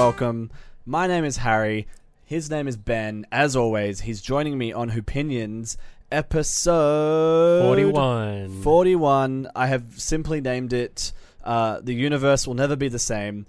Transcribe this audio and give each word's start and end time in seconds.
welcome. 0.00 0.50
My 0.86 1.06
name 1.06 1.26
is 1.26 1.36
Harry. 1.36 1.86
His 2.24 2.48
name 2.48 2.66
is 2.66 2.78
Ben. 2.78 3.26
As 3.30 3.54
always, 3.54 4.00
he's 4.00 4.22
joining 4.22 4.56
me 4.56 4.72
on 4.72 4.88
Opinions 4.88 5.76
episode 6.10 7.62
41. 7.64 8.62
41. 8.62 9.50
I 9.54 9.66
have 9.66 10.00
simply 10.00 10.40
named 10.40 10.72
it 10.72 11.12
uh, 11.44 11.80
The 11.82 11.92
Universe 11.92 12.46
Will 12.46 12.54
Never 12.54 12.76
Be 12.76 12.88
the 12.88 12.98
Same. 12.98 13.44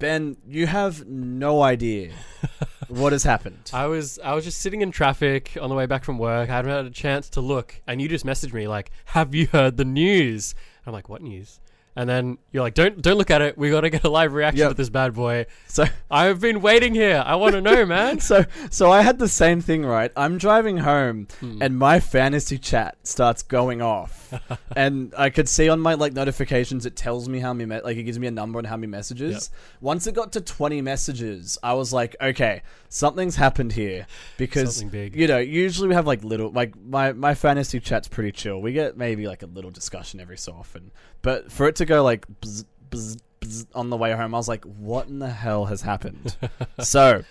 Ben, 0.00 0.36
you 0.48 0.66
have 0.66 1.06
no 1.06 1.62
idea 1.62 2.10
what 2.88 3.12
has 3.12 3.22
happened. 3.22 3.70
I 3.72 3.86
was 3.86 4.18
I 4.18 4.34
was 4.34 4.42
just 4.44 4.58
sitting 4.58 4.80
in 4.82 4.90
traffic 4.90 5.56
on 5.62 5.68
the 5.68 5.76
way 5.76 5.86
back 5.86 6.02
from 6.02 6.18
work. 6.18 6.50
I 6.50 6.56
hadn't 6.56 6.72
had 6.72 6.86
a 6.86 6.90
chance 6.90 7.30
to 7.30 7.40
look, 7.40 7.80
and 7.86 8.02
you 8.02 8.08
just 8.08 8.26
messaged 8.26 8.52
me 8.52 8.66
like, 8.66 8.90
"Have 9.04 9.36
you 9.36 9.46
heard 9.46 9.76
the 9.76 9.84
news?" 9.84 10.56
I'm 10.84 10.92
like, 10.92 11.08
"What 11.08 11.22
news?" 11.22 11.60
And 11.98 12.06
then 12.08 12.36
you're 12.52 12.62
like, 12.62 12.74
"Don't 12.74 13.00
don't 13.00 13.16
look 13.16 13.30
at 13.30 13.40
it. 13.40 13.56
We 13.56 13.70
got 13.70 13.80
to 13.80 13.90
get 13.90 14.04
a 14.04 14.10
live 14.10 14.34
reaction 14.34 14.58
Yep. 14.60 14.68
to 14.70 14.74
this 14.74 14.90
bad 14.90 15.14
boy." 15.14 15.46
So, 15.66 15.86
I've 16.10 16.40
been 16.40 16.60
waiting 16.60 16.94
here. 16.94 17.22
I 17.24 17.36
want 17.36 17.54
to 17.54 17.60
know, 17.62 17.86
man. 17.96 18.20
so, 18.20 18.44
so 18.70 18.90
I 18.92 19.00
had 19.02 19.18
the 19.18 19.28
same 19.28 19.60
thing, 19.62 19.84
right? 19.86 20.12
I'm 20.16 20.36
driving 20.36 20.78
home, 20.78 21.26
Hmm. 21.40 21.62
and 21.62 21.78
my 21.78 21.98
fantasy 22.00 22.58
chat 22.58 22.96
starts 23.02 23.42
going 23.42 23.80
off, 23.80 24.25
and 24.76 25.14
I 25.16 25.30
could 25.30 25.48
see 25.48 25.68
on 25.68 25.80
my 25.80 25.94
like 25.94 26.12
notifications 26.12 26.86
it 26.86 26.96
tells 26.96 27.28
me 27.28 27.38
how 27.40 27.52
many 27.52 27.66
me- 27.66 27.80
like 27.82 27.96
it 27.96 28.04
gives 28.04 28.18
me 28.18 28.26
a 28.26 28.30
number 28.30 28.58
on 28.58 28.64
how 28.64 28.76
many 28.76 28.88
messages. 28.88 29.50
Once 29.80 30.06
it 30.06 30.14
got 30.14 30.32
to 30.32 30.40
20 30.40 30.80
messages, 30.82 31.58
I 31.62 31.74
was 31.74 31.92
like, 31.92 32.16
okay, 32.20 32.62
something's 32.88 33.36
happened 33.36 33.72
here 33.72 34.06
because 34.36 34.82
you 35.14 35.26
know 35.26 35.38
usually 35.38 35.88
we 35.88 35.94
have 35.94 36.06
like 36.06 36.24
little 36.24 36.50
like 36.50 36.74
my 36.80 37.12
my 37.12 37.34
fantasy 37.34 37.80
chat's 37.80 38.08
pretty 38.08 38.32
chill. 38.32 38.60
We 38.60 38.72
get 38.72 38.96
maybe 38.96 39.26
like 39.26 39.42
a 39.42 39.46
little 39.46 39.70
discussion 39.70 40.20
every 40.20 40.38
so 40.38 40.52
often, 40.52 40.90
but 41.22 41.50
for 41.50 41.66
it 41.68 41.76
to 41.76 41.84
go 41.84 42.02
like 42.02 42.26
bzz, 42.40 42.64
bzz, 42.90 43.18
bzz 43.40 43.66
on 43.74 43.90
the 43.90 43.96
way 43.96 44.12
home, 44.12 44.34
I 44.34 44.38
was 44.38 44.48
like, 44.48 44.64
what 44.64 45.08
in 45.08 45.18
the 45.18 45.30
hell 45.30 45.66
has 45.66 45.82
happened? 45.82 46.36
so, 46.80 47.22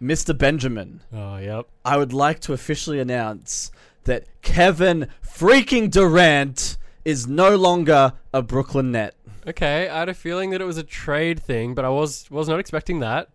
Mr. 0.00 0.36
Benjamin. 0.36 1.00
oh, 1.12 1.36
yep. 1.38 1.66
I 1.84 1.96
would 1.96 2.12
like 2.12 2.40
to 2.40 2.52
officially 2.52 3.00
announce 3.00 3.70
that 4.06 4.26
Kevin 4.42 5.08
freaking 5.22 5.90
Durant 5.90 6.76
is 7.04 7.26
no 7.26 7.54
longer 7.56 8.14
a 8.32 8.42
Brooklyn 8.42 8.90
Net. 8.92 9.14
Okay, 9.46 9.88
I 9.88 10.00
had 10.00 10.08
a 10.08 10.14
feeling 10.14 10.50
that 10.50 10.60
it 10.60 10.64
was 10.64 10.76
a 10.76 10.82
trade 10.82 11.40
thing, 11.40 11.74
but 11.74 11.84
I 11.84 11.88
was 11.88 12.28
was 12.30 12.48
not 12.48 12.58
expecting 12.58 13.00
that. 13.00 13.28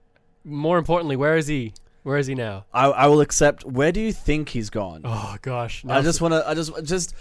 More 0.43 0.77
importantly, 0.77 1.15
where 1.15 1.37
is 1.37 1.47
he? 1.47 1.73
Where 2.03 2.17
is 2.17 2.27
he 2.27 2.35
now? 2.35 2.65
I, 2.73 2.87
I 2.87 3.07
will 3.07 3.21
accept. 3.21 3.63
Where 3.63 3.91
do 3.91 4.01
you 4.01 4.11
think 4.11 4.49
he's 4.49 4.69
gone? 4.69 5.01
Oh 5.05 5.37
gosh, 5.41 5.85
I 5.87 6.01
just 6.01 6.19
want 6.19 6.33
to. 6.33 6.47
I 6.47 6.53
just 6.53 6.83
just. 6.83 7.15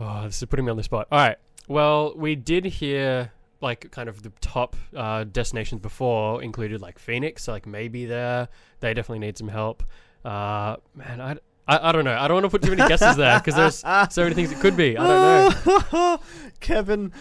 Oh, 0.00 0.24
this 0.24 0.42
is 0.42 0.48
putting 0.48 0.64
me 0.64 0.70
on 0.70 0.76
the 0.76 0.82
spot. 0.82 1.06
All 1.12 1.18
right. 1.18 1.36
Well, 1.68 2.12
we 2.16 2.34
did 2.34 2.64
hear 2.64 3.32
like 3.60 3.90
kind 3.92 4.08
of 4.08 4.22
the 4.22 4.32
top 4.40 4.76
uh, 4.94 5.24
destinations 5.24 5.80
before 5.80 6.42
included 6.42 6.80
like 6.80 6.98
Phoenix. 6.98 7.44
So 7.44 7.52
like 7.52 7.66
maybe 7.66 8.04
there 8.04 8.48
they 8.80 8.92
definitely 8.92 9.20
need 9.20 9.38
some 9.38 9.48
help. 9.48 9.84
Uh, 10.24 10.76
man, 10.94 11.20
I, 11.20 11.38
I 11.68 11.88
I 11.88 11.92
don't 11.92 12.04
know. 12.04 12.16
I 12.16 12.28
don't 12.28 12.36
want 12.36 12.44
to 12.46 12.50
put 12.50 12.62
too 12.62 12.74
many 12.74 12.88
guesses 12.88 13.16
there 13.16 13.38
because 13.38 13.54
there's 13.54 14.12
so 14.14 14.22
many 14.22 14.34
things 14.34 14.50
it 14.52 14.60
could 14.60 14.76
be. 14.76 14.96
I 14.98 15.06
don't 15.06 15.92
know. 15.92 16.18
Kevin 16.60 17.12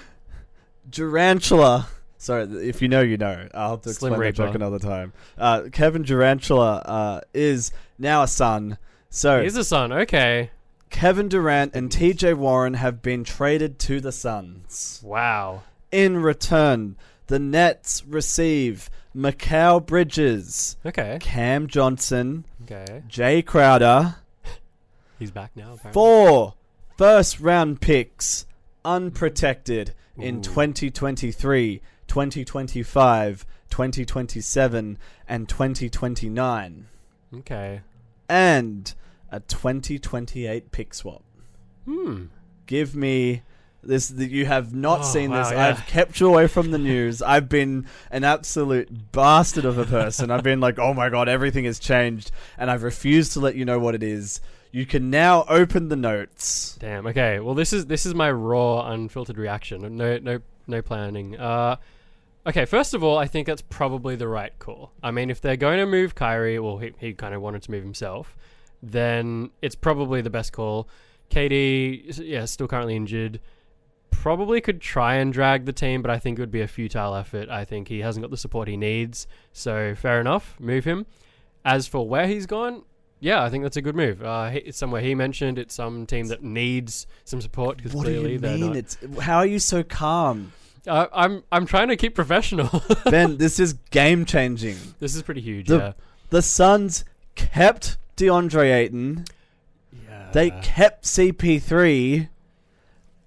Durantula. 0.89 1.85
Sorry, 2.17 2.43
if 2.67 2.81
you 2.81 2.87
know, 2.87 3.01
you 3.01 3.17
know. 3.17 3.47
I'll 3.53 3.71
have 3.71 3.81
to 3.81 3.93
Slim 3.93 4.13
explain 4.13 4.27
that 4.29 4.35
joke 4.35 4.55
another 4.55 4.79
time. 4.79 5.13
Uh, 5.37 5.63
Kevin 5.71 6.03
Durantula 6.03 6.81
uh, 6.85 7.21
is 7.33 7.71
now 7.97 8.23
a 8.23 8.27
son. 8.27 8.77
So 9.09 9.41
he's 9.41 9.57
a 9.57 9.63
son. 9.63 9.91
Okay. 9.91 10.51
Kevin 10.91 11.29
Durant 11.29 11.73
and 11.73 11.89
TJ 11.89 12.35
Warren 12.35 12.75
have 12.75 13.01
been 13.01 13.23
traded 13.23 13.79
to 13.79 14.01
the 14.01 14.11
Suns. 14.11 14.99
Wow. 15.03 15.63
In 15.91 16.17
return, 16.17 16.97
the 17.27 17.39
Nets 17.39 18.03
receive 18.05 18.89
Mikal 19.15 19.83
Bridges, 19.85 20.75
Okay. 20.85 21.17
Cam 21.21 21.67
Johnson, 21.67 22.45
Okay. 22.63 23.03
Jae 23.09 23.45
Crowder, 23.45 24.15
He's 25.21 25.31
back 25.31 25.51
now. 25.55 25.73
Apparently. 25.75 25.91
four 25.93 26.53
first 26.97 27.39
round 27.39 27.79
picks 27.79 28.45
unprotected 28.83 29.93
in 30.17 30.37
Ooh. 30.39 30.41
2023, 30.41 31.81
2025, 32.07 33.45
2027, 33.69 34.97
and 35.27 35.47
2029, 35.49 36.87
Okay. 37.37 37.81
and 38.27 38.93
a 39.31 39.39
2028 39.39 40.71
pick 40.71 40.93
swap. 40.93 41.23
Hmm. 41.85 42.25
give 42.65 42.95
me 42.95 43.41
this 43.83 44.09
that 44.09 44.29
you 44.29 44.45
have 44.45 44.73
not 44.75 44.99
Oh, 44.99 45.03
seen 45.03 45.31
this 45.31 45.49
yeah. 45.49 45.69
i've 45.69 45.87
kept 45.87 46.19
you 46.19 46.27
away 46.27 46.45
from 46.45 46.69
the 46.69 46.77
news 46.77 47.21
i've 47.23 47.49
been 47.49 47.87
an 48.11 48.23
absolute 48.23 49.11
bastard 49.11 49.65
of 49.65 49.79
a 49.79 49.85
person 49.85 50.29
i've 50.29 50.43
been 50.43 50.59
like 50.59 50.77
oh 50.77 50.93
my 50.93 51.09
god 51.09 51.27
everything 51.27 51.65
has 51.65 51.79
changed 51.79 52.29
and 52.59 52.69
i've 52.69 52.83
refused 52.83 53.31
to 53.33 53.39
let 53.39 53.55
you 53.55 53.65
know 53.65 53.79
what 53.79 53.95
it 53.95 54.03
is 54.03 54.39
you 54.71 54.85
can 54.85 55.09
now 55.09 55.45
open 55.47 55.89
the 55.89 55.95
notes 55.95 56.77
Damn. 56.81 57.05
Okay. 57.05 57.39
Well, 57.39 57.53
this 57.53 57.73
is 57.73 57.85
this 57.85 58.07
is 58.07 58.15
my 58.15 58.31
raw, 58.31 58.89
unfiltered 58.89 59.37
reaction. 59.37 59.81
No, 59.95 60.17
no, 60.17 60.39
no 60.65 60.81
planning. 60.81 61.37
Uh, 61.37 61.75
okay. 62.47 62.65
First 62.65 62.95
of 62.95 63.03
all, 63.03 63.19
I 63.19 63.27
think 63.27 63.45
that's 63.45 63.61
probably 63.61 64.15
the 64.15 64.27
right 64.27 64.57
call. 64.57 64.91
I 65.03 65.11
mean, 65.11 65.29
if 65.29 65.41
they're 65.41 65.57
going 65.57 65.77
to 65.77 65.85
move 65.85 66.15
Kyrie, 66.15 66.57
well, 66.57 66.79
he 66.79 66.91
he 66.97 67.13
kind 67.13 67.35
of 67.35 67.41
wanted 67.41 67.61
to 67.63 67.71
move 67.71 67.83
himself, 67.83 68.35
then 68.81 69.51
it's 69.61 69.75
probably 69.75 70.21
the 70.21 70.31
best 70.31 70.53
call. 70.53 70.89
KD, 71.29 72.19
yeah, 72.25 72.45
still 72.45 72.67
currently 72.67 72.95
injured. 72.95 73.39
Probably 74.09 74.59
could 74.59 74.81
try 74.81 75.15
and 75.15 75.31
drag 75.31 75.65
the 75.65 75.73
team, 75.73 76.01
but 76.01 76.09
I 76.09 76.17
think 76.17 76.39
it 76.39 76.41
would 76.41 76.51
be 76.51 76.61
a 76.61 76.67
futile 76.67 77.15
effort. 77.15 77.47
I 77.47 77.63
think 77.63 77.87
he 77.87 77.99
hasn't 77.99 78.23
got 78.23 78.31
the 78.31 78.37
support 78.37 78.67
he 78.67 78.75
needs. 78.75 79.27
So 79.53 79.93
fair 79.93 80.19
enough, 80.19 80.59
move 80.59 80.83
him. 80.83 81.05
As 81.63 81.87
for 81.87 82.07
where 82.07 82.27
he's 82.27 82.47
gone, 82.47 82.83
yeah, 83.21 83.41
I 83.43 83.49
think 83.49 83.63
that's 83.63 83.77
a 83.77 83.81
good 83.81 83.95
move. 83.95 84.21
Uh, 84.21 84.49
he- 84.49 84.57
it's 84.59 84.77
somewhere 84.77 85.01
he 85.01 85.15
mentioned. 85.15 85.57
It's 85.57 85.73
some 85.73 86.05
team 86.05 86.27
that 86.27 86.43
needs 86.43 87.07
some 87.23 87.39
support 87.39 87.77
because 87.77 87.93
what 87.93 88.05
do 88.05 88.11
clearly 88.11 88.33
you 88.33 88.39
they're 88.39 88.57
mean 88.57 88.67
not. 88.67 88.75
it's 88.75 88.97
how 89.21 89.37
are 89.37 89.45
you 89.45 89.59
so 89.59 89.81
calm 89.83 90.51
Uh, 90.87 91.05
I'm 91.13 91.43
I'm 91.51 91.65
trying 91.65 91.87
to 91.89 91.95
keep 91.95 92.15
professional. 92.15 92.83
ben 93.05 93.37
this 93.37 93.59
is 93.59 93.73
game 93.91 94.25
changing 94.25 94.77
this 94.99 95.15
is 95.15 95.21
pretty 95.23 95.41
huge. 95.41 95.67
The- 95.67 95.77
yeah. 95.77 95.93
the 96.31 96.41
suns 96.41 97.05
kept 97.35 97.97
deandre 98.17 98.73
ayton 98.73 99.25
Yeah. 99.93 100.29
they 100.33 100.49
kept 100.51 101.05
cp3 101.05 102.27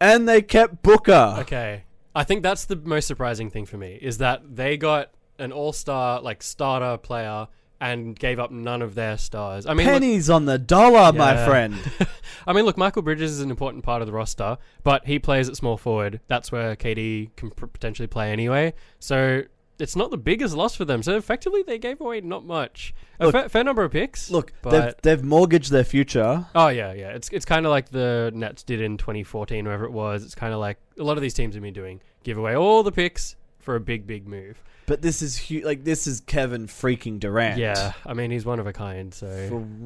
and 0.00 0.28
they 0.28 0.42
kept 0.42 0.82
booker 0.82 1.36
Okay. 1.40 1.84
I 2.14 2.22
think 2.24 2.42
that's 2.42 2.64
the 2.66 2.76
most 2.76 3.06
surprising 3.06 3.50
thing 3.50 3.66
for 3.66 3.76
me 3.76 3.98
is 4.00 4.18
that 4.18 4.56
they 4.56 4.76
got 4.76 5.10
an 5.38 5.50
all-star 5.52 6.20
like 6.20 6.42
starter 6.42 6.96
player 6.98 7.48
and 7.84 8.18
gave 8.18 8.38
up 8.38 8.50
none 8.50 8.80
of 8.80 8.94
their 8.94 9.18
stars. 9.18 9.66
I 9.66 9.74
mean, 9.74 9.86
look, 9.86 9.92
pennies 9.92 10.30
on 10.30 10.46
the 10.46 10.58
dollar, 10.58 11.12
my 11.12 11.44
friend. 11.44 11.78
I 12.46 12.54
mean, 12.54 12.64
look, 12.64 12.78
Michael 12.78 13.02
Bridges 13.02 13.32
is 13.32 13.40
an 13.42 13.50
important 13.50 13.84
part 13.84 14.00
of 14.00 14.06
the 14.06 14.12
roster, 14.12 14.56
but 14.82 15.06
he 15.06 15.18
plays 15.18 15.50
at 15.50 15.56
small 15.56 15.76
forward. 15.76 16.20
That's 16.26 16.50
where 16.50 16.74
KD 16.76 17.36
can 17.36 17.50
pr- 17.50 17.66
potentially 17.66 18.06
play 18.06 18.32
anyway. 18.32 18.72
So 19.00 19.42
it's 19.78 19.96
not 19.96 20.10
the 20.10 20.16
biggest 20.16 20.54
loss 20.54 20.74
for 20.74 20.86
them. 20.86 21.02
So 21.02 21.14
effectively, 21.18 21.62
they 21.62 21.76
gave 21.76 22.00
away 22.00 22.22
not 22.22 22.46
much. 22.46 22.94
A 23.20 23.26
Look- 23.26 23.34
fair, 23.34 23.48
fair 23.50 23.64
number 23.64 23.84
of 23.84 23.92
picks. 23.92 24.30
Look, 24.30 24.54
they've, 24.62 24.94
they've 25.02 25.22
mortgaged 25.22 25.70
their 25.70 25.84
future. 25.84 26.46
oh 26.54 26.68
yeah, 26.68 26.94
yeah. 26.94 27.10
It's 27.10 27.28
it's 27.32 27.44
kind 27.44 27.66
of 27.66 27.70
like 27.70 27.90
the 27.90 28.32
Nets 28.34 28.62
did 28.62 28.80
in 28.80 28.96
2014, 28.96 29.62
wherever 29.62 29.84
it 29.84 29.92
was. 29.92 30.24
It's 30.24 30.34
kind 30.34 30.54
of 30.54 30.58
like 30.58 30.78
a 30.98 31.02
lot 31.02 31.18
of 31.18 31.22
these 31.22 31.34
teams 31.34 31.54
have 31.54 31.62
been 31.62 31.74
doing: 31.74 32.00
give 32.22 32.38
away 32.38 32.56
all 32.56 32.82
the 32.82 32.92
picks 32.92 33.36
for 33.64 33.74
a 33.76 33.80
big, 33.80 34.06
big 34.06 34.28
move. 34.28 34.62
But 34.86 35.00
this 35.02 35.22
is 35.22 35.38
hu- 35.48 35.62
like 35.62 35.82
this 35.84 36.06
is 36.06 36.20
Kevin 36.20 36.66
freaking 36.66 37.18
Durant. 37.18 37.58
Yeah, 37.58 37.92
I 38.06 38.12
mean 38.14 38.30
he's 38.30 38.44
one 38.44 38.60
of 38.60 38.66
a 38.66 38.72
kind. 38.72 39.12
So 39.12 39.26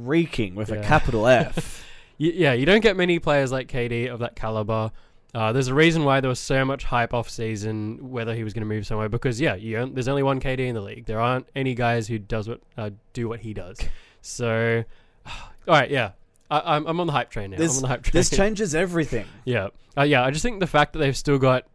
freaking 0.04 0.54
with 0.54 0.70
a 0.70 0.80
capital 0.82 1.26
F. 1.26 1.84
yeah, 2.19 2.52
you 2.52 2.66
don't 2.66 2.80
get 2.80 2.96
many 2.96 3.19
players 3.20 3.52
like 3.52 3.69
KD 3.69 4.12
of 4.12 4.19
that 4.20 4.34
caliber. 4.36 4.90
Uh, 5.34 5.52
there's 5.52 5.69
a 5.69 5.75
reason 5.75 6.04
why 6.04 6.20
there 6.20 6.28
was 6.30 6.38
so 6.40 6.64
much 6.64 6.84
hype 6.84 7.12
off 7.14 7.28
season 7.30 8.10
whether 8.10 8.34
he 8.34 8.42
was 8.42 8.54
going 8.54 8.62
to 8.62 8.66
move 8.66 8.86
somewhere 8.86 9.08
because 9.10 9.40
yeah, 9.40 9.56
there's 9.56 10.08
only 10.08 10.22
one 10.22 10.40
KD 10.40 10.60
in 10.60 10.75
the 10.75 10.80
league. 10.80 11.04
There 11.06 11.20
aren't 11.20 11.46
any 11.54 11.75
guys 11.75 12.08
who 12.08 12.19
does 12.19 12.48
what 12.48 12.60
uh, 12.76 12.90
do 13.12 13.28
what 13.28 13.40
he 13.40 13.52
does. 13.54 13.78
So, 14.22 14.82
all 15.26 15.32
right, 15.69 15.90
yeah, 15.90 16.12
I, 16.50 16.75
I'm 16.76 16.86
I'm 16.86 16.98
on 16.98 17.06
the 17.06 17.12
hype 17.12 17.30
train 17.30 17.50
now. 17.50 17.56
I'm 17.56 17.62
This- 17.62 17.76
on 17.76 17.82
the 17.82 17.88
hype 17.88 18.02
train. 18.02 18.12
this 18.14 18.30
changes 18.36 18.75
everything. 18.75 19.26
yeah, 19.44 19.69
uh, 19.96 20.02
yeah. 20.02 20.25
I 20.25 20.30
just 20.32 20.42
think 20.42 20.58
the 20.60 20.66
fact 20.66 20.94
that 20.94 20.98
they've 20.98 21.16
still 21.16 21.38
got 21.38 21.66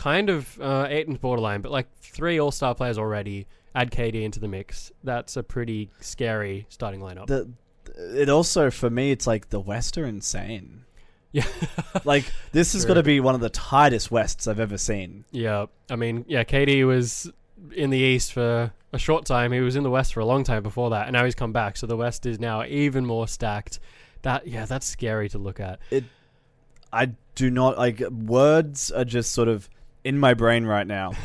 kind 0.00 0.30
of 0.30 0.58
uh, 0.62 0.86
Ayton's 0.88 1.18
borderline, 1.18 1.60
but 1.60 1.70
like 1.70 1.86
three 2.00 2.40
All 2.40 2.50
Star 2.50 2.74
players 2.74 2.96
already. 2.96 3.46
Add 3.74 3.90
KD 3.92 4.22
into 4.22 4.40
the 4.40 4.48
mix. 4.48 4.90
That's 5.04 5.36
a 5.36 5.42
pretty 5.42 5.90
scary 6.00 6.66
starting 6.70 7.00
lineup. 7.00 7.26
The 7.26 7.48
it 7.96 8.28
also 8.28 8.70
for 8.70 8.88
me 8.88 9.10
it's 9.10 9.26
like 9.26 9.50
the 9.50 9.60
West 9.60 9.98
are 9.98 10.06
insane. 10.06 10.84
yeah. 11.32 11.44
Like 12.04 12.24
this 12.52 12.72
has 12.72 12.82
True. 12.82 12.88
got 12.88 12.94
to 12.94 13.02
be 13.02 13.20
one 13.20 13.34
of 13.34 13.42
the 13.42 13.50
tightest 13.50 14.10
Wests 14.10 14.48
I've 14.48 14.58
ever 14.58 14.78
seen. 14.78 15.24
Yeah, 15.32 15.66
I 15.90 15.96
mean, 15.96 16.24
yeah, 16.26 16.44
KD 16.44 16.86
was 16.86 17.30
in 17.76 17.90
the 17.90 17.98
East 17.98 18.32
for 18.32 18.72
a 18.92 18.98
short 18.98 19.26
time. 19.26 19.52
He 19.52 19.60
was 19.60 19.76
in 19.76 19.82
the 19.82 19.90
West 19.90 20.14
for 20.14 20.20
a 20.20 20.24
long 20.24 20.44
time 20.44 20.62
before 20.62 20.90
that, 20.90 21.06
and 21.06 21.12
now 21.12 21.24
he's 21.26 21.34
come 21.34 21.52
back. 21.52 21.76
So 21.76 21.86
the 21.86 21.96
West 21.96 22.24
is 22.24 22.40
now 22.40 22.64
even 22.64 23.04
more 23.04 23.28
stacked. 23.28 23.80
That 24.22 24.46
yeah, 24.46 24.64
that's 24.64 24.86
scary 24.86 25.28
to 25.28 25.38
look 25.38 25.60
at. 25.60 25.78
It, 25.90 26.04
I 26.92 27.12
do 27.34 27.50
not 27.50 27.76
like 27.76 28.00
words 28.00 28.90
are 28.90 29.04
just 29.04 29.32
sort 29.32 29.48
of 29.48 29.68
in 30.04 30.18
my 30.18 30.34
brain 30.34 30.64
right 30.64 30.86
now. 30.86 31.12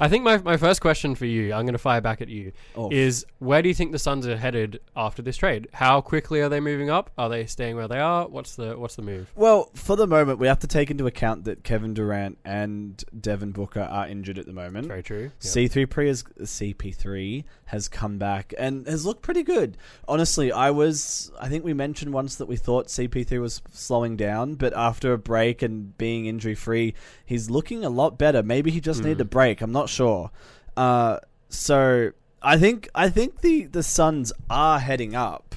I 0.00 0.08
think 0.08 0.24
my, 0.24 0.38
my 0.38 0.56
first 0.56 0.80
question 0.80 1.14
for 1.14 1.26
you, 1.26 1.52
I'm 1.52 1.64
going 1.64 1.72
to 1.72 1.78
fire 1.78 2.00
back 2.00 2.20
at 2.20 2.28
you, 2.28 2.52
Oh, 2.76 2.90
is 2.90 3.26
where 3.38 3.62
do 3.62 3.68
you 3.68 3.74
think 3.74 3.92
the 3.92 3.98
Suns 3.98 4.26
are 4.26 4.36
headed 4.36 4.80
after 4.96 5.22
this 5.22 5.36
trade? 5.36 5.68
How 5.72 6.00
quickly 6.00 6.40
are 6.40 6.48
they 6.48 6.60
moving 6.60 6.90
up? 6.90 7.10
Are 7.18 7.28
they 7.28 7.46
staying 7.46 7.76
where 7.76 7.88
they 7.88 7.98
are? 7.98 8.28
What's 8.28 8.56
the 8.56 8.78
what's 8.78 8.96
the 8.96 9.02
move? 9.02 9.30
Well, 9.34 9.70
for 9.74 9.96
the 9.96 10.06
moment, 10.06 10.38
we 10.38 10.46
have 10.46 10.58
to 10.60 10.66
take 10.66 10.90
into 10.90 11.06
account 11.06 11.44
that 11.44 11.64
Kevin 11.64 11.94
Durant 11.94 12.38
and 12.44 13.02
Devin 13.18 13.52
Booker 13.52 13.80
are 13.80 14.06
injured 14.06 14.38
at 14.38 14.46
the 14.46 14.52
moment. 14.52 14.86
Very 14.88 15.02
true. 15.02 15.22
Yep. 15.22 15.32
C3 15.40 16.06
has 16.06 16.22
CP3 16.22 17.44
has 17.66 17.88
come 17.88 18.18
back 18.18 18.52
and 18.58 18.86
has 18.86 19.06
looked 19.06 19.22
pretty 19.22 19.42
good. 19.42 19.76
Honestly, 20.08 20.50
I 20.52 20.70
was 20.70 21.30
I 21.40 21.48
think 21.48 21.64
we 21.64 21.74
mentioned 21.74 22.12
once 22.12 22.36
that 22.36 22.46
we 22.46 22.56
thought 22.56 22.88
CP3 22.88 23.40
was 23.40 23.62
slowing 23.72 24.16
down, 24.16 24.54
but 24.54 24.72
after 24.76 25.12
a 25.12 25.18
break 25.18 25.62
and 25.62 25.96
being 25.98 26.26
injury 26.26 26.54
free, 26.54 26.94
he's 27.30 27.48
looking 27.48 27.84
a 27.84 27.88
lot 27.90 28.18
better. 28.18 28.42
Maybe 28.42 28.70
he 28.70 28.80
just 28.80 29.00
Mm. 29.00 29.04
needed 29.06 29.20
a 29.22 29.24
break. 29.24 29.62
I'm 29.62 29.72
not 29.72 29.88
sure. 29.88 30.30
Uh, 30.76 31.18
so 31.48 32.10
I 32.42 32.58
think 32.58 32.88
I 32.94 33.08
think 33.08 33.40
the 33.40 33.64
the 33.64 33.82
Suns 33.82 34.32
are 34.50 34.78
heading 34.78 35.14
up. 35.14 35.54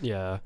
Yeah. 0.00 0.38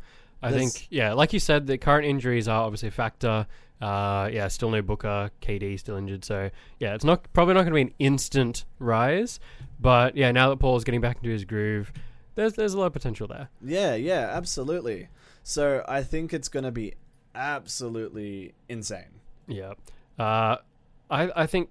I 0.43 0.51
There's- 0.51 0.73
think 0.75 0.87
yeah, 0.91 1.13
like 1.13 1.33
you 1.33 1.39
said, 1.41 1.67
the 1.67 1.77
current 1.79 2.07
injuries 2.07 2.49
are 2.49 2.63
obviously 2.65 2.89
a 2.89 2.93
factor. 2.93 3.47
Uh, 3.81 4.29
yeah, 4.33 4.47
still 4.49 4.71
no 4.71 4.83
Booker, 4.83 5.31
KD 5.41 5.79
still 5.79 5.97
injured, 5.97 6.23
so 6.25 6.51
yeah, 6.79 6.95
it's 6.95 7.05
not 7.05 7.31
probably 7.33 7.55
not 7.55 7.61
going 7.63 7.73
to 7.73 7.77
be 7.77 7.81
an 7.91 7.95
instant 7.99 8.65
rise, 8.79 9.41
but 9.81 10.17
yeah, 10.17 10.31
now 10.33 10.51
that 10.51 10.59
Paul's 10.59 10.85
getting 10.85 11.01
back 11.01 11.17
into 11.19 11.31
his 11.31 11.45
groove, 11.47 11.91
there's 12.35 12.55
there's 12.55 12.75
a 12.75 12.79
lot 12.79 12.87
of 12.87 12.93
potential 12.93 13.27
there. 13.27 13.49
Yeah, 13.65 13.95
yeah, 13.95 14.29
absolutely. 14.33 15.09
So 15.43 15.83
I 15.89 16.03
think 16.03 16.35
it's 16.35 16.49
going 16.49 16.65
to 16.65 16.71
be 16.71 16.93
absolutely 17.35 18.53
insane. 18.69 19.21
Yeah. 19.47 19.73
Uh, 20.19 20.57
I 21.11 21.31
I 21.43 21.47
think 21.47 21.71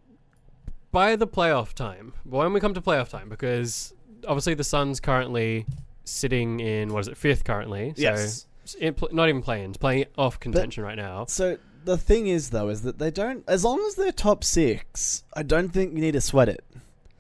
by 0.92 1.16
the 1.16 1.28
playoff 1.28 1.74
time, 1.74 2.14
when 2.24 2.52
we 2.54 2.60
come 2.60 2.74
to 2.74 2.82
playoff 2.82 3.10
time, 3.10 3.30
because 3.30 3.94
obviously 4.28 4.54
the 4.56 4.64
Suns 4.64 5.00
currently 5.00 5.66
sitting 6.04 6.60
in 6.60 6.92
what 6.94 7.02
is 7.02 7.08
it 7.08 7.18
fifth 7.18 7.44
currently, 7.44 7.94
so 7.96 8.02
Yes. 8.02 8.48
pl- 8.96 9.10
not 9.12 9.30
even 9.30 9.42
playing, 9.42 9.74
playing 9.74 10.06
off 10.18 10.40
contention 10.40 10.84
right 10.84 10.98
now. 10.98 11.26
So 11.28 11.58
the 11.86 11.98
thing 11.98 12.28
is, 12.28 12.50
though, 12.50 12.70
is 12.70 12.82
that 12.82 12.98
they 13.00 13.12
don't. 13.12 13.44
As 13.48 13.64
long 13.64 13.80
as 13.88 13.96
they're 13.96 14.12
top 14.12 14.44
six, 14.44 15.24
I 15.36 15.44
don't 15.44 15.70
think 15.70 15.94
you 15.94 16.02
need 16.02 16.14
to 16.14 16.22
sweat 16.22 16.50
it. 16.50 16.64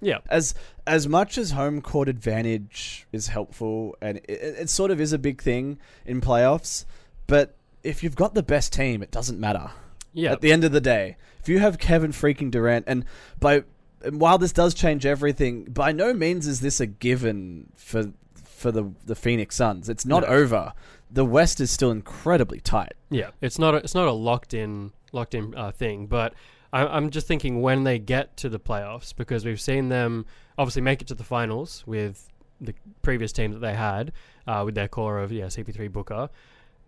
Yeah. 0.01 0.19
As 0.29 0.55
as 0.87 1.07
much 1.07 1.37
as 1.37 1.51
home 1.51 1.81
court 1.81 2.09
advantage 2.09 3.05
is 3.11 3.27
helpful, 3.27 3.95
and 4.01 4.17
it 4.17 4.29
it 4.29 4.69
sort 4.69 4.91
of 4.91 4.99
is 4.99 5.13
a 5.13 5.19
big 5.19 5.41
thing 5.41 5.77
in 6.05 6.21
playoffs, 6.21 6.85
but 7.27 7.55
if 7.83 8.01
you've 8.03 8.15
got 8.15 8.33
the 8.33 8.43
best 8.43 8.73
team, 8.73 9.03
it 9.03 9.11
doesn't 9.11 9.39
matter. 9.39 9.71
Yeah. 10.19 10.31
At 10.33 10.41
the 10.41 10.51
end 10.51 10.63
of 10.63 10.71
the 10.71 10.81
day, 10.81 11.17
if 11.39 11.49
you 11.49 11.59
have 11.59 11.77
Kevin 11.77 12.11
freaking 12.11 12.51
Durant, 12.51 12.85
and 12.87 13.05
by 13.39 13.63
and 14.03 14.19
while 14.21 14.37
this 14.37 14.51
does 14.53 14.73
change 14.73 15.05
everything, 15.05 15.65
by 15.65 15.91
no 15.91 16.13
means 16.13 16.47
is 16.47 16.61
this 16.61 16.79
a 16.79 16.85
given 16.85 17.71
for 17.75 18.11
for 18.43 18.71
the 18.71 18.91
the 19.05 19.15
Phoenix 19.15 19.55
Suns. 19.55 19.89
It's 19.89 20.05
not 20.05 20.23
No. 20.23 20.27
over. 20.29 20.73
The 21.11 21.25
West 21.25 21.59
is 21.59 21.71
still 21.71 21.89
incredibly 21.91 22.59
tight. 22.59 22.93
Yeah, 23.09 23.31
it's 23.41 23.57
not 23.57 23.73
a, 23.73 23.77
it's 23.77 23.95
not 23.95 24.07
a 24.07 24.11
locked 24.11 24.53
in 24.53 24.91
locked 25.11 25.33
in 25.33 25.55
uh, 25.55 25.71
thing, 25.71 26.05
but 26.07 26.33
I, 26.71 26.85
I'm 26.85 27.09
just 27.09 27.25
thinking 27.25 27.61
when 27.61 27.83
they 27.83 27.97
get 27.97 28.37
to 28.37 28.49
the 28.49 28.59
playoffs 28.59 29.15
because 29.15 29.43
we've 29.43 29.59
seen 29.61 29.89
them 29.89 30.25
obviously 30.57 30.83
make 30.83 31.01
it 31.01 31.07
to 31.07 31.15
the 31.15 31.23
finals 31.23 31.83
with 31.87 32.27
the 32.61 32.75
previous 33.01 33.31
team 33.31 33.53
that 33.53 33.59
they 33.59 33.73
had 33.73 34.11
uh, 34.45 34.61
with 34.65 34.75
their 34.75 34.87
core 34.87 35.19
of 35.19 35.31
yeah 35.31 35.45
CP3 35.45 35.91
Booker. 35.91 36.29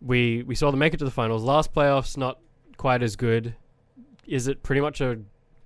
We 0.02 0.44
we 0.44 0.56
saw 0.56 0.70
them 0.72 0.80
make 0.80 0.94
it 0.94 0.98
to 0.98 1.06
the 1.06 1.12
finals. 1.12 1.44
Last 1.44 1.74
playoffs 1.74 2.16
not 2.18 2.38
quite 2.82 3.04
as 3.04 3.16
good. 3.16 3.54
Is 4.26 4.48
it 4.48 4.64
pretty 4.64 4.82
much 4.82 5.02
a 5.02 5.20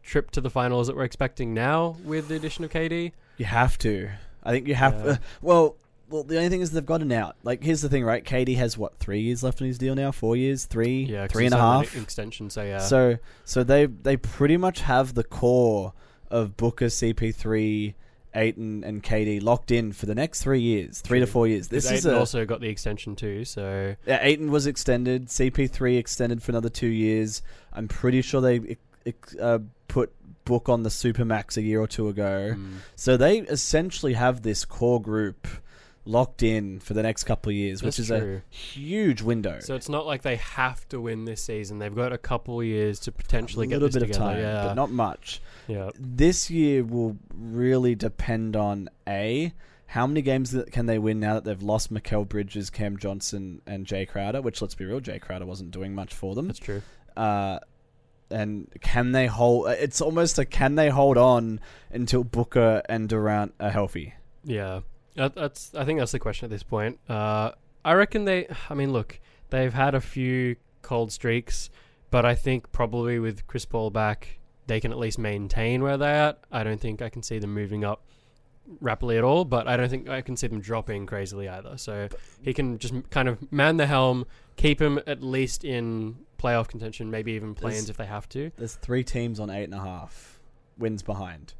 trip 0.04 0.32
to 0.32 0.42
the 0.42 0.50
finals 0.50 0.88
that 0.88 0.98
we're 0.98 1.06
expecting 1.06 1.54
now 1.54 1.96
with 2.04 2.28
the 2.28 2.36
addition 2.36 2.66
of 2.66 2.72
KD? 2.72 3.14
You 3.38 3.46
have 3.46 3.78
to. 3.80 4.10
I 4.44 4.52
think 4.52 4.68
you 4.68 4.76
have. 4.76 4.94
Yeah. 4.96 5.12
Uh, 5.12 5.16
well, 5.42 5.78
well, 6.10 6.24
the 6.24 6.36
only 6.36 6.50
thing 6.50 6.60
is 6.60 6.72
they've 6.72 6.86
got 6.86 7.02
an 7.02 7.14
out. 7.14 7.38
Like, 7.42 7.64
here's 7.64 7.82
the 7.82 7.88
thing, 7.88 8.04
right? 8.04 8.22
KD 8.22 8.58
has 8.58 8.78
what 8.78 8.98
three 8.98 9.22
years 9.22 9.44
left 9.44 9.62
on 9.62 9.68
his 9.68 9.78
deal 9.78 9.96
now? 9.96 10.12
Four 10.12 10.36
years? 10.36 10.66
Three? 10.66 11.04
Yeah, 11.04 11.28
three 11.28 11.46
and 11.46 11.56
a 11.56 11.58
an 11.58 12.02
extension. 12.02 12.50
So 12.50 12.64
yeah, 12.64 12.80
So, 12.80 13.18
so 13.46 13.64
they 13.64 13.86
they 13.86 14.18
pretty 14.18 14.58
much 14.58 14.82
have 14.82 15.14
the 15.14 15.24
core 15.24 15.94
of 16.30 16.58
Booker, 16.58 16.88
CP3, 16.88 17.94
Ayton, 18.36 18.84
and 18.84 19.02
KD 19.02 19.42
locked 19.42 19.72
in 19.72 19.92
for 19.92 20.06
the 20.06 20.16
next 20.16 20.42
three 20.42 20.60
years, 20.62 21.00
three 21.02 21.20
to 21.20 21.28
four 21.28 21.48
years. 21.48 21.68
this 21.70 21.90
is 21.90 22.06
a 22.06 22.18
also 22.18 22.46
got 22.46 22.62
the 22.62 22.68
extension 22.70 23.16
too. 23.16 23.46
So 23.46 23.96
yeah, 24.06 24.20
Ayton 24.22 24.52
was 24.52 24.68
extended. 24.68 25.28
CP3 25.28 25.98
extended 25.98 26.44
for 26.44 26.52
another 26.52 26.70
two 26.70 26.88
years. 26.88 27.42
I'm 27.74 27.88
pretty 27.88 28.22
sure 28.22 28.42
they 28.42 28.78
uh, 29.40 29.60
put 29.88 30.12
Book 30.46 30.70
on 30.70 30.84
the 30.84 30.90
Supermax 30.90 31.58
a 31.58 31.62
year 31.62 31.80
or 31.82 31.88
two 31.88 32.08
ago. 32.08 32.54
mm, 32.56 32.76
So 32.96 33.18
they 33.18 33.40
essentially 33.40 34.14
have 34.14 34.44
this 34.44 34.64
core 34.66 35.02
group 35.02 35.48
locked 36.08 36.44
in 36.44 36.80
for 36.80 36.94
the 36.94 37.02
next 37.02 37.24
couple 37.24 37.50
of 37.50 37.56
years, 37.56 37.82
which 37.82 37.98
that's 37.98 38.10
is 38.12 38.20
true. 38.20 38.42
a 38.52 38.56
huge 38.56 39.24
window. 39.24 39.60
So 39.60 39.74
it's 39.74 39.90
not 39.90 40.06
like 40.06 40.22
they 40.22 40.36
have 40.36 40.88
to 40.90 41.02
win 41.02 41.26
this 41.26 41.42
season. 41.42 41.80
They've 41.80 41.96
got 41.96 42.14
a 42.14 42.18
couple 42.20 42.60
of 42.60 42.66
years 42.68 43.00
to 43.02 43.12
potentially 43.12 43.66
a 43.66 43.70
get 43.70 43.76
little 43.78 43.88
this 43.88 43.96
bit 43.96 44.04
of 44.04 44.08
together. 44.10 44.34
time, 44.34 44.40
yeah, 44.40 44.66
but 44.68 44.74
not 44.76 44.92
much. 44.92 45.42
Yeah, 45.68 45.90
This 45.98 46.50
year 46.50 46.84
will 46.84 47.18
really 47.34 47.96
depend 47.96 48.56
on 48.56 48.90
a 49.08 49.54
how 49.88 50.08
many 50.08 50.22
games 50.22 50.52
that 50.52 50.72
can 50.72 50.88
they 50.88 50.98
win 51.00 51.20
now 51.20 51.36
that 51.36 51.44
they've 51.44 51.62
lost 51.62 51.94
Mikal 51.94 52.28
Bridges, 52.28 52.70
Cam 52.70 52.98
Johnson, 52.98 53.62
and 53.66 53.86
Jae 53.86 54.08
Crowder. 54.08 54.42
Which 54.42 54.62
let's 54.62 54.76
be 54.76 54.86
real, 54.86 55.00
Jae 55.00 55.22
Crowder 55.22 55.46
wasn't 55.46 55.72
doing 55.72 55.94
much 55.94 56.14
for 56.14 56.36
them. 56.36 56.48
that's 56.48 56.60
true. 56.60 56.82
Uh, 57.16 57.60
and 58.30 58.68
can 58.82 59.12
they 59.12 59.28
hold? 59.28 59.70
It's 59.70 60.02
almost 60.02 60.40
a 60.40 60.46
can 60.46 60.76
they 60.76 60.90
hold 60.90 61.18
on 61.18 61.60
until 61.92 62.24
Booker 62.24 62.82
and 62.90 63.08
Durant 63.08 63.54
are 63.60 63.70
healthy? 63.70 64.16
Yeah, 64.44 64.82
that, 65.16 65.36
that's. 65.36 65.74
I 65.76 65.86
think 65.86 66.00
that's 66.00 66.12
the 66.12 66.20
question 66.20 66.46
at 66.46 66.52
this 66.52 66.64
point. 66.64 67.00
Uh, 67.08 67.52
I 67.84 67.94
reckon 67.94 68.26
they. 68.26 68.48
I 68.70 68.74
mean, 68.74 68.92
look, 68.92 69.20
they've 69.50 69.74
had 69.74 69.96
a 69.96 70.02
few 70.02 70.56
cold 70.82 71.12
streaks, 71.12 71.70
but 72.10 72.26
I 72.26 72.36
think 72.36 72.72
probably 72.72 73.20
with 73.20 73.46
Chris 73.48 73.66
Paul 73.66 73.92
back, 73.92 74.40
they 74.68 74.80
can 74.80 74.92
at 74.92 74.98
least 75.00 75.18
maintain 75.20 75.82
where 75.84 75.98
they're 75.98 76.16
at. 76.30 76.40
I 76.52 76.64
don't 76.64 76.80
think 76.80 77.02
I 77.02 77.10
can 77.10 77.22
see 77.24 77.40
them 77.40 77.54
moving 77.54 77.84
up 77.84 78.02
rapidly 78.82 79.18
at 79.18 79.24
all, 79.24 79.46
but 79.46 79.68
I 79.68 79.78
don't 79.78 79.90
think 79.90 80.10
I 80.10 80.22
can 80.22 80.36
see 80.36 80.48
them 80.48 80.60
dropping 80.60 81.06
crazily 81.06 81.48
either. 81.48 81.78
So 81.78 82.08
he 82.42 82.54
can 82.54 82.78
just 82.80 82.94
kind 83.12 83.28
of 83.28 83.52
man 83.52 83.78
the 83.78 83.86
helm, 83.86 84.26
keep 84.56 84.82
him 84.82 85.00
at 85.06 85.22
least 85.22 85.64
in 85.64 86.18
playoff 86.40 86.68
contention, 86.68 87.12
maybe 87.12 87.34
even 87.34 87.54
play-ins 87.56 87.90
if 87.90 87.98
they 87.98 88.06
have 88.08 88.28
to. 88.30 88.52
There's 88.58 88.74
three 88.76 89.04
teams 89.04 89.40
on 89.40 89.50
eight 89.50 89.66
and 89.66 89.74
a 89.74 89.80
half 89.80 90.40
wins 90.78 91.04
behind. 91.04 91.54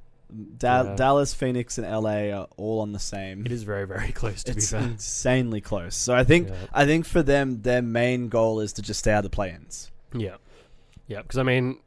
Da- 0.58 0.82
Yeah. 0.82 0.96
Dallas, 0.96 1.34
Phoenix, 1.36 1.78
and 1.78 1.86
LA 1.88 2.32
are 2.32 2.48
all 2.58 2.82
on 2.82 2.92
the 2.92 3.00
same. 3.00 3.46
It 3.46 3.52
is 3.52 3.62
very, 3.64 3.86
very 3.86 4.12
close 4.12 4.44
to 4.46 4.52
it's 4.54 4.72
be 4.72 4.78
fair. 4.80 4.88
insanely 4.90 5.62
close. 5.62 5.96
So 5.96 6.16
I 6.16 6.24
think 6.24 6.50
Yeah. 6.50 6.56
I 6.74 6.86
think 6.86 7.06
for 7.06 7.22
them, 7.22 7.62
their 7.62 7.84
main 7.84 8.30
goal 8.30 8.60
is 8.60 8.74
to 8.74 8.82
just 8.82 9.00
stay 9.00 9.12
out 9.12 9.20
of 9.20 9.24
the 9.26 9.30
play-ins. 9.30 9.92
Yeah. 10.14 10.36
Yeah, 11.08 11.22
because 11.22 11.38
I 11.38 11.44
mean, 11.44 11.80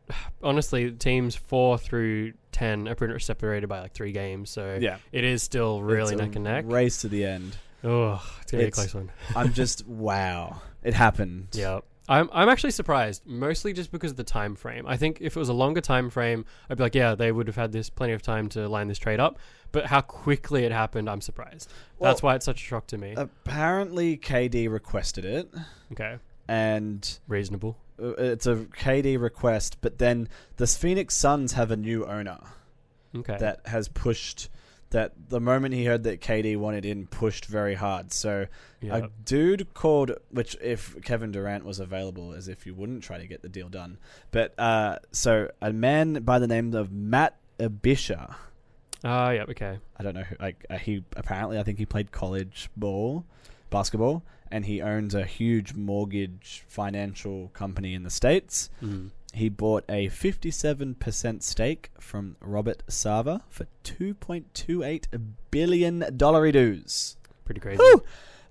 honestly, 0.42 0.92
teams 0.92 1.34
four 1.34 1.76
through 1.78 2.34
ten 2.52 2.87
are 2.88 2.94
pretty 2.94 3.12
much 3.14 3.25
separated 3.25 3.66
by 3.68 3.80
like 3.80 3.92
three 3.92 4.12
games, 4.12 4.50
so 4.50 4.78
Yeah, 4.80 4.98
it 5.12 5.25
is 5.25 5.42
still 5.42 5.82
really 5.82 6.12
It's 6.14 6.20
a 6.20 6.25
neck 6.25 6.34
and 6.37 6.44
neck. 6.44 6.64
race 6.68 6.98
to 7.02 7.08
the 7.08 7.25
end. 7.25 7.56
Oh, 7.84 8.22
it's 8.42 8.50
gonna 8.52 8.60
be 8.62 8.64
a 8.64 8.68
It's- 8.68 8.75
close 8.75 8.94
one. 8.94 9.10
I'm 9.37 9.52
just 9.52 9.87
wow, 9.87 10.60
it 10.82 10.94
happened. 10.94 11.48
Yeah, 11.52 11.80
I'm 12.08 12.28
I'm 12.32 12.48
actually 12.48 12.70
surprised, 12.70 13.26
mostly 13.26 13.72
just 13.72 13.90
because 13.92 14.12
of 14.12 14.16
the 14.16 14.25
time 14.25 14.54
frame. 14.54 14.87
I 14.87 14.96
think 14.96 15.18
if 15.20 15.37
it 15.37 15.38
was 15.38 15.48
a 15.48 15.52
longer 15.52 15.80
time 15.80 16.10
frame, 16.10 16.44
I'd 16.70 16.76
be 16.76 16.82
like, 16.84 16.94
yeah, 16.94 17.14
they 17.16 17.32
would 17.32 17.46
have 17.48 17.56
had 17.56 17.72
this 17.72 17.90
plenty 17.90 18.12
of 18.12 18.22
time 18.22 18.48
to 18.50 18.68
line 18.68 18.87
this 18.88 18.98
trade 18.98 19.18
up. 19.20 19.38
But 19.72 19.87
how 19.87 20.00
quickly 20.00 20.64
it 20.64 20.72
happened, 20.72 21.10
I'm 21.10 21.20
surprised. 21.20 21.70
That's 22.00 22.22
why 22.22 22.34
it's 22.37 22.44
such 22.46 22.62
a 22.62 22.64
shock 22.64 22.87
to 22.88 22.98
me. 22.98 23.14
Apparently, 23.16 24.16
KD 24.16 24.70
requested 24.70 25.25
it, 25.25 25.52
okay, 25.92 26.18
and 26.48 27.18
reasonable. 27.28 27.76
Uh, 28.00 28.14
it's 28.19 28.47
a 28.47 28.57
KD 28.57 29.21
request. 29.21 29.78
But 29.81 29.99
then 29.99 30.28
the 30.57 30.67
Phoenix 30.67 31.17
Suns 31.17 31.52
have 31.52 31.71
a 31.71 31.76
new 31.76 32.05
owner. 32.05 32.38
Okay, 33.17 33.38
that 33.38 33.67
has 33.67 33.88
pushed 33.88 34.50
that 34.90 35.12
the 35.28 35.40
moment 35.40 35.75
he 35.75 35.85
heard 35.85 36.05
that 36.05 36.21
KD 36.21 36.57
wanted 36.57 36.85
in 36.85 37.07
pushed 37.07 37.45
very 37.45 37.75
hard. 37.75 38.12
So 38.12 38.47
yeah, 38.81 38.97
a 38.97 39.09
dude 39.25 39.75
called 39.75 40.12
which 40.31 40.57
if 40.61 41.00
Kevin 41.02 41.33
Durant 41.33 41.64
was 41.64 41.81
available 41.81 42.33
as 42.33 42.49
if 42.49 42.67
you 42.67 42.75
wouldn't 42.75 43.02
try 43.02 43.19
to 43.19 43.26
get 43.26 43.43
the 43.43 43.49
deal 43.49 43.69
done. 43.69 43.99
But 44.31 44.59
uh 44.59 44.99
so 45.12 45.50
a 45.61 45.73
man 45.73 46.23
by 46.23 46.38
the 46.38 46.47
name 46.47 46.75
of 46.75 46.93
Matt 46.93 47.37
Ishbia 47.59 48.35
ah, 49.05 49.31
yeah, 49.31 49.45
okay, 49.49 49.78
I 49.97 50.02
don't 50.02 50.14
know 50.14 50.23
who 50.23 50.37
like 50.40 50.64
uh, 50.71 50.76
he 50.76 51.05
apparently 51.17 51.59
I 51.59 51.62
think 51.62 51.78
he 51.78 51.87
played 51.87 52.12
college 52.12 52.71
ball 52.76 53.25
basketball 53.71 54.23
and 54.50 54.64
he 54.64 54.81
owns 54.83 55.14
a 55.14 55.25
huge 55.25 55.75
mortgage 55.75 56.64
financial 56.69 57.49
company 57.55 57.95
in 57.95 58.02
the 58.02 58.11
states. 58.11 58.71
mm. 58.83 59.11
He 59.35 59.50
bought 59.50 59.85
a 59.90 60.09
57% 60.09 61.43
stake 61.43 61.90
from 62.00 62.37
Robert 62.40 62.83
Sarver 62.88 63.43
for 63.50 63.67
2.28 63.85 65.05
billion 65.50 66.17
dollary 66.17 66.50
dues. 66.50 67.17
pretty 67.45 67.61
crazy. 67.61 67.78
Woo! 67.78 68.02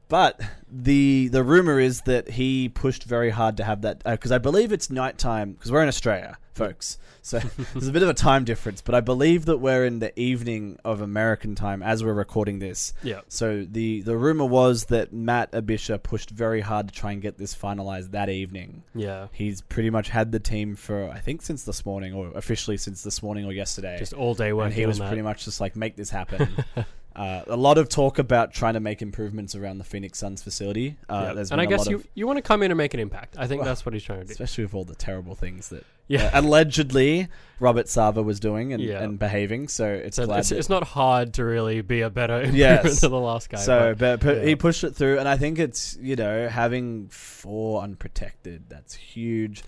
But 0.09 0.39
the 0.71 1.27
the 1.29 1.43
rumor 1.43 1.79
is 1.79 2.01
that 2.01 2.29
he 2.29 2.69
pushed 2.69 3.03
very 3.03 3.29
hard 3.29 3.57
to 3.57 3.63
have 3.63 3.81
that 3.81 4.01
uh, 4.05 4.11
because 4.11 4.31
I 4.31 4.37
believe 4.37 4.71
it's 4.71 4.89
nighttime 4.89 5.53
because 5.53 5.71
we're 5.71 5.81
in 5.81 5.87
Australia, 5.87 6.37
folks. 6.53 6.97
So 7.21 7.39
there's 7.73 7.89
a 7.89 7.91
bit 7.91 8.03
of 8.03 8.09
a 8.09 8.13
time 8.13 8.45
difference, 8.45 8.81
but 8.81 8.95
I 8.95 9.01
believe 9.01 9.45
that 9.45 9.57
we're 9.57 9.85
in 9.85 9.99
the 9.99 10.17
evening 10.17 10.79
of 10.85 11.01
American 11.01 11.55
time 11.55 11.83
as 11.83 12.03
we're 12.05 12.13
recording 12.13 12.59
this. 12.59 12.93
Yeah. 13.03 13.21
So 13.27 13.65
the 13.69 14.01
the 14.01 14.15
rumor 14.15 14.45
was 14.45 14.85
that 14.85 15.11
Matt 15.11 15.51
Ishbia 15.51 16.01
pushed 16.01 16.29
very 16.29 16.61
hard 16.61 16.87
to 16.87 16.93
try 16.93 17.11
and 17.11 17.21
get 17.21 17.37
this 17.37 17.53
finalized 17.53 18.11
that 18.11 18.29
evening. 18.29 18.83
Yeah. 18.95 19.27
He's 19.33 19.61
pretty 19.61 19.89
much 19.89 20.07
had 20.07 20.31
the 20.31 20.39
team 20.39 20.77
for 20.77 21.09
I 21.09 21.19
think 21.19 21.41
since 21.41 21.63
this 21.63 21.85
morning, 21.85 22.13
or 22.13 22.31
officially 22.33 22.77
since 22.77 23.03
this 23.03 23.21
morning 23.21 23.43
or 23.45 23.51
yesterday. 23.51 23.97
Just 23.99 24.13
all 24.13 24.33
day 24.33 24.53
working 24.53 24.67
and 24.67 24.73
he 24.73 24.85
was 24.85 24.99
that. 24.99 25.07
pretty 25.07 25.21
much 25.21 25.43
just 25.43 25.59
like 25.59 25.75
make 25.75 25.97
this 25.97 26.09
happen. 26.09 26.49
uh, 27.17 27.41
a 27.47 27.57
lot 27.57 27.77
of 27.77 27.89
talk 27.89 28.19
about 28.19 28.53
trying 28.53 28.75
to 28.75 28.79
make 28.79 29.01
improvements 29.01 29.55
around 29.55 29.79
the 29.79 29.83
Phoenix 29.83 30.19
Suns 30.19 30.43
facility. 30.43 30.97
Uh, 31.09 31.33
Yeah. 31.35 31.43
and 31.51 31.59
I 31.59 31.65
guess 31.65 31.87
you, 31.87 31.97
of- 31.97 32.07
you 32.13 32.27
want 32.27 32.37
to 32.37 32.41
come 32.43 32.61
in 32.63 32.71
and 32.71 32.77
make 32.77 32.93
an 32.93 32.99
impact. 32.99 33.35
I 33.39 33.47
think 33.47 33.61
Well, 33.61 33.69
that's 33.69 33.85
what 33.85 33.93
he's 33.93 34.03
trying 34.03 34.19
to 34.21 34.25
do. 34.25 34.31
especially 34.31 34.65
with 34.65 34.73
all 34.75 34.85
the 34.85 34.95
terrible 34.95 35.33
things 35.35 35.69
that 35.69 35.83
Yeah. 36.07 36.25
uh, 36.33 36.41
allegedly 36.41 37.27
Robert 37.59 37.87
Sarver 37.87 38.23
was 38.23 38.39
doing 38.39 38.71
and, 38.71 38.81
Yeah. 38.83 39.01
and 39.03 39.17
behaving. 39.17 39.67
So 39.67 39.87
it's 39.87 40.15
So 40.17 40.31
it's, 40.31 40.49
that- 40.49 40.57
it's 40.57 40.69
not 40.69 40.83
hard 40.83 41.33
to 41.33 41.43
really 41.43 41.81
be 41.81 42.01
a 42.01 42.09
better 42.09 42.35
improvement 42.35 42.57
Yes. 42.85 42.99
to 43.01 43.09
the 43.09 43.19
last 43.19 43.49
guy. 43.49 43.57
so, 43.57 43.95
but- 43.97 44.19
but, 44.19 44.25
but 44.25 44.37
yeah. 44.37 44.45
he 44.45 44.55
pushed 44.55 44.83
it 44.83 44.95
through, 44.95 45.17
and 45.19 45.27
I 45.27 45.37
think 45.37 45.57
it's 45.59 45.97
you 45.99 46.15
know 46.15 46.47
having 46.47 47.07
four 47.09 47.81
unprotected. 47.81 48.65
That's 48.69 48.93
huge. 48.93 49.63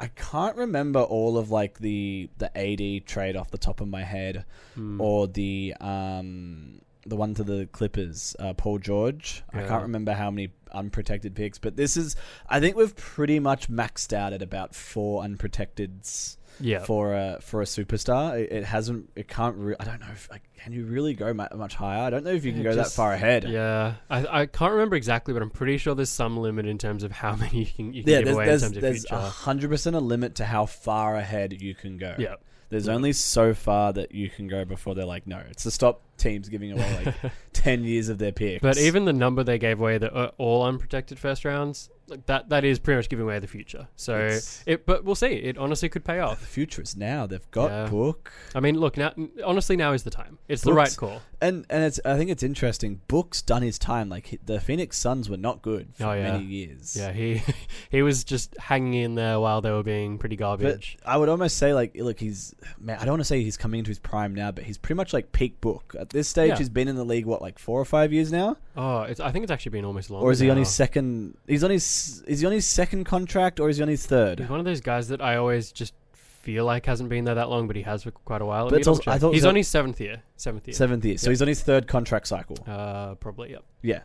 I 0.00 0.08
can't 0.08 0.56
remember 0.56 1.00
all 1.00 1.38
of 1.38 1.50
like 1.50 1.78
the 1.78 2.28
the 2.38 2.50
AD 2.58 3.06
trade 3.06 3.36
off 3.36 3.50
the 3.50 3.58
top 3.58 3.80
of 3.80 3.88
my 3.88 4.02
head, 4.02 4.44
Hmm. 4.74 5.00
or 5.00 5.28
the 5.28 5.74
um 5.80 6.80
the 7.06 7.16
one 7.16 7.34
to 7.34 7.44
the 7.44 7.66
Clippers, 7.72 8.34
uh, 8.38 8.54
Paul 8.54 8.78
George. 8.78 9.42
I 9.52 9.62
can't 9.62 9.82
remember 9.82 10.12
how 10.12 10.30
many 10.30 10.50
unprotected 10.72 11.34
picks, 11.34 11.58
but 11.58 11.76
this 11.76 11.96
is 11.96 12.16
I 12.48 12.60
think 12.60 12.76
we've 12.76 12.96
pretty 12.96 13.38
much 13.40 13.70
maxed 13.70 14.12
out 14.12 14.32
at 14.32 14.42
about 14.42 14.74
four 14.74 15.22
unprotecteds 15.22 16.36
yeah. 16.60 16.80
for 16.80 17.14
a 17.14 17.38
for 17.40 17.62
a 17.62 17.64
superstar. 17.64 18.38
It, 18.38 18.52
it 18.52 18.64
hasn't. 18.64 19.10
It 19.16 19.28
can't. 19.28 19.56
Re- 19.56 19.76
I 19.78 19.84
don't 19.84 20.00
know. 20.00 20.06
If, 20.12 20.28
like, 20.30 20.42
can 20.62 20.72
you 20.72 20.84
really 20.86 21.14
go 21.14 21.32
mu- 21.32 21.46
much 21.56 21.74
higher? 21.74 22.02
I 22.02 22.10
don't 22.10 22.24
know 22.24 22.30
if 22.32 22.44
you 22.44 22.52
can 22.52 22.60
It 22.60 22.64
go 22.64 22.74
just- 22.74 22.96
that 22.96 23.00
far 23.00 23.12
ahead. 23.12 23.44
Yeah, 23.44 23.94
I, 24.10 24.40
I 24.42 24.46
can't 24.46 24.72
remember 24.72 24.96
exactly, 24.96 25.34
but 25.34 25.42
I'm 25.42 25.50
pretty 25.50 25.78
sure 25.78 25.94
there's 25.94 26.10
some 26.10 26.36
limit 26.36 26.66
in 26.66 26.78
terms 26.78 27.02
of 27.04 27.12
how 27.12 27.36
many 27.36 27.60
you 27.60 27.66
can, 27.66 27.92
you 27.92 28.02
can 28.02 28.12
Yeah, 28.12 28.18
give 28.18 28.24
there's 28.26 28.36
away 28.36 28.44
in 28.44 28.60
terms 28.60 28.76
of 28.76 28.82
there's 28.82 29.06
future. 29.06 29.16
hundred 29.22 29.70
percent 29.70 29.96
a 29.96 30.00
limit 30.00 30.36
to 30.36 30.44
how 30.44 30.66
far 30.66 31.16
ahead 31.16 31.60
you 31.60 31.74
can 31.74 31.98
go. 31.98 32.14
yeah, 32.18 32.34
There's 32.70 32.86
Yeah. 32.86 32.94
only 32.94 33.12
so 33.12 33.54
far 33.54 33.92
that 33.92 34.12
you 34.12 34.30
can 34.30 34.48
go 34.48 34.64
before 34.64 34.94
they're 34.94 35.04
like, 35.04 35.26
no, 35.26 35.38
it's 35.50 35.64
to 35.64 35.70
stop 35.70 36.00
teams 36.16 36.48
giving 36.48 36.72
away 36.72 37.02
like 37.22 37.32
ten 37.52 37.84
years 37.84 38.08
of 38.08 38.18
their 38.18 38.32
picks. 38.32 38.62
but 38.62 38.76
even 38.78 39.04
the 39.04 39.12
number 39.12 39.42
they 39.44 39.58
gave 39.58 39.80
away, 39.80 39.98
the 39.98 40.12
uh, 40.14 40.30
all 40.38 40.64
unprotected 40.64 41.18
first 41.18 41.44
rounds, 41.44 41.90
like 42.08 42.26
that 42.26 42.48
that 42.50 42.64
is 42.64 42.78
pretty 42.78 42.96
much 42.98 43.08
giving 43.08 43.24
away 43.24 43.38
the 43.38 43.46
future. 43.46 43.88
So 43.96 44.16
It's- 44.18 44.62
it, 44.66 44.86
but 44.86 45.04
we'll 45.04 45.14
see. 45.14 45.26
It 45.32 45.56
honestly 45.58 45.88
could 45.88 46.04
pay 46.04 46.16
the 46.16 46.22
off. 46.24 46.40
future 46.44 46.82
is 46.82 46.96
now. 46.96 47.26
They've 47.26 47.50
got 47.50 47.70
Yeah. 47.70 47.86
Book 47.90 48.32
I 48.54 48.60
mean, 48.60 48.78
look 48.78 48.96
now. 48.96 49.12
Honestly, 49.44 49.76
now 49.76 49.92
is 49.92 50.02
the 50.02 50.10
time. 50.10 50.38
It's 50.48 50.62
the 50.62 50.72
right 50.72 50.94
call. 50.96 51.20
and 51.40 51.64
and 51.70 51.82
it's. 51.84 51.98
I 52.04 52.16
think 52.16 52.30
it's 52.30 52.42
interesting. 52.42 53.00
Book's 53.08 53.40
done 53.42 53.62
his 53.62 53.78
time. 53.78 54.08
Like 54.08 54.26
he- 54.26 54.38
the 54.44 54.60
Phoenix 54.60 54.98
Suns 54.98 55.28
were 55.30 55.36
not 55.36 55.62
good 55.62 55.94
for 55.94 56.04
Oh, 56.06 56.12
yeah. 56.12 56.32
many 56.32 56.44
years. 56.44 56.96
Yeah, 56.96 57.12
he 57.12 57.42
he 57.90 58.02
was 58.02 58.24
just 58.24 58.56
hanging 58.58 58.94
in 58.94 59.14
there 59.14 59.40
while 59.40 59.60
they 59.62 59.70
were 59.70 59.82
being 59.82 60.18
pretty 60.18 60.36
But 60.36 60.44
garbage. 60.58 60.98
I 61.06 61.16
would 61.16 61.28
almost 61.28 61.56
say 61.56 61.72
like 61.74 61.96
look 61.96 62.20
he's 62.20 62.54
man 62.78 62.98
I 62.98 63.04
don't 63.04 63.12
want 63.12 63.20
to 63.20 63.24
say 63.24 63.42
he's 63.42 63.56
coming 63.56 63.78
into 63.78 63.88
his 63.90 63.98
prime 63.98 64.34
now 64.34 64.50
but 64.50 64.64
he's 64.64 64.76
pretty 64.78 64.96
much 64.96 65.12
like 65.12 65.32
peak 65.32 65.60
book 65.60 65.94
at 66.04 66.10
this 66.10 66.28
stage 66.28 66.50
Yeah. 66.50 66.56
he's 66.58 66.68
been 66.68 66.86
in 66.88 66.96
the 66.96 67.04
league 67.04 67.26
what 67.26 67.42
like 67.42 67.58
four 67.58 67.80
or 67.80 67.84
five 67.84 68.12
years 68.12 68.30
now 68.30 68.56
oh, 68.76 69.02
it's, 69.02 69.18
I 69.20 69.30
think 69.32 69.42
it's 69.42 69.50
actually 69.52 69.70
been 69.70 69.84
almost 69.84 70.10
longer. 70.10 70.26
or 70.26 70.30
is 70.32 70.38
he 70.38 70.48
on 70.50 70.56
his 70.56 70.68
second 70.68 71.36
he's 71.48 71.64
on 71.64 71.70
his 71.70 72.22
is 72.26 72.40
he 72.40 72.46
on 72.46 72.52
his 72.52 72.66
second 72.66 73.04
contract 73.04 73.58
or 73.60 73.68
is 73.68 73.76
he 73.78 73.82
on 73.82 73.88
his 73.88 74.02
He's 74.02 74.08
third 74.08 74.48
one 74.48 74.58
of 74.60 74.64
those 74.64 74.80
guys 74.80 75.08
that 75.08 75.20
I 75.20 75.36
always 75.36 75.72
just 75.72 75.94
feel 76.14 76.64
like 76.66 76.84
hasn't 76.84 77.08
been 77.08 77.24
there 77.24 77.36
that 77.36 77.48
long, 77.48 77.66
but 77.66 77.74
he 77.74 77.80
has 77.82 78.02
for 78.02 78.10
quite 78.10 78.42
a 78.42 78.44
while. 78.44 78.64
Let 78.64 78.70
But 78.72 78.76
me 78.76 78.80
it's 78.80 78.88
also- 78.88 79.02
check. 79.02 79.14
I 79.14 79.18
thought 79.18 79.30
it 79.30 79.34
he's 79.34 79.44
was 79.44 79.48
on 79.48 79.54
a- 79.56 79.58
his 79.60 79.68
seventh 79.68 79.98
year. 79.98 80.22
Seventh 80.36 80.68
year. 80.68 80.74
seventh 80.74 81.04
year 81.06 81.16
so 81.16 81.30
he's 81.30 81.40
on 81.40 81.48
his 81.48 81.62
third 81.62 81.86
contract 81.88 82.26
cycle 82.28 82.56
Uh, 82.66 83.14
probably. 83.14 83.52
Yep. 83.52 83.64
yeah 83.82 84.00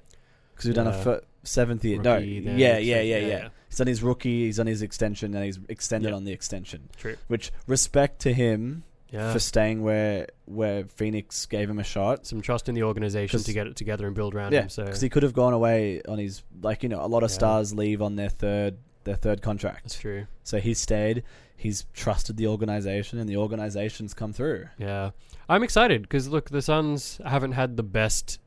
because 0.53 0.65
we've 0.65 0.75
done 0.75 0.87
a 0.87 0.91
Yeah. 0.91 1.03
fir- 1.03 1.21
seventh 1.43 1.83
year 1.85 2.01
no 2.01 2.15
Rookie, 2.15 2.39
then 2.41 2.57
yeah 2.59 2.77
yeah 2.77 3.01
yeah 3.01 3.15
extension. 3.15 3.29
yeah 3.43 3.49
he's 3.69 3.81
on 3.81 3.87
his 3.87 4.03
rookie 4.03 4.45
he's 4.45 4.59
on 4.59 4.67
his 4.67 4.81
extension 4.81 5.33
and 5.33 5.43
he's 5.45 5.57
extended 5.69 6.11
on 6.13 6.23
the 6.25 6.31
extension 6.33 6.89
True. 6.97 7.15
which 7.27 7.51
respect 7.65 8.19
to 8.21 8.33
him 8.33 8.83
Yeah. 9.11 9.33
for 9.33 9.39
staying 9.39 9.81
where 9.81 10.27
where 10.45 10.85
Phoenix 10.85 11.45
gave 11.47 11.67
him 11.69 11.79
a 11.79 11.83
shot 11.83 12.27
Some 12.27 12.41
trust 12.41 12.69
in 12.69 12.75
the 12.75 12.83
organization 12.83 13.41
to 13.41 13.53
get 13.53 13.65
it 13.67 13.75
together 13.75 14.05
and 14.05 14.15
build 14.15 14.35
around 14.35 14.51
Yeah, 14.53 14.61
him. 14.63 14.69
So 14.69 14.85
because 14.85 15.01
he 15.01 15.09
could 15.09 15.23
have 15.23 15.33
gone 15.33 15.53
away 15.53 16.01
on 16.07 16.19
his 16.19 16.43
like 16.61 16.83
you 16.83 16.89
know 16.89 17.03
a 17.03 17.07
lot 17.07 17.23
of 17.23 17.29
Yeah. 17.31 17.35
stars 17.35 17.73
leave 17.73 18.01
on 18.01 18.15
their 18.17 18.29
third 18.29 18.77
their 19.05 19.15
third 19.15 19.41
contract. 19.41 19.83
that's 19.85 19.99
true. 19.99 20.27
So 20.43 20.59
he 20.59 20.73
stayed. 20.73 21.23
He's 21.55 21.85
trusted 21.93 22.37
the 22.37 22.47
organization, 22.47 23.17
and 23.19 23.27
the 23.27 23.37
organization's 23.37 24.13
come 24.13 24.31
through. 24.31 24.67
Yeah. 24.77 25.11
I'm 25.49 25.63
excited 25.63 26.03
because 26.03 26.27
look, 26.29 26.49
the 26.49 26.61
Suns 26.61 27.19
haven't 27.25 27.53
had 27.53 27.75
the 27.77 27.83
best. 27.83 28.39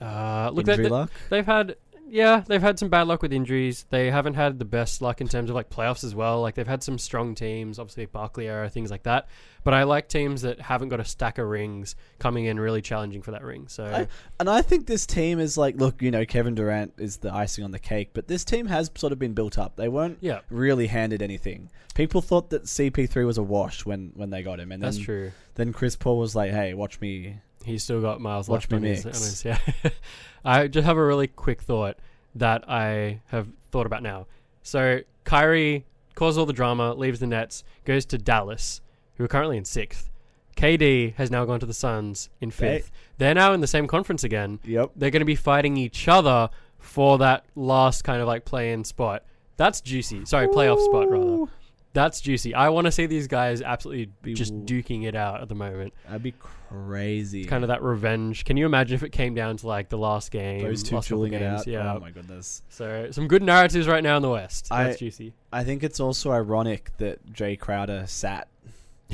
Uh, 0.00 0.50
look, 0.52 0.66
they, 0.66 0.72
Injury 0.72 0.84
they, 0.84 0.90
luck. 0.90 1.10
they've 1.30 1.46
had. 1.46 1.76
Yeah, 2.12 2.42
they've 2.46 2.60
had 2.60 2.78
some 2.78 2.88
bad 2.88 3.06
luck 3.06 3.22
with 3.22 3.32
injuries. 3.32 3.86
They 3.88 4.10
haven't 4.10 4.34
had 4.34 4.58
the 4.58 4.64
best 4.64 5.00
luck 5.00 5.20
in 5.20 5.28
terms 5.28 5.48
of 5.48 5.54
like 5.54 5.70
playoffs 5.70 6.02
as 6.02 6.12
well. 6.14 6.40
Like 6.40 6.56
they've 6.56 6.66
had 6.66 6.82
some 6.82 6.98
strong 6.98 7.36
teams, 7.36 7.78
obviously 7.78 8.06
Barkley 8.06 8.48
era, 8.48 8.68
things 8.68 8.90
like 8.90 9.04
that. 9.04 9.28
But 9.62 9.74
I 9.74 9.84
like 9.84 10.08
teams 10.08 10.42
that 10.42 10.60
haven't 10.60 10.88
got 10.88 10.98
a 10.98 11.04
stack 11.04 11.38
of 11.38 11.46
rings 11.46 11.94
coming 12.18 12.46
in 12.46 12.58
really 12.58 12.82
challenging 12.82 13.22
for 13.22 13.30
that 13.30 13.44
ring. 13.44 13.68
So 13.68 13.84
I- 13.84 14.08
And 14.40 14.50
I 14.50 14.60
think 14.62 14.86
this 14.86 15.06
team 15.06 15.38
is 15.38 15.56
like, 15.56 15.76
look, 15.76 16.02
you 16.02 16.10
know, 16.10 16.24
Kevin 16.24 16.54
Durant 16.56 16.94
is 16.98 17.18
the 17.18 17.32
icing 17.32 17.62
on 17.62 17.70
the 17.70 17.78
cake, 17.78 18.10
but 18.12 18.26
this 18.26 18.44
team 18.44 18.66
has 18.66 18.90
sort 18.96 19.12
of 19.12 19.18
been 19.20 19.34
built 19.34 19.56
up. 19.56 19.76
They 19.76 19.88
weren't 19.88 20.18
yeah, 20.20 20.40
really 20.50 20.88
handed 20.88 21.22
anything. 21.22 21.70
People 21.94 22.22
thought 22.22 22.50
that 22.50 22.64
CP3 22.64 23.24
was 23.24 23.38
a 23.38 23.42
wash 23.42 23.86
when 23.86 24.10
when 24.14 24.30
they 24.30 24.42
got 24.42 24.58
him, 24.58 24.72
and 24.72 24.82
that's 24.82 24.96
then 24.96 25.04
true. 25.04 25.32
then 25.54 25.72
Chris 25.72 25.94
Paul 25.96 26.18
was 26.18 26.34
like, 26.34 26.50
"Hey, 26.50 26.72
watch 26.74 27.00
me." 27.00 27.36
He's 27.64 27.82
still 27.84 28.00
got 28.00 28.20
miles 28.20 28.48
Watch 28.48 28.70
left 28.70 28.82
me 28.82 28.88
on 28.88 28.94
his, 28.94 29.06
on 29.06 29.12
his- 29.12 29.44
yeah. 29.44 29.58
I 30.44 30.68
just 30.68 30.86
have 30.86 30.96
a 30.96 31.04
really 31.04 31.26
quick 31.26 31.60
thought 31.62 31.98
that 32.34 32.68
I 32.68 33.20
have 33.28 33.48
thought 33.70 33.86
about 33.86 34.02
now. 34.02 34.26
So 34.62 35.00
Kyrie 35.24 35.84
causes 36.14 36.38
all 36.38 36.46
the 36.46 36.52
drama, 36.52 36.94
leaves 36.94 37.20
the 37.20 37.26
Nets, 37.26 37.64
goes 37.84 38.04
to 38.06 38.18
Dallas, 38.18 38.80
who 39.16 39.24
are 39.24 39.28
currently 39.28 39.56
in 39.56 39.64
sixth. 39.64 40.08
KD 40.56 41.14
has 41.14 41.30
now 41.30 41.44
gone 41.44 41.60
to 41.60 41.66
the 41.66 41.74
Suns 41.74 42.28
in 42.40 42.50
fifth. 42.50 42.90
They're 43.18 43.34
now 43.34 43.52
in 43.52 43.60
the 43.60 43.66
same 43.66 43.86
conference 43.86 44.24
again. 44.24 44.58
Yep. 44.64 44.92
They're 44.96 45.10
going 45.10 45.20
to 45.20 45.26
be 45.26 45.36
fighting 45.36 45.76
each 45.76 46.08
other 46.08 46.50
for 46.78 47.18
that 47.18 47.44
last 47.54 48.02
kind 48.02 48.20
of 48.20 48.26
like 48.28 48.44
play-in 48.44 48.84
spot. 48.84 49.24
That's 49.56 49.80
juicy. 49.80 50.24
Sorry, 50.24 50.48
playoff 50.48 50.82
spot 50.84 51.10
rather. 51.10 51.44
That's 51.92 52.20
juicy. 52.20 52.54
I 52.54 52.68
want 52.68 52.84
to 52.84 52.92
see 52.92 53.06
these 53.06 53.26
guys 53.26 53.62
absolutely 53.62 54.12
Be 54.22 54.32
just 54.34 54.52
w- 54.56 54.64
duking 54.82 55.06
it 55.08 55.16
out 55.16 55.40
at 55.42 55.48
the 55.48 55.56
moment. 55.56 55.92
That'd 56.06 56.22
be 56.22 56.34
crazy. 56.68 57.44
Kind 57.46 57.64
of 57.64 57.68
that 57.68 57.82
revenge. 57.82 58.44
Can 58.44 58.56
you 58.56 58.64
imagine 58.64 58.94
if 58.94 59.02
it 59.02 59.10
came 59.10 59.34
down 59.34 59.56
to 59.56 59.66
like 59.66 59.88
the 59.88 59.98
last 59.98 60.30
game? 60.30 60.62
those 60.62 60.84
two 60.84 60.94
last 60.94 61.06
couple 61.08 61.18
chilling 61.26 61.32
it 61.32 61.40
games? 61.40 61.60
out. 61.62 61.66
Yeah. 61.66 61.94
Oh 61.94 61.98
my 61.98 62.12
goodness. 62.12 62.62
So 62.68 63.08
some 63.10 63.26
good 63.26 63.42
narratives 63.42 63.88
right 63.88 64.04
now 64.04 64.14
in 64.16 64.22
the 64.22 64.30
West. 64.30 64.68
I- 64.70 64.84
That's 64.84 64.98
juicy. 65.00 65.32
I 65.52 65.64
think 65.64 65.82
it's 65.82 65.98
also 65.98 66.30
ironic 66.30 66.92
that 66.98 67.26
Jae 67.32 67.58
Crowder 67.58 68.04
sat 68.06 68.46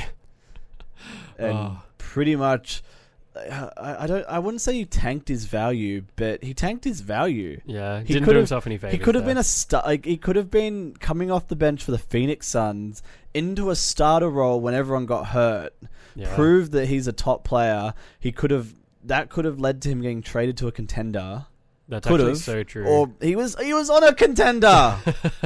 and 1.39 1.53
Oh. 1.53 1.83
pretty 1.99 2.37
much. 2.37 2.83
I, 3.37 4.05
I 4.05 4.07
don't. 4.07 4.25
I 4.29 4.39
wouldn't 4.39 4.61
say 4.61 4.75
he 4.75 4.85
tanked 4.85 5.29
his 5.29 5.45
value, 5.47 6.05
but 6.17 6.43
he 6.43 6.55
tanked 6.55 6.85
his 6.85 7.01
value. 7.01 7.61
Yeah, 7.67 8.01
He 8.01 8.15
didn't 8.15 8.29
do 8.29 8.37
himself 8.37 8.67
any 8.67 8.79
favors. 8.79 8.93
He 8.93 8.99
could 8.99 9.15
have 9.15 9.25
been 9.25 9.39
a 9.39 9.45
star. 9.45 9.83
Like 9.85 10.05
he 10.05 10.17
could 10.17 10.37
have 10.37 10.51
been 10.51 10.95
coming 11.01 11.31
off 11.31 11.49
the 11.49 11.57
bench 11.57 11.83
for 11.85 11.91
the 11.91 11.99
Phoenix 11.99 12.47
Suns 12.47 13.03
into 13.35 13.71
a 13.71 13.77
starter 13.77 14.31
role 14.31 14.61
when 14.61 14.75
everyone 14.75 15.07
got 15.07 15.27
hurt. 15.29 15.75
yeah. 16.15 16.35
Proved 16.35 16.73
that 16.73 16.87
he's 16.87 17.07
a 17.07 17.13
top 17.13 17.45
player. 17.45 17.95
He 18.19 18.33
could 18.33 18.51
have. 18.51 18.75
That 19.05 19.31
could 19.31 19.45
have 19.45 19.61
led 19.61 19.83
to 19.83 19.89
him 19.89 20.01
getting 20.03 20.23
traded 20.23 20.57
to 20.59 20.67
a 20.67 20.73
contender. 20.73 21.47
That's 21.89 22.07
could 22.07 22.21
actually 22.21 22.31
have, 22.31 22.39
so 22.39 22.63
true. 22.65 22.85
Or 22.87 23.13
he 23.21 23.37
was 23.37 23.57
he 23.61 23.73
was 23.73 23.91
on 23.91 24.03
a 24.03 24.13
contender. 24.15 24.97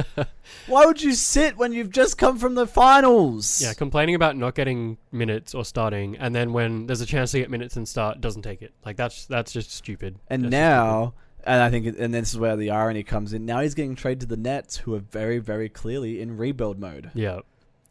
Why 0.67 0.85
would 0.85 1.01
you 1.01 1.13
sit 1.13 1.55
when 1.57 1.71
you've 1.71 1.91
just 1.91 2.17
come 2.17 2.37
from 2.39 2.55
the 2.55 2.65
finals? 2.67 3.61
yeah, 3.61 3.73
complaining 3.73 4.15
about 4.15 4.35
not 4.35 4.55
getting 4.55 4.97
minutes 5.11 5.53
or 5.53 5.63
starting, 5.63 6.17
and 6.17 6.33
then 6.33 6.51
when 6.53 6.87
there's 6.87 7.01
a 7.01 7.05
chance 7.05 7.31
to 7.31 7.39
get 7.39 7.49
minutes 7.51 7.77
and 7.77 7.87
start, 7.87 8.21
doesn't 8.21 8.41
take 8.41 8.61
it. 8.61 8.73
Like 8.85 8.97
that's 8.97 9.25
that's 9.27 9.51
just 9.51 9.71
stupid. 9.71 10.17
And 10.29 10.45
That's 10.45 10.51
now, 10.51 11.13
and 11.43 11.61
I 11.61 11.69
think, 11.69 11.95
and 11.99 12.13
this 12.13 12.31
is 12.33 12.39
where 12.39 12.55
the 12.55 12.71
irony 12.71 13.03
comes 13.03 13.33
in. 13.33 13.45
Now 13.45 13.59
he's 13.61 13.75
getting 13.75 13.95
traded 13.95 14.21
to 14.21 14.25
the 14.27 14.37
Nets, 14.37 14.77
who 14.77 14.95
are 14.95 14.99
very, 14.99 15.37
very 15.37 15.69
clearly 15.69 16.21
in 16.21 16.37
rebuild 16.37 16.79
mode. 16.79 17.11
stupid. 17.11 17.19
yeah, 17.19 17.39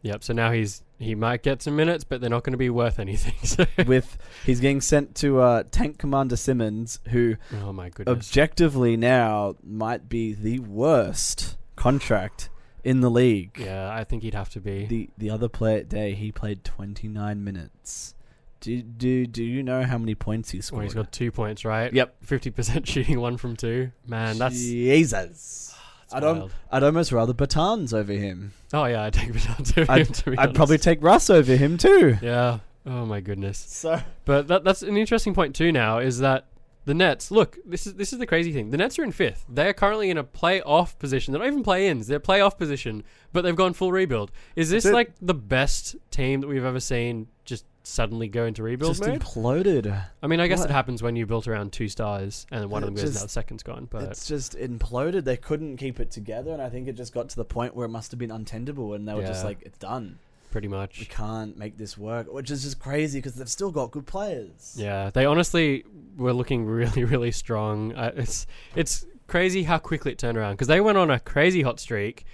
yep. 0.01 0.23
So 0.23 0.33
now 0.33 0.51
he's 0.51 0.83
he 1.01 1.15
might 1.15 1.43
get 1.43 1.61
some 1.61 1.75
minutes, 1.75 2.03
but 2.03 2.21
they're 2.21 2.29
not 2.29 2.43
going 2.43 2.53
to 2.53 2.57
be 2.57 2.69
worth 2.69 2.99
anything. 2.99 3.33
So 3.43 3.65
With 3.85 4.17
he's 4.45 4.59
getting 4.59 4.81
sent 4.81 5.15
to 5.17 5.39
uh, 5.41 5.63
Tank 5.71 5.97
Commander 5.97 6.35
Simmons, 6.37 6.99
who 7.09 7.35
oh 7.63 7.73
my 7.73 7.89
goodness. 7.89 8.15
objectively 8.15 8.95
now 8.97 9.55
might 9.63 10.07
be 10.09 10.33
the 10.33 10.59
worst 10.59 11.57
contract 11.75 12.49
in 12.83 13.01
the 13.01 13.09
league. 13.09 13.57
yeah, 13.59 13.89
I 13.93 14.03
think 14.03 14.23
he'd 14.23 14.33
have 14.35 14.49
to 14.51 14.59
be. 14.61 14.85
The 14.85 15.09
the 15.17 15.29
other 15.29 15.49
play 15.49 15.83
day 15.83 16.13
he 16.13 16.31
played 16.31 16.63
29 16.63 17.43
minutes 17.43 18.15
Do, 18.59 18.81
do 18.81 19.25
do 19.27 19.43
you 19.43 19.61
know 19.63 19.83
how 19.83 19.97
many 19.97 20.15
points 20.15 20.51
he 20.51 20.57
Well, 20.57 20.61
scored? 20.63 20.83
he's 20.85 20.93
got 20.93 21.11
two 21.11 21.31
points, 21.31 21.65
right? 21.65 21.91
Yep. 21.93 22.15
Fifty 22.23 22.51
percent 22.51 22.87
shooting, 22.91 23.19
one 23.19 23.37
from 23.37 23.55
two. 23.55 23.91
Man, 24.07 24.37
that's, 24.37 24.55
Jesus. 24.59 25.70
That's 26.11 26.23
I'd, 26.23 26.27
al- 26.27 26.33
wild. 26.35 26.51
I'd 26.71 26.83
almost 26.83 27.11
rather 27.11 27.33
Bertans 27.33 27.93
over 27.93 28.13
him. 28.13 28.53
Oh 28.73 28.85
yeah, 28.85 29.03
I'd 29.03 29.13
take 29.13 29.29
Bertans 29.33 29.77
over 29.77 29.91
I'd- 29.91 30.01
him. 30.03 30.13
To 30.13 30.31
be 30.31 30.37
I'd 30.37 30.53
probably 30.55 30.77
take 30.77 31.01
Russ 31.01 31.29
over 31.29 31.55
him 31.55 31.77
too. 31.77 32.17
Yeah. 32.21 32.59
Oh 32.85 33.05
my 33.05 33.21
goodness. 33.21 33.57
So 33.59 34.01
But 34.25 34.47
that, 34.47 34.63
that's 34.63 34.81
an 34.81 34.97
interesting 34.97 35.33
point 35.33 35.55
too. 35.55 35.71
Now 35.71 35.99
is 35.99 36.19
that 36.19 36.45
the 36.85 36.93
Nets. 36.95 37.29
Look, 37.29 37.59
this 37.63 37.85
is 37.85 37.93
this 37.93 38.11
is 38.11 38.17
the 38.17 38.25
crazy 38.25 38.51
thing. 38.51 38.71
The 38.71 38.77
Nets 38.77 38.97
are 38.97 39.03
in 39.03 39.11
fifth. 39.11 39.45
They're 39.47 39.73
currently 39.73 40.09
in 40.09 40.17
a 40.17 40.23
playoff 40.23 40.97
position. 40.97 41.31
They're 41.31 41.39
not 41.41 41.47
even 41.47 41.61
play-ins. 41.63 42.07
They're 42.07 42.19
playoff 42.19 42.57
position, 42.57 43.03
but 43.31 43.43
they've 43.43 43.55
gone 43.55 43.73
full 43.73 43.91
rebuild. 43.91 44.31
Is 44.55 44.71
this 44.71 44.85
like 44.85 45.11
the 45.21 45.35
best 45.35 45.95
team 46.09 46.41
that 46.41 46.47
we've 46.47 46.65
ever 46.65 46.79
seen? 46.79 47.27
Just 47.45 47.65
suddenly 47.83 48.27
go 48.27 48.45
into 48.45 48.61
rebuild 48.63 48.91
just 48.95 49.01
mode. 49.07 49.19
imploded. 49.21 50.03
I 50.21 50.27
mean, 50.27 50.39
I 50.39 50.47
guess 50.47 50.59
What? 50.59 50.69
it 50.69 50.73
happens 50.73 51.01
when 51.01 51.15
you 51.15 51.25
built 51.25 51.47
around 51.47 51.71
two 51.73 51.87
stars 51.89 52.45
and 52.51 52.69
one 52.69 52.83
of 52.83 52.89
It 52.89 52.95
them 52.95 52.95
goes 52.95 53.03
just- 53.13 53.15
now. 53.15 53.23
The 53.23 53.29
second's 53.29 53.63
gone. 53.63 53.87
But 53.89 54.03
it's 54.03 54.27
just 54.27 54.55
imploded. 54.55 55.23
They 55.23 55.37
couldn't 55.37 55.77
keep 55.77 55.99
it 55.99 56.11
together, 56.11 56.51
and 56.51 56.61
I 56.61 56.69
think 56.69 56.87
it 56.87 56.93
just 56.93 57.13
got 57.13 57.29
to 57.29 57.35
the 57.35 57.45
point 57.45 57.75
where 57.75 57.85
it 57.85 57.89
must 57.89 58.11
have 58.11 58.19
been 58.19 58.31
untenable, 58.31 58.93
and 58.93 59.07
they 59.07 59.13
were 59.13 59.23
just 59.23 59.41
Yeah. 59.41 59.47
like, 59.47 59.61
"It's 59.63 59.77
done. 59.77 60.19
pretty 60.51 60.67
much. 60.67 60.99
We 60.99 61.03
much. 61.05 61.09
can't 61.09 61.57
make 61.57 61.77
this 61.77 61.97
work," 61.97 62.31
which 62.31 62.51
is 62.51 62.63
just 62.63 62.77
crazy 62.77 63.19
because 63.19 63.35
they've 63.35 63.47
still 63.49 63.71
got 63.71 63.89
good 63.91 64.05
players. 64.05 64.75
Yeah, 64.77 65.09
they 65.09 65.25
honestly 65.25 65.85
were 66.17 66.33
looking 66.33 66.65
really, 66.79 67.03
really 67.05 67.31
strong. 67.31 67.93
Uh, 67.93 68.11
it's 68.15 68.45
it's 68.75 69.05
crazy 69.27 69.63
how 69.63 69.77
quickly 69.79 70.11
it 70.11 70.17
turned 70.19 70.37
around 70.37 70.53
because 70.55 70.67
they 70.67 70.81
went 70.81 70.97
on 70.97 71.09
a 71.09 71.19
crazy 71.21 71.61
hot 71.61 71.79
streak. 71.79 72.25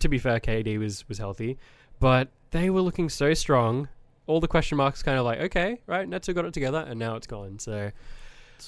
To 0.00 0.08
be 0.08 0.18
fair, 0.18 0.40
KD 0.40 0.78
was 0.78 1.06
was 1.08 1.18
healthy, 1.18 1.58
but 2.00 2.28
they 2.52 2.68
were 2.70 2.80
looking 2.80 3.08
so 3.10 3.32
strong. 3.34 3.88
All 4.26 4.40
the 4.40 4.48
question 4.48 4.76
marks 4.78 5.02
kind 5.02 5.18
of 5.18 5.24
like, 5.24 5.40
okay, 5.40 5.80
right, 5.86 6.08
Nets 6.08 6.26
have 6.28 6.36
got 6.36 6.44
it 6.44 6.54
together, 6.54 6.84
and 6.88 6.98
now 6.98 7.16
it's 7.16 7.26
gone. 7.26 7.58
So, 7.58 7.90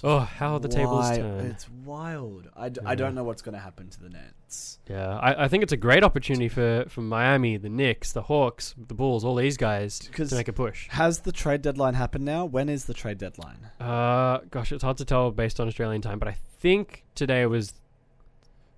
oh, 0.02 0.18
how 0.18 0.58
the 0.58 0.68
tables 0.68 1.04
Why- 1.08 1.16
turn. 1.18 1.46
It's 1.46 1.68
wild. 1.84 2.48
I, 2.56 2.68
d- 2.70 2.80
I 2.84 2.90
Yeah. 2.90 2.94
don't 2.96 3.14
know 3.14 3.22
what's 3.22 3.40
going 3.42 3.52
to 3.54 3.60
happen 3.60 3.88
to 3.90 4.00
the 4.00 4.08
Nets. 4.08 4.80
Yeah, 4.90 5.16
I, 5.18 5.44
I 5.44 5.48
think 5.48 5.62
it's 5.62 5.72
a 5.72 5.76
great 5.76 6.02
opportunity 6.02 6.48
for, 6.48 6.84
for 6.88 7.00
Miami, 7.02 7.56
the 7.56 7.68
Knicks, 7.68 8.10
the 8.12 8.22
Hawks, 8.22 8.74
the 8.76 8.94
Bulls, 8.94 9.24
all 9.24 9.36
these 9.36 9.56
guys 9.56 9.98
to 10.00 10.34
make 10.34 10.48
a 10.48 10.52
push. 10.52 10.88
Has 10.90 11.20
the 11.20 11.32
trade 11.32 11.62
deadline 11.62 11.94
happened 11.94 12.24
now? 12.24 12.44
When 12.44 12.68
is 12.68 12.86
the 12.86 12.94
trade 12.94 13.18
deadline? 13.18 13.70
Uh, 13.80 14.38
gosh, 14.50 14.72
it's 14.72 14.82
hard 14.82 14.96
to 14.98 15.04
tell 15.04 15.30
based 15.30 15.60
on 15.60 15.68
Australian 15.68 16.02
time, 16.02 16.18
but 16.18 16.26
I 16.28 16.36
think 16.58 17.04
today 17.14 17.46
was 17.46 17.72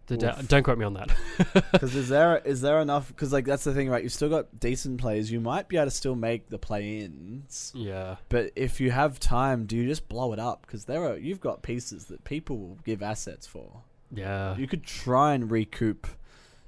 the. 0.07 0.17
Da- 0.17 0.41
don't 0.47 0.63
quote 0.63 0.79
me 0.79 0.85
on 0.85 0.95
that. 0.95 1.11
Because 1.73 1.95
is 1.95 2.09
there 2.09 2.39
is 2.39 2.61
there 2.61 2.81
enough? 2.81 3.09
Because 3.09 3.33
like 3.33 3.45
that's 3.45 3.65
the 3.65 3.73
thing, 3.75 3.89
right? 3.89 4.03
You've 4.03 4.13
still 4.13 4.29
got 4.29 4.59
decent 4.59 5.01
players. 5.01 5.31
You 5.31 5.41
might 5.41 5.69
be 5.69 5.77
able 5.77 5.87
to 5.87 5.91
still 5.91 6.15
make 6.15 6.49
the 6.49 6.59
play-ins, 6.59 7.73
yeah, 7.75 8.17
but 8.29 8.51
if 8.57 8.81
you 8.81 8.91
have 8.91 9.19
time, 9.21 9.67
do 9.67 9.77
you 9.77 9.87
just 9.87 10.09
blow 10.09 10.33
it 10.33 10.39
up? 10.39 10.63
Because 10.67 10.85
there 10.85 11.05
are 11.05 11.17
you've 11.17 11.41
got 11.41 11.63
pieces 11.63 12.07
that 12.07 12.25
people 12.25 12.59
will 12.59 12.79
give 12.85 13.03
assets 13.03 13.47
for. 13.47 13.83
yeah, 14.13 14.57
You 14.57 14.67
could 14.67 14.85
try 14.85 15.35
and 15.35 15.51
recoup 15.51 16.07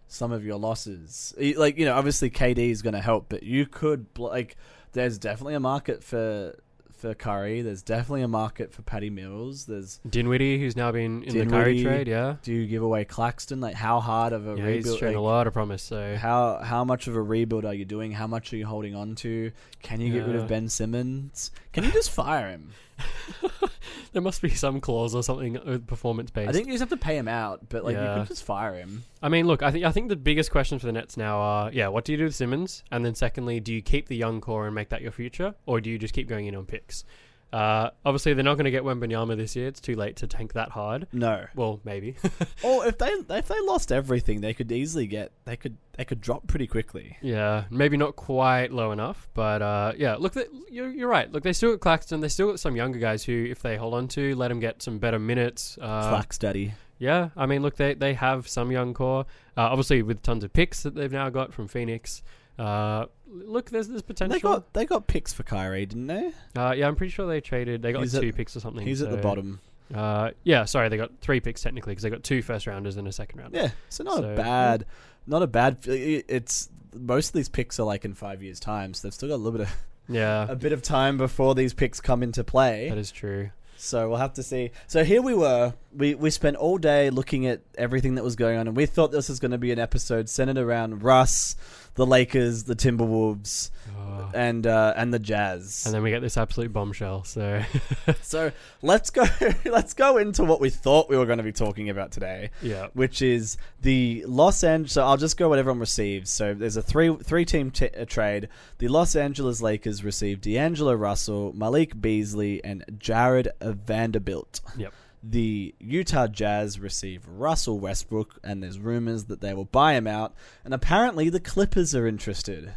some 0.08 0.32
of 0.32 0.44
your 0.44 0.58
losses. 0.58 1.34
Like 1.38 1.78
you 1.78 1.84
know, 1.84 1.94
obviously 1.94 2.30
KD 2.30 2.70
is 2.70 2.82
going 2.82 2.94
to 2.94 3.00
help, 3.00 3.26
but 3.28 3.42
you 3.42 3.66
could 3.66 4.12
bl- 4.14 4.26
like. 4.28 4.56
There's 4.92 5.18
definitely 5.18 5.54
a 5.54 5.60
market 5.60 6.02
for 6.02 6.58
for 6.98 7.14
Curry. 7.14 7.62
There's 7.62 7.82
definitely 7.82 8.22
a 8.22 8.28
market 8.28 8.72
for 8.72 8.82
Patty 8.82 9.10
Mills. 9.10 9.66
There's 9.66 10.00
Dinwiddie, 10.08 10.58
who's 10.58 10.76
now 10.76 10.92
been 10.92 11.22
in 11.22 11.38
the 11.38 11.46
Kyrie 11.46 11.82
trade. 11.82 12.08
Yeah, 12.08 12.36
do 12.42 12.52
you 12.52 12.66
give 12.66 12.82
away 12.82 13.04
Claxton? 13.04 13.60
Like 13.60 13.74
how 13.74 14.00
hard 14.00 14.32
of 14.32 14.46
a 14.46 14.56
yeah, 14.56 14.68
he's 14.68 14.84
rebuild? 14.84 14.98
shown 14.98 15.14
a 15.14 15.20
like, 15.20 15.30
lot 15.30 15.46
of 15.46 15.52
promise. 15.52 15.82
So 15.82 16.16
how 16.16 16.58
how 16.62 16.84
much 16.84 17.06
of 17.06 17.16
a 17.16 17.22
rebuild 17.22 17.64
are 17.64 17.74
you 17.74 17.84
doing? 17.84 18.12
How 18.12 18.26
much 18.26 18.52
are 18.52 18.56
you 18.56 18.66
holding 18.66 18.94
on 18.94 19.14
to? 19.16 19.52
Can 19.82 20.00
you 20.00 20.12
get 20.12 20.26
rid 20.26 20.36
of 20.36 20.48
Ben 20.48 20.68
Simmons? 20.68 21.50
Can 21.72 21.84
you 21.84 21.92
just 21.92 22.10
fire 22.10 22.48
him? 22.48 22.70
there 24.12 24.22
must 24.22 24.42
be 24.42 24.50
some 24.50 24.80
clause 24.80 25.14
or 25.14 25.22
something 25.22 25.56
uh, 25.56 25.78
performance 25.86 26.30
based. 26.30 26.48
I 26.48 26.52
think 26.52 26.66
you 26.66 26.72
just 26.72 26.80
have 26.80 26.90
to 26.90 26.96
pay 26.96 27.16
him 27.16 27.28
out, 27.28 27.68
but 27.68 27.84
like 27.84 27.96
you 27.96 28.02
could 28.02 28.28
just 28.28 28.44
fire 28.44 28.74
him. 28.74 29.04
I 29.22 29.28
mean, 29.28 29.46
look, 29.46 29.62
I 29.62 29.70
think 29.70 29.84
I 29.84 29.92
think 29.92 30.08
the 30.08 30.16
biggest 30.16 30.50
question 30.50 30.78
for 30.78 30.86
the 30.86 30.92
Nets 30.92 31.16
now 31.16 31.38
are, 31.38 31.72
yeah, 31.72 31.88
what 31.88 32.04
do 32.04 32.12
you 32.12 32.18
do 32.18 32.24
with 32.24 32.34
Simmons? 32.34 32.82
And 32.90 33.04
then 33.04 33.14
secondly, 33.14 33.60
do 33.60 33.72
you 33.72 33.82
keep 33.82 34.08
the 34.08 34.16
young 34.16 34.40
core 34.40 34.66
and 34.66 34.74
make 34.74 34.88
that 34.90 35.02
your 35.02 35.12
future, 35.12 35.54
or 35.66 35.80
do 35.80 35.90
you 35.90 35.98
just 35.98 36.14
keep 36.14 36.28
going 36.28 36.46
in 36.46 36.54
on 36.54 36.66
picks? 36.66 37.04
Uh, 37.52 37.90
obviously, 38.04 38.34
they're 38.34 38.44
not 38.44 38.56
going 38.56 38.66
to 38.66 38.70
get 38.70 38.82
Wembanyama 38.82 39.36
this 39.36 39.56
year. 39.56 39.68
It's 39.68 39.80
too 39.80 39.96
late 39.96 40.16
to 40.16 40.26
tank 40.26 40.52
that 40.52 40.70
hard. 40.70 41.06
No. 41.12 41.46
Well, 41.54 41.80
maybe. 41.84 42.16
Or 42.62 42.86
if 42.86 42.98
they 42.98 43.12
if 43.30 43.48
they 43.48 43.60
lost 43.60 43.92
everything, 43.92 44.40
they 44.40 44.52
could 44.52 44.70
easily 44.72 45.06
get 45.06 45.30
they 45.44 45.56
could 45.56 45.76
they 45.96 46.04
could 46.04 46.20
drop 46.20 46.46
pretty 46.48 46.66
quickly. 46.66 47.16
yeah, 47.22 47.64
maybe 47.70 47.96
not 47.96 48.16
quite 48.16 48.72
low 48.72 48.90
enough, 48.92 49.28
but 49.32 49.62
uh, 49.62 49.92
yeah. 49.96 50.16
Look, 50.16 50.32
they, 50.34 50.44
you're, 50.70 50.90
you're 50.90 51.08
right. 51.08 51.30
Look, 51.30 51.44
they 51.44 51.52
still 51.52 51.70
got 51.72 51.80
Claxton. 51.80 52.20
They 52.20 52.28
still 52.28 52.48
got 52.48 52.60
some 52.60 52.74
younger 52.76 52.98
guys 52.98 53.24
who, 53.24 53.46
if 53.48 53.62
they 53.62 53.76
hold 53.76 53.94
on 53.94 54.08
to, 54.08 54.34
let 54.34 54.48
them 54.48 54.60
get 54.60 54.82
some 54.82 54.98
better 54.98 55.18
minutes. 55.18 55.78
Uh, 55.80 56.10
Flax 56.10 56.36
daddy. 56.38 56.74
Yeah, 56.98 57.28
I 57.36 57.46
mean, 57.46 57.62
look, 57.62 57.76
they 57.76 57.94
they 57.94 58.14
have 58.14 58.48
some 58.48 58.72
young 58.72 58.92
core, 58.92 59.24
uh, 59.56 59.62
obviously 59.62 60.02
with 60.02 60.20
tons 60.22 60.42
of 60.42 60.52
picks 60.52 60.82
that 60.82 60.94
they've 60.96 61.12
now 61.12 61.30
got 61.30 61.54
from 61.54 61.68
Phoenix. 61.68 62.22
Uh, 62.58 63.06
look, 63.26 63.70
there's 63.70 63.88
this 63.88 64.02
potential. 64.02 64.34
They 64.34 64.40
got 64.40 64.72
they 64.72 64.84
got 64.86 65.06
picks 65.06 65.32
for 65.32 65.42
Kyrie, 65.44 65.86
didn't 65.86 66.06
they? 66.08 66.32
uh, 66.56 66.72
yeah, 66.72 66.88
I'm 66.88 66.96
pretty 66.96 67.10
sure 67.12 67.26
they 67.26 67.40
traded. 67.40 67.82
They 67.82 67.92
got 67.92 68.00
He's 68.02 68.14
at- 68.14 68.20
two 68.22 68.32
picks 68.32 68.56
or 68.56 68.60
something. 68.60 68.86
He's 68.86 69.02
at 69.02 69.10
the 69.10 69.16
so- 69.16 69.22
bottom. 69.22 69.60
Uh, 69.94 70.32
yeah, 70.44 70.66
sorry, 70.66 70.90
they 70.90 70.98
got 70.98 71.12
three 71.22 71.40
picks 71.40 71.62
technically 71.62 71.92
because 71.92 72.02
they 72.02 72.10
got 72.10 72.22
two 72.22 72.42
first 72.42 72.66
rounders 72.66 72.98
and 72.98 73.08
a 73.08 73.12
second 73.12 73.40
rounder. 73.40 73.56
Yeah, 73.58 73.70
so 73.88 74.04
not 74.04 74.16
So, 74.18 74.32
a 74.32 74.36
bad, 74.36 74.84
not 75.26 75.42
a 75.42 75.46
bad. 75.46 75.78
It's 75.86 76.68
most 76.94 77.28
of 77.28 77.32
these 77.32 77.48
picks 77.48 77.80
are 77.80 77.84
like 77.84 78.04
in 78.04 78.12
five 78.12 78.42
years' 78.42 78.60
time, 78.60 78.92
so 78.92 79.06
they've 79.08 79.14
still 79.14 79.30
got 79.30 79.36
a 79.36 79.42
little 79.42 79.58
bit 79.58 79.66
of 79.68 79.74
Yeah, 80.08 80.46
a 80.50 80.56
bit 80.56 80.72
of 80.74 80.82
time 80.82 81.16
before 81.16 81.54
these 81.54 81.72
picks 81.72 82.02
come 82.02 82.22
into 82.22 82.44
play. 82.44 82.90
that 82.90 82.98
is 82.98 83.10
true. 83.10 83.48
So 83.80 84.08
we'll 84.10 84.18
have 84.18 84.32
to 84.34 84.42
see. 84.42 84.72
So 84.88 85.04
here 85.04 85.22
we 85.22 85.34
were. 85.34 85.72
We 85.96 86.14
we 86.16 86.28
spent 86.30 86.56
all 86.56 86.76
day 86.78 87.08
looking 87.10 87.46
at 87.46 87.62
everything 87.78 88.16
that 88.16 88.24
was 88.24 88.34
going 88.36 88.58
on, 88.58 88.66
and 88.66 88.76
we 88.76 88.84
thought 88.86 89.10
this 89.12 89.28
was 89.30 89.38
going 89.40 89.52
to 89.52 89.58
be 89.58 89.70
an 89.72 89.78
episode 89.78 90.28
centered 90.28 90.58
around 90.58 91.02
Russ, 91.04 91.54
the 91.98 92.06
Lakers, 92.06 92.64
the 92.64 92.74
Timberwolves, 92.74 93.70
Oh. 94.00 94.30
and 94.34 94.66
uh, 94.66 94.92
and 94.96 95.12
the 95.12 95.18
Jazz. 95.18 95.84
And 95.84 95.94
then 95.94 96.02
we 96.02 96.10
get 96.10 96.20
this 96.20 96.36
absolute 96.36 96.72
bombshell. 96.72 97.24
So 97.24 97.62
so 98.22 98.52
let's 98.80 99.10
go. 99.10 99.24
let's 99.64 99.92
go 99.94 100.16
into 100.18 100.44
what 100.44 100.60
we 100.60 100.70
thought 100.70 101.08
we 101.10 101.16
were 101.16 101.26
going 101.26 101.38
to 101.38 101.44
be 101.44 101.52
talking 101.52 101.90
about 101.90 102.12
today. 102.12 102.50
yeah, 102.62 102.86
which 102.94 103.20
is 103.22 103.56
the 103.82 104.24
Los 104.26 104.62
Angeles. 104.62 104.92
So 104.92 105.04
I'll 105.04 105.16
just 105.16 105.36
go 105.36 105.48
what 105.48 105.58
everyone 105.58 105.80
receives. 105.80 106.30
So 106.30 106.54
there's 106.54 106.76
a 106.76 106.82
three 106.82 107.14
three 107.16 107.44
team 107.44 107.70
t- 107.70 107.88
uh, 107.88 108.04
trade. 108.04 108.48
The 108.78 108.88
Los 108.88 109.16
Angeles 109.16 109.60
Lakers 109.60 110.04
received 110.04 110.42
D'Angelo 110.42 110.94
Russell, 110.94 111.52
Malik 111.54 112.00
Beasley, 112.00 112.62
and 112.64 112.84
Jared 112.98 113.48
Vanderbilt. 113.60 114.60
Yep. 114.76 114.92
The 115.22 115.74
Utah 115.80 116.28
Jazz 116.28 116.78
receive 116.78 117.26
Russell 117.26 117.78
Westbrook, 117.80 118.38
and 118.44 118.62
there's 118.62 118.78
rumors 118.78 119.24
that 119.24 119.40
they 119.40 119.52
will 119.52 119.64
buy 119.64 119.94
him 119.94 120.06
out. 120.06 120.34
And 120.64 120.72
apparently 120.72 121.28
the 121.28 121.40
Clippers 121.40 121.94
are 121.94 122.06
interested. 122.06 122.74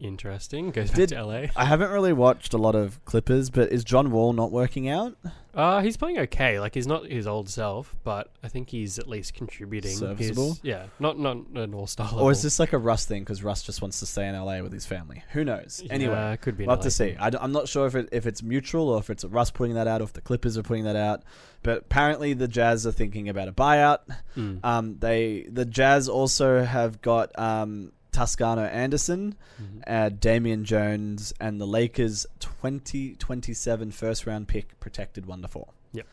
Interesting. 0.00 0.70
Goes 0.70 0.90
back 0.90 0.96
Did- 0.96 1.08
to 1.10 1.22
LA. 1.24 1.46
I 1.56 1.64
haven't 1.64 1.90
really 1.90 2.12
watched 2.12 2.52
a 2.54 2.58
lot 2.58 2.74
of 2.74 3.04
Clippers, 3.04 3.50
but 3.50 3.72
is 3.72 3.84
John 3.84 4.10
Wall 4.10 4.32
not 4.32 4.50
working 4.52 4.88
out? 4.88 5.16
Uh, 5.54 5.80
he's 5.82 5.96
playing 5.96 6.18
okay. 6.18 6.58
Like 6.58 6.74
he's 6.74 6.86
not 6.88 7.06
his 7.06 7.28
old 7.28 7.48
self, 7.48 7.94
but 8.02 8.28
I 8.42 8.48
think 8.48 8.70
he's 8.70 8.98
at 8.98 9.06
least 9.08 9.34
contributing. 9.34 9.90
He's- 9.90 10.00
Serviceable? 10.00 10.58
yeah, 10.62 10.86
not 10.98 11.16
not 11.18 11.36
an 11.54 11.72
all 11.74 11.86
star. 11.86 12.10
Or 12.12 12.32
is 12.32 12.42
this 12.42 12.58
like 12.58 12.72
a 12.72 12.78
Russ 12.78 13.04
thing 13.06 13.22
because 13.22 13.44
Russ 13.44 13.62
just 13.62 13.80
wants 13.80 14.00
to 14.00 14.06
stay 14.06 14.26
in 14.26 14.34
LA 14.34 14.62
with 14.62 14.72
his 14.72 14.84
family? 14.84 15.22
Who 15.30 15.44
knows? 15.44 15.80
Anyway, 15.90 16.36
could 16.40 16.56
be. 16.56 16.64
an 16.64 16.68
We'll 16.68 16.76
have 16.76 16.82
to 16.82 16.88
LA 16.88 16.90
see. 16.90 17.14
thing. 17.14 17.18
I, 17.20 17.44
am 17.44 17.52
not 17.52 17.68
sure 17.68 17.86
if 17.86 17.94
it, 17.94 18.08
if 18.10 18.26
it's 18.26 18.42
mutual 18.42 18.88
or 18.88 18.98
if 18.98 19.10
it's 19.10 19.24
Russ 19.24 19.52
putting 19.52 19.74
that 19.76 19.86
out 19.86 20.00
or 20.00 20.04
if 20.04 20.12
the 20.12 20.20
Clippers 20.20 20.58
are 20.58 20.64
putting 20.64 20.84
that 20.84 20.96
out. 20.96 21.22
But 21.62 21.78
apparently 21.78 22.34
the 22.34 22.48
Jazz 22.48 22.84
are 22.86 22.92
thinking 22.92 23.28
about 23.28 23.46
a 23.46 23.52
buyout. 23.52 24.00
Mm. 24.36 24.58
Um, 24.64 24.98
they 24.98 25.46
the 25.48 25.64
Jazz 25.64 26.08
also 26.08 26.64
have 26.64 27.00
got 27.00 27.30
um, 27.38 27.92
Toscano 28.14 28.62
Anderson, 28.62 29.34
Mhm. 29.60 29.82
uh, 29.86 30.08
Damian 30.08 30.64
Jones, 30.64 31.32
and 31.40 31.60
the 31.60 31.66
Lakers 31.66 32.26
2027 32.40 33.90
first 33.90 34.26
round 34.26 34.48
pick 34.48 34.78
protected 34.80 35.26
one 35.26 35.42
to 35.42 35.48
four. 35.48 35.68
Yep. 35.92 36.06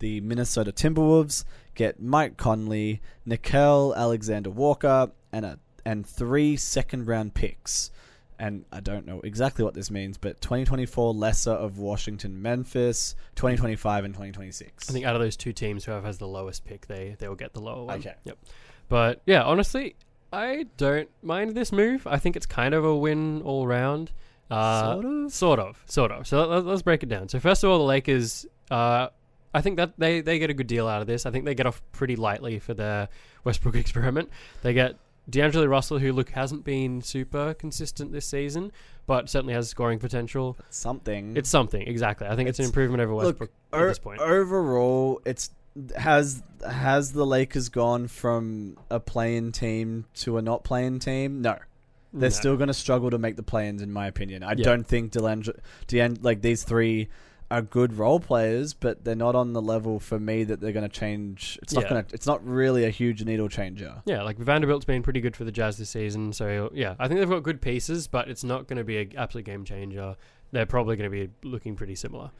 The 0.00 0.20
Minnesota 0.20 0.72
Timberwolves 0.72 1.44
get 1.74 2.00
Mike 2.02 2.36
Conley, 2.36 3.00
Nickeil 3.26 3.94
Alexander 3.96 4.50
Walker, 4.50 5.10
and 5.32 5.44
a 5.46 5.58
and 5.86 6.06
three 6.06 6.56
second 6.56 7.06
round 7.06 7.34
picks. 7.34 7.90
And 8.38 8.64
I 8.72 8.80
don't 8.80 9.06
know 9.06 9.20
exactly 9.20 9.64
what 9.64 9.74
this 9.74 9.90
means, 9.92 10.18
but 10.18 10.40
2024 10.40 11.14
lesser 11.14 11.52
of 11.52 11.78
Washington, 11.78 12.42
Memphis, 12.42 13.14
2025 13.36 14.04
and 14.04 14.12
2026. 14.12 14.90
I 14.90 14.92
think 14.92 15.04
out 15.06 15.14
of 15.14 15.20
those 15.22 15.36
two 15.36 15.52
teams, 15.52 15.84
whoever 15.84 16.04
has 16.06 16.18
the 16.18 16.26
lowest 16.26 16.64
pick, 16.64 16.86
they 16.88 17.16
they 17.18 17.28
will 17.28 17.36
get 17.36 17.52
the 17.52 17.60
lower 17.60 17.84
one. 17.84 18.00
Okay. 18.00 18.14
Yep. 18.24 18.38
But 18.88 19.22
yeah, 19.26 19.42
honestly, 19.44 19.94
I 20.34 20.66
don't 20.76 21.08
mind 21.22 21.54
this 21.54 21.70
move. 21.72 22.06
I 22.06 22.18
think 22.18 22.36
it's 22.36 22.46
kind 22.46 22.74
of 22.74 22.84
a 22.84 22.94
win 22.94 23.42
all 23.42 23.66
round. 23.66 24.10
Uh, 24.50 24.94
Sort 24.94 25.04
of? 25.04 25.32
Sort 25.32 25.60
of. 25.60 25.82
Sort 25.86 26.10
of. 26.10 26.26
So 26.26 26.46
let, 26.46 26.64
let's 26.64 26.82
break 26.82 27.02
it 27.02 27.08
down. 27.08 27.28
So 27.28 27.38
first 27.40 27.64
of 27.64 27.70
all, 27.70 27.78
the 27.78 27.84
Lakers. 27.84 28.46
Uh, 28.70 29.08
I 29.52 29.60
think 29.60 29.76
that 29.76 29.92
they, 29.96 30.20
they 30.20 30.40
get 30.40 30.50
a 30.50 30.54
good 30.54 30.66
deal 30.66 30.88
out 30.88 31.00
of 31.00 31.06
this. 31.06 31.26
I 31.26 31.30
think 31.30 31.44
they 31.44 31.54
get 31.54 31.66
off 31.66 31.80
pretty 31.92 32.16
lightly 32.16 32.58
for 32.58 32.74
their 32.74 33.08
Westbrook 33.44 33.76
experiment. 33.84 34.28
They 34.62 34.74
get 34.74 34.96
D'Angelo 35.30 35.66
Russell, 35.66 35.98
who 35.98 36.12
look 36.12 36.30
hasn't 36.30 36.64
been 36.64 37.00
super 37.00 37.54
consistent 37.54 38.12
this 38.12 38.26
season, 38.26 38.72
but 39.06 39.30
certainly 39.30 39.54
has 39.54 39.68
scoring 39.68 39.98
potential. 39.98 40.56
Something. 40.70 41.36
It's 41.36 41.48
something 41.48 41.82
exactly. 41.82 42.26
I 42.26 42.34
think 42.36 42.48
it's, 42.48 42.58
an 42.58 42.64
improvement 42.66 43.00
over 43.02 43.14
look, 43.14 43.24
Westbrook 43.26 43.50
at 43.72 43.80
O- 43.80 43.88
this 43.88 43.98
point. 43.98 44.20
Overall, 44.20 45.20
it's 45.24 45.50
has 45.96 46.42
has 46.66 47.12
the 47.12 47.26
Lakers 47.26 47.68
gone 47.68 48.06
from 48.08 48.76
a 48.90 48.98
playing 49.00 49.52
team 49.52 50.06
to 50.14 50.38
a 50.38 50.42
not 50.42 50.64
playing 50.64 50.98
team? 51.00 51.42
No. 51.42 51.58
They're 52.12 52.28
No. 52.30 52.34
still 52.34 52.56
going 52.56 52.68
to 52.68 52.74
struggle 52.74 53.10
to 53.10 53.18
make 53.18 53.34
the 53.36 53.42
play-ins, 53.42 53.82
in 53.82 53.92
my 53.92 54.06
opinion. 54.06 54.42
I 54.44 54.50
Yeah. 54.50 54.64
don't 54.64 54.86
think 54.86 55.12
Delandre, 55.12 55.58
Dean, 55.88 56.16
like 56.22 56.42
these 56.42 56.62
three 56.62 57.08
are 57.50 57.60
good 57.60 57.98
role 57.98 58.20
players, 58.20 58.72
but 58.72 59.04
they're 59.04 59.14
not 59.14 59.34
on 59.34 59.52
the 59.52 59.60
level 59.60 59.98
for 60.00 60.18
me 60.18 60.44
that 60.44 60.60
they're 60.60 60.72
going 60.72 60.88
to 60.88 60.96
change. 61.00 61.58
It's 61.62 61.74
not 61.74 61.82
Yeah. 61.84 61.90
going 61.90 62.04
to. 62.04 62.14
It's 62.14 62.26
not 62.26 62.46
really 62.46 62.84
a 62.84 62.90
huge 62.90 63.22
needle 63.24 63.48
changer. 63.48 64.00
Yeah, 64.06 64.22
like 64.22 64.38
Vanderbilt's 64.38 64.84
been 64.86 65.02
pretty 65.02 65.20
good 65.20 65.36
for 65.36 65.44
the 65.44 65.52
Jazz 65.52 65.76
this 65.76 65.90
season. 65.90 66.32
So 66.32 66.70
yeah, 66.72 66.94
I 66.98 67.08
think 67.08 67.20
they've 67.20 67.28
got 67.28 67.42
good 67.42 67.60
pieces, 67.60 68.06
but 68.06 68.28
it's 68.28 68.44
not 68.44 68.68
going 68.68 68.78
to 68.78 68.84
be 68.84 68.98
an 68.98 69.12
absolute 69.16 69.44
game 69.44 69.64
changer. 69.64 70.16
They're 70.52 70.66
probably 70.66 70.96
going 70.96 71.10
to 71.10 71.26
be 71.26 71.30
looking 71.46 71.74
pretty 71.76 71.96
similar. 71.96 72.30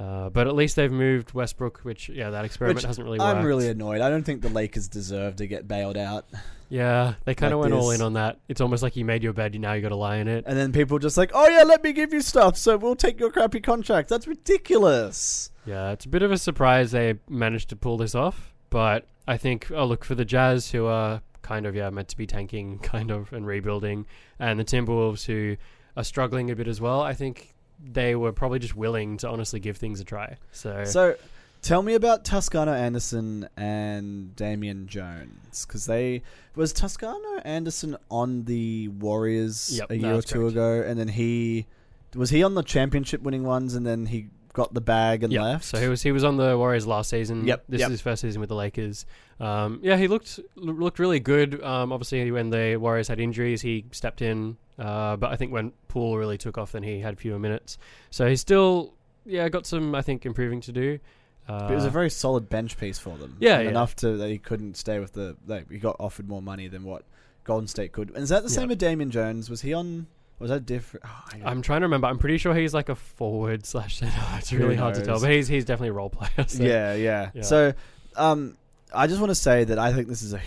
Uh, 0.00 0.30
but 0.30 0.46
at 0.46 0.54
least 0.54 0.76
they've 0.76 0.90
moved 0.90 1.34
Westbrook, 1.34 1.80
which 1.80 2.08
yeah, 2.08 2.30
that 2.30 2.46
experiment 2.46 2.76
Which 2.76 2.84
hasn't 2.86 3.04
really 3.04 3.18
worked. 3.18 3.36
I'm 3.36 3.44
really 3.44 3.68
annoyed. 3.68 4.00
I 4.00 4.08
don't 4.08 4.22
think 4.22 4.40
the 4.40 4.48
Lakers 4.48 4.88
deserve 4.88 5.36
to 5.36 5.46
get 5.46 5.68
bailed 5.68 5.98
out. 5.98 6.24
yeah, 6.70 7.14
they 7.26 7.34
kind 7.34 7.52
of 7.52 7.60
like 7.60 7.70
went 7.70 7.74
all 7.74 7.90
in 7.90 8.00
on 8.00 8.14
that. 8.14 8.38
It's 8.48 8.62
almost 8.62 8.82
like 8.82 8.96
you 8.96 9.04
made 9.04 9.22
your 9.22 9.34
bed, 9.34 9.52
you 9.52 9.60
now 9.60 9.74
you 9.74 9.82
got 9.82 9.90
to 9.90 9.96
lie 9.96 10.16
in 10.16 10.26
it. 10.26 10.44
And 10.46 10.56
then 10.56 10.72
people 10.72 10.98
just 10.98 11.18
like, 11.18 11.32
oh 11.34 11.46
yeah, 11.48 11.64
let 11.64 11.84
me 11.84 11.92
give 11.92 12.14
you 12.14 12.22
stuff, 12.22 12.56
so 12.56 12.78
we'll 12.78 12.96
take 12.96 13.20
your 13.20 13.30
crappy 13.30 13.60
contract. 13.60 14.08
That's 14.08 14.26
ridiculous. 14.26 15.50
Yeah, 15.66 15.90
it's 15.90 16.06
a 16.06 16.08
bit 16.08 16.22
of 16.22 16.32
a 16.32 16.38
surprise 16.38 16.92
they 16.92 17.18
managed 17.28 17.68
to 17.68 17.76
pull 17.76 17.98
this 17.98 18.14
off, 18.14 18.54
but 18.70 19.06
I 19.28 19.36
think 19.36 19.70
oh 19.70 19.84
look 19.84 20.06
for 20.06 20.14
the 20.14 20.24
Jazz 20.24 20.70
who 20.70 20.86
are 20.86 21.20
kind 21.42 21.66
of 21.66 21.76
yeah 21.76 21.90
meant 21.90 22.08
to 22.08 22.16
be 22.16 22.26
tanking 22.26 22.78
kind 22.82 23.10
of 23.10 23.34
and 23.34 23.46
rebuilding, 23.46 24.06
and 24.38 24.58
the 24.58 24.64
Timberwolves 24.64 25.26
who 25.26 25.58
are 25.94 26.04
struggling 26.04 26.50
a 26.50 26.56
bit 26.56 26.68
as 26.68 26.80
well. 26.80 27.02
I 27.02 27.12
think 27.12 27.54
they 27.82 28.14
were 28.14 28.32
probably 28.32 28.58
just 28.58 28.76
willing 28.76 29.16
to 29.18 29.28
honestly 29.28 29.60
give 29.60 29.76
things 29.76 30.00
a 30.00 30.04
try. 30.04 30.36
So, 30.52 30.84
So, 30.84 31.16
tell 31.62 31.82
me 31.82 31.94
about 31.94 32.24
Toscano 32.24 32.72
Anderson 32.72 33.48
and 33.56 34.34
Damian 34.36 34.86
Jones 34.86 35.66
because 35.66 35.86
they 35.86 36.22
was 36.54 36.72
Toscano 36.72 37.38
Anderson 37.44 37.96
on 38.10 38.44
the 38.44 38.88
Warriors 38.88 39.78
Yep, 39.78 39.90
a 39.90 39.96
year 39.96 40.14
or 40.14 40.22
two 40.22 40.40
correct. 40.40 40.52
ago, 40.52 40.84
and 40.86 40.98
then 40.98 41.08
he 41.08 41.66
was 42.14 42.30
he 42.30 42.42
on 42.42 42.54
the 42.54 42.62
championship 42.62 43.22
winning 43.22 43.44
ones, 43.44 43.74
and 43.74 43.86
then 43.86 44.06
he 44.06 44.28
got 44.52 44.74
the 44.74 44.80
bag 44.80 45.22
and 45.22 45.32
yeah, 45.32 45.42
left. 45.42 45.64
so 45.64 45.78
he 45.78 45.88
was 45.88 46.02
he 46.02 46.12
was 46.12 46.24
on 46.24 46.36
the 46.36 46.56
Warriors 46.58 46.86
last 46.86 47.10
season. 47.10 47.46
Yep, 47.46 47.64
this 47.68 47.80
yep. 47.80 47.88
is 47.88 47.92
his 47.92 48.00
first 48.00 48.22
season 48.22 48.40
with 48.40 48.48
the 48.48 48.56
Lakers. 48.56 49.06
Um, 49.38 49.80
yeah, 49.82 49.96
he 49.96 50.08
looked 50.08 50.40
looked 50.56 50.98
really 50.98 51.20
good. 51.20 51.62
Um, 51.62 51.92
obviously, 51.92 52.30
when 52.30 52.50
the 52.50 52.76
Warriors 52.76 53.08
had 53.08 53.20
injuries, 53.20 53.62
he 53.62 53.84
stepped 53.92 54.22
in. 54.22 54.56
Uh, 54.80 55.16
but 55.16 55.30
I 55.30 55.36
think 55.36 55.52
when 55.52 55.72
Poole 55.88 56.16
really 56.16 56.38
took 56.38 56.56
off, 56.58 56.72
then 56.72 56.82
he 56.82 57.00
had 57.00 57.18
fewer 57.18 57.38
minutes. 57.38 57.76
So 58.10 58.26
he's 58.26 58.40
still 58.40 58.94
yeah 59.26 59.48
got 59.50 59.66
some 59.66 59.94
I 59.94 60.02
think 60.02 60.24
improving 60.24 60.60
to 60.62 60.72
do. 60.72 60.98
Uh, 61.48 61.60
But 61.66 61.72
it 61.72 61.74
was 61.74 61.84
a 61.84 61.90
very 61.90 62.10
solid 62.10 62.48
bench 62.48 62.78
piece 62.78 62.98
for 62.98 63.16
them. 63.18 63.36
Yeah, 63.40 63.60
yeah. 63.60 63.68
enough 63.70 63.94
to 63.96 64.16
that 64.18 64.28
he 64.30 64.38
couldn't 64.38 64.76
stay 64.76 64.98
with 65.00 65.12
the. 65.12 65.36
Like, 65.46 65.70
he 65.70 65.78
got 65.78 65.96
offered 65.98 66.28
more 66.28 66.40
money 66.42 66.68
than 66.68 66.84
what 66.84 67.02
Golden 67.44 67.66
State 67.66 67.92
could. 67.92 68.08
And 68.10 68.18
is 68.22 68.28
that 68.28 68.42
the 68.44 68.48
same 68.48 68.64
Yeah. 68.64 68.68
with 68.68 68.78
Damian 68.78 69.10
Jones? 69.10 69.50
Was 69.50 69.60
he 69.62 69.74
on? 69.74 70.06
Was 70.38 70.50
that 70.50 70.64
different? 70.64 71.04
Oh, 71.06 71.24
I'm 71.44 71.60
trying 71.60 71.80
to 71.80 71.86
remember. 71.86 72.06
I'm 72.06 72.18
pretty 72.18 72.38
sure 72.38 72.54
he's 72.54 72.72
like 72.72 72.88
a 72.88 72.94
forward 72.94 73.66
slash 73.66 73.96
center. 73.98 74.14
It's 74.38 74.52
really 74.52 74.76
hard 74.76 74.94
to 74.94 75.04
tell, 75.04 75.20
but 75.20 75.30
he's 75.30 75.48
he's 75.48 75.64
definitely 75.64 75.88
a 75.88 75.92
role 75.94 76.08
player. 76.10 76.30
So. 76.46 76.62
yeah, 76.62 76.94
yeah, 76.94 77.30
Yeah. 77.34 77.42
So, 77.42 77.72
um, 78.16 78.56
I 78.94 79.06
just 79.06 79.20
want 79.20 79.30
to 79.30 79.34
say 79.34 79.64
that 79.64 79.78
I 79.78 79.92
think 79.92 80.08
this 80.08 80.22
is 80.22 80.32
a. 80.32 80.40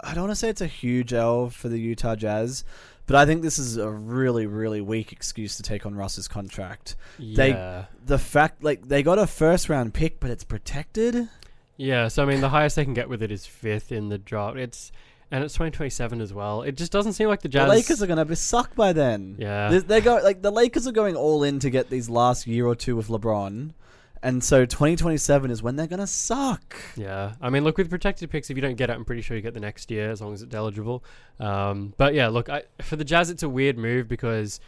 I 0.00 0.12
don't 0.14 0.24
want 0.24 0.32
to 0.32 0.36
say 0.36 0.48
it's 0.48 0.60
a 0.60 0.66
huge 0.66 1.12
L 1.12 1.50
for 1.50 1.68
the 1.68 1.78
Utah 1.78 2.14
Jazz, 2.16 2.64
but 3.08 3.16
I 3.16 3.26
think 3.26 3.42
this 3.42 3.58
is 3.58 3.76
a 3.76 3.90
really, 3.90 4.46
really 4.46 4.80
weak 4.80 5.10
excuse 5.10 5.56
to 5.56 5.64
take 5.64 5.84
on 5.84 5.96
Russ's 5.96 6.28
contract. 6.28 6.94
They- 7.18 7.48
yeah. 7.50 7.86
The 8.06 8.18
fact, 8.18 8.62
like, 8.62 8.86
they 8.86 9.02
got 9.02 9.18
a 9.18 9.26
first 9.26 9.68
round 9.68 9.92
pick, 9.94 10.20
but 10.20 10.30
it's 10.30 10.44
protected. 10.44 11.28
Yeah, 11.76 12.06
so 12.08 12.22
I 12.22 12.26
mean, 12.26 12.40
the 12.40 12.48
highest 12.50 12.76
they 12.76 12.84
can 12.84 12.94
get 12.94 13.08
with 13.08 13.22
it 13.22 13.30
is 13.32 13.44
fifth 13.46 13.90
in 13.92 14.08
the 14.08 14.18
draft. 14.18 14.56
It's 14.56 14.92
and 15.30 15.44
it's 15.44 15.52
2027 15.54 16.20
as 16.22 16.32
well. 16.32 16.62
It 16.62 16.72
just 16.76 16.90
doesn't 16.90 17.12
seem 17.12 17.28
like 17.28 17.42
the 17.42 17.48
Jazz. 17.50 17.68
The 17.68 17.74
Lakers 17.74 18.02
are 18.02 18.06
going 18.06 18.16
to 18.18 18.24
be 18.24 18.34
sucked 18.34 18.74
by 18.74 18.94
then. 18.94 19.36
yeah, 19.38 19.68
They, 19.68 19.78
they 19.80 20.00
go 20.00 20.16
like 20.24 20.40
the 20.42 20.50
Lakers 20.50 20.86
are 20.86 20.92
going 20.92 21.16
all 21.16 21.42
in 21.42 21.58
to 21.60 21.68
get 21.70 21.90
these 21.90 22.08
last 22.08 22.46
year 22.46 22.66
or 22.66 22.74
two 22.74 22.96
with 22.96 23.08
LeBron, 23.08 23.72
and 24.22 24.42
so 24.42 24.64
2027 24.64 25.50
is 25.50 25.62
when 25.62 25.76
they're 25.76 25.86
going 25.86 26.00
to 26.00 26.06
suck. 26.06 26.76
yeah. 26.96 27.32
I 27.40 27.50
mean, 27.50 27.64
look 27.64 27.78
with 27.78 27.90
protected 27.90 28.30
picks, 28.30 28.50
if 28.50 28.56
you 28.56 28.62
don't 28.62 28.76
get 28.76 28.90
it, 28.90 28.94
I'm 28.94 29.04
pretty 29.04 29.22
sure 29.22 29.36
you 29.36 29.42
get 29.42 29.54
the 29.54 29.60
next 29.60 29.90
year 29.90 30.10
as 30.10 30.20
long 30.20 30.32
as 30.32 30.42
it's 30.42 30.54
eligible. 30.54 31.04
Um, 31.40 31.94
but 31.96 32.14
yeah, 32.14 32.28
look, 32.28 32.48
I, 32.48 32.62
for 32.82 32.96
the 32.96 33.04
Jazz, 33.04 33.30
it's 33.30 33.42
a 33.42 33.48
weird 33.48 33.78
move 33.78 34.08
because 34.08 34.60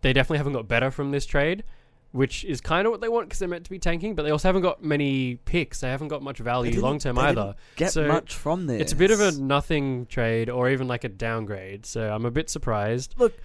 they 0.00 0.12
definitely 0.12 0.38
haven't 0.38 0.54
got 0.54 0.68
better 0.68 0.90
from 0.90 1.10
this 1.10 1.26
trade. 1.26 1.64
Which 2.12 2.44
is 2.44 2.60
kind 2.60 2.86
of 2.86 2.92
what 2.92 3.00
they 3.00 3.08
want 3.08 3.26
because 3.26 3.40
they're 3.40 3.48
meant 3.48 3.64
to 3.64 3.70
be 3.70 3.80
tanking, 3.80 4.14
but 4.14 4.22
they 4.22 4.30
also 4.30 4.46
haven't 4.46 4.62
got 4.62 4.84
many 4.84 5.34
picks. 5.46 5.80
They 5.80 5.88
haven't 5.88 6.06
got 6.06 6.22
much 6.22 6.38
value 6.38 6.80
long 6.80 7.00
term 7.00 7.18
either. 7.18 7.56
Get 7.74 7.90
So 7.90 8.06
much 8.06 8.36
from 8.36 8.68
this. 8.68 8.82
It's 8.82 8.92
a 8.92 8.96
bit 8.96 9.10
of 9.10 9.18
a 9.18 9.32
nothing 9.32 10.06
trade 10.06 10.48
or 10.48 10.70
even 10.70 10.86
like 10.86 11.02
a 11.02 11.08
downgrade. 11.08 11.86
So 11.86 12.08
I'm 12.08 12.24
a 12.24 12.30
bit 12.30 12.48
surprised. 12.48 13.16
Look, 13.18 13.36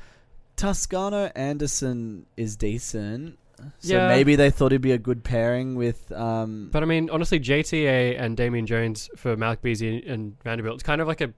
Toscano 0.56 1.32
Anderson 1.36 2.28
is 2.38 2.56
decent. 2.58 3.40
So 3.80 3.96
Yeah. 3.96 4.08
maybe 4.08 4.36
they 4.36 4.50
thought 4.50 4.72
he'd 4.72 4.82
be 4.82 4.92
a 4.92 4.98
good 4.98 5.24
pairing 5.24 5.76
with. 5.76 6.12
Um, 6.12 6.70
But 6.72 6.84
I 6.84 6.86
mean, 6.86 7.10
honestly, 7.10 7.40
JTA 7.40 8.16
and 8.20 8.36
Damian 8.36 8.66
Jones 8.66 9.10
for 9.16 9.36
Malik 9.38 9.62
Beasley 9.62 10.06
and 10.08 10.36
Vanderbilt, 10.44 10.76
it's 10.76 10.84
kind 10.84 11.02
of 11.02 11.08
like 11.08 11.22
a 11.22 11.34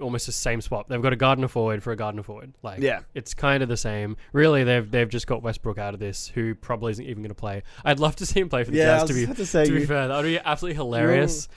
almost 0.00 0.26
the 0.26 0.32
same 0.32 0.60
swap. 0.60 0.88
They've 0.88 1.00
got 1.00 1.12
a 1.12 1.16
Gardner 1.16 1.48
forward 1.48 1.82
for 1.82 1.92
a 1.92 1.96
Gardner 1.96 2.22
forward. 2.22 2.52
Like, 2.62 2.80
yeah, 2.80 3.00
it's 3.14 3.34
kind 3.34 3.62
of 3.62 3.68
the 3.68 3.76
same. 3.76 4.16
Really, 4.32 4.64
they've 4.64 4.90
they've 4.90 5.08
just 5.08 5.26
got 5.26 5.42
Westbrook 5.42 5.78
out 5.78 5.94
of 5.94 6.00
this, 6.00 6.28
who 6.28 6.54
probably 6.54 6.92
isn't 6.92 7.04
even 7.04 7.22
going 7.22 7.28
to 7.30 7.34
play. 7.34 7.62
I'd 7.84 8.00
love 8.00 8.16
to 8.16 8.26
see 8.26 8.40
him 8.40 8.48
play 8.48 8.64
for 8.64 8.72
the 8.72 8.78
yeah. 8.78 8.98
Jazz. 8.98 9.08
To 9.08 9.14
be 9.14 9.26
to 9.26 9.64
to 9.66 9.72
be 9.72 9.86
fair, 9.86 10.08
that 10.08 10.16
would 10.16 10.24
be 10.24 10.38
absolutely 10.38 10.76
hilarious. 10.76 11.48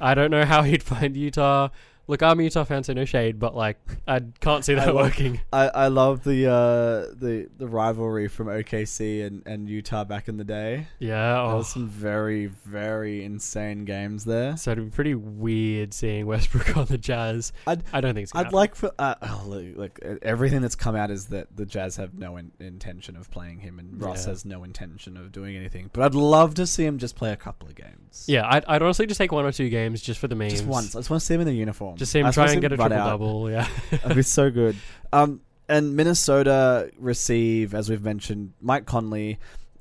I 0.00 0.14
don't 0.14 0.30
know 0.30 0.44
how 0.44 0.62
he'd 0.62 0.82
find 0.94 1.16
Utah. 1.16 1.68
Look, 2.08 2.22
I'm 2.22 2.38
a 2.38 2.42
Utah 2.44 2.62
fan, 2.64 2.84
so 2.84 2.92
no 2.92 3.04
shade, 3.04 3.38
but 3.40 3.56
like, 3.56 3.78
I 4.06 4.20
can't 4.40 4.64
see 4.64 4.74
I 4.74 4.76
that 4.86 4.94
love- 4.94 5.06
working. 5.06 5.40
I, 5.52 5.68
I 5.68 5.88
love 5.88 6.22
the 6.22 6.46
uh, 6.46 7.14
the 7.18 7.48
the 7.58 7.66
rivalry 7.66 8.28
from 8.28 8.46
OKC 8.46 9.26
and, 9.26 9.42
and 9.46 9.68
Utah 9.68 10.04
back 10.04 10.28
in 10.28 10.36
the 10.36 10.44
day. 10.44 10.86
Yeah, 11.00 11.16
There 11.32 11.36
oh. 11.42 11.56
was 11.56 11.68
some 11.68 11.88
very 11.88 12.46
very 12.46 13.24
insane 13.24 13.84
games 13.84 14.24
there. 14.24 14.56
So 14.56 14.70
it'd 14.72 14.84
be 14.84 14.90
pretty 14.94 15.14
weird 15.14 15.92
seeing 15.94 16.26
Westbrook 16.26 16.76
on 16.76 16.86
the 16.86 16.98
Jazz. 16.98 17.52
I'd- 17.66 17.82
I 17.92 18.00
don't 18.00 18.14
think 18.14 18.24
it's. 18.24 18.32
Gonna 18.32 18.42
I'd 18.42 18.46
happen. 18.46 18.56
like 18.56 18.74
for 18.76 18.92
uh, 18.98 19.14
oh, 19.22 19.42
look, 19.46 19.76
look, 19.76 19.98
everything 20.22 20.62
that's 20.62 20.76
come 20.76 20.94
out 20.94 21.10
is 21.10 21.26
that 21.26 21.56
the 21.56 21.66
Jazz 21.66 21.96
have 21.96 22.14
no 22.14 22.36
in- 22.36 22.52
intention 22.60 23.16
of 23.16 23.30
playing 23.30 23.58
him, 23.60 23.78
and 23.80 24.00
Ross 24.00 24.24
Yeah. 24.26 24.30
has 24.30 24.44
no 24.44 24.62
intention 24.64 25.16
of 25.16 25.32
doing 25.32 25.56
anything. 25.56 25.90
But 25.92 26.02
I'd 26.04 26.14
love 26.14 26.54
to 26.54 26.66
see 26.66 26.84
him 26.84 26.98
just 26.98 27.16
play 27.16 27.32
a 27.32 27.36
couple 27.36 27.68
of 27.68 27.74
games. 27.74 28.24
Yeah, 28.28 28.46
I'd, 28.48 28.64
I'd 28.66 28.82
honestly 28.82 29.06
just 29.06 29.18
take 29.18 29.32
one 29.32 29.44
or 29.44 29.52
two 29.52 29.68
games 29.68 30.00
just 30.02 30.20
for 30.20 30.28
the 30.28 30.34
memes. 30.36 30.52
just 30.52 30.64
once. 30.66 30.94
I 30.94 31.00
just 31.00 31.10
want 31.10 31.20
to 31.20 31.26
see 31.26 31.34
him 31.34 31.40
in 31.40 31.46
the 31.48 31.54
uniform. 31.54 31.95
Just 31.96 32.12
see 32.12 32.20
him 32.20 32.26
I 32.26 32.30
try 32.30 32.52
and 32.52 32.60
get 32.60 32.72
a 32.72 32.76
triple 32.76 32.96
out. 32.96 33.06
double. 33.10 33.50
Yeah. 33.50 33.68
That'd 33.90 34.16
be 34.16 34.22
so 34.22 34.50
good. 34.50 34.76
Um, 35.12 35.40
and 35.68 35.96
Minnesota 35.96 36.90
receive, 36.98 37.74
as 37.74 37.88
we've 37.90 38.02
mentioned, 38.04 38.52
Mike 38.60 38.86
Conley, 38.86 39.38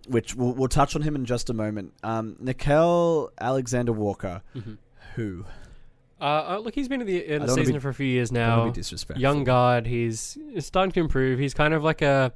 which 0.08 0.34
we'll, 0.36 0.54
we'll 0.54 0.68
touch 0.68 0.96
on 0.96 1.02
him 1.04 1.16
in 1.16 1.26
just 1.26 1.50
a 1.50 1.54
moment. 1.54 1.94
Um, 2.04 2.36
Nickeil 2.44 3.30
Alexander 3.40 3.92
Walker, 3.92 4.42
Mhm. 4.56 4.78
who 5.16 5.46
Uh, 6.20 6.24
uh, 6.24 6.58
look, 6.64 6.74
he's 6.74 6.88
been 6.88 7.02
in 7.02 7.08
the, 7.08 7.26
in 7.26 7.42
the 7.46 7.48
season 7.54 7.74
be- 7.74 7.80
for 7.80 7.90
a 7.90 7.94
few 7.94 8.06
years 8.08 8.32
now. 8.32 8.66
be 8.66 8.72
disrespectful. 8.72 9.22
Young 9.22 9.44
guard. 9.44 9.86
He's 9.86 10.38
he's 10.54 10.66
starting 10.66 10.92
to 10.94 11.00
improve. 11.02 11.40
He's 11.40 11.54
kind 11.54 11.74
of 11.74 11.84
like 11.84 12.02
a. 12.02 12.32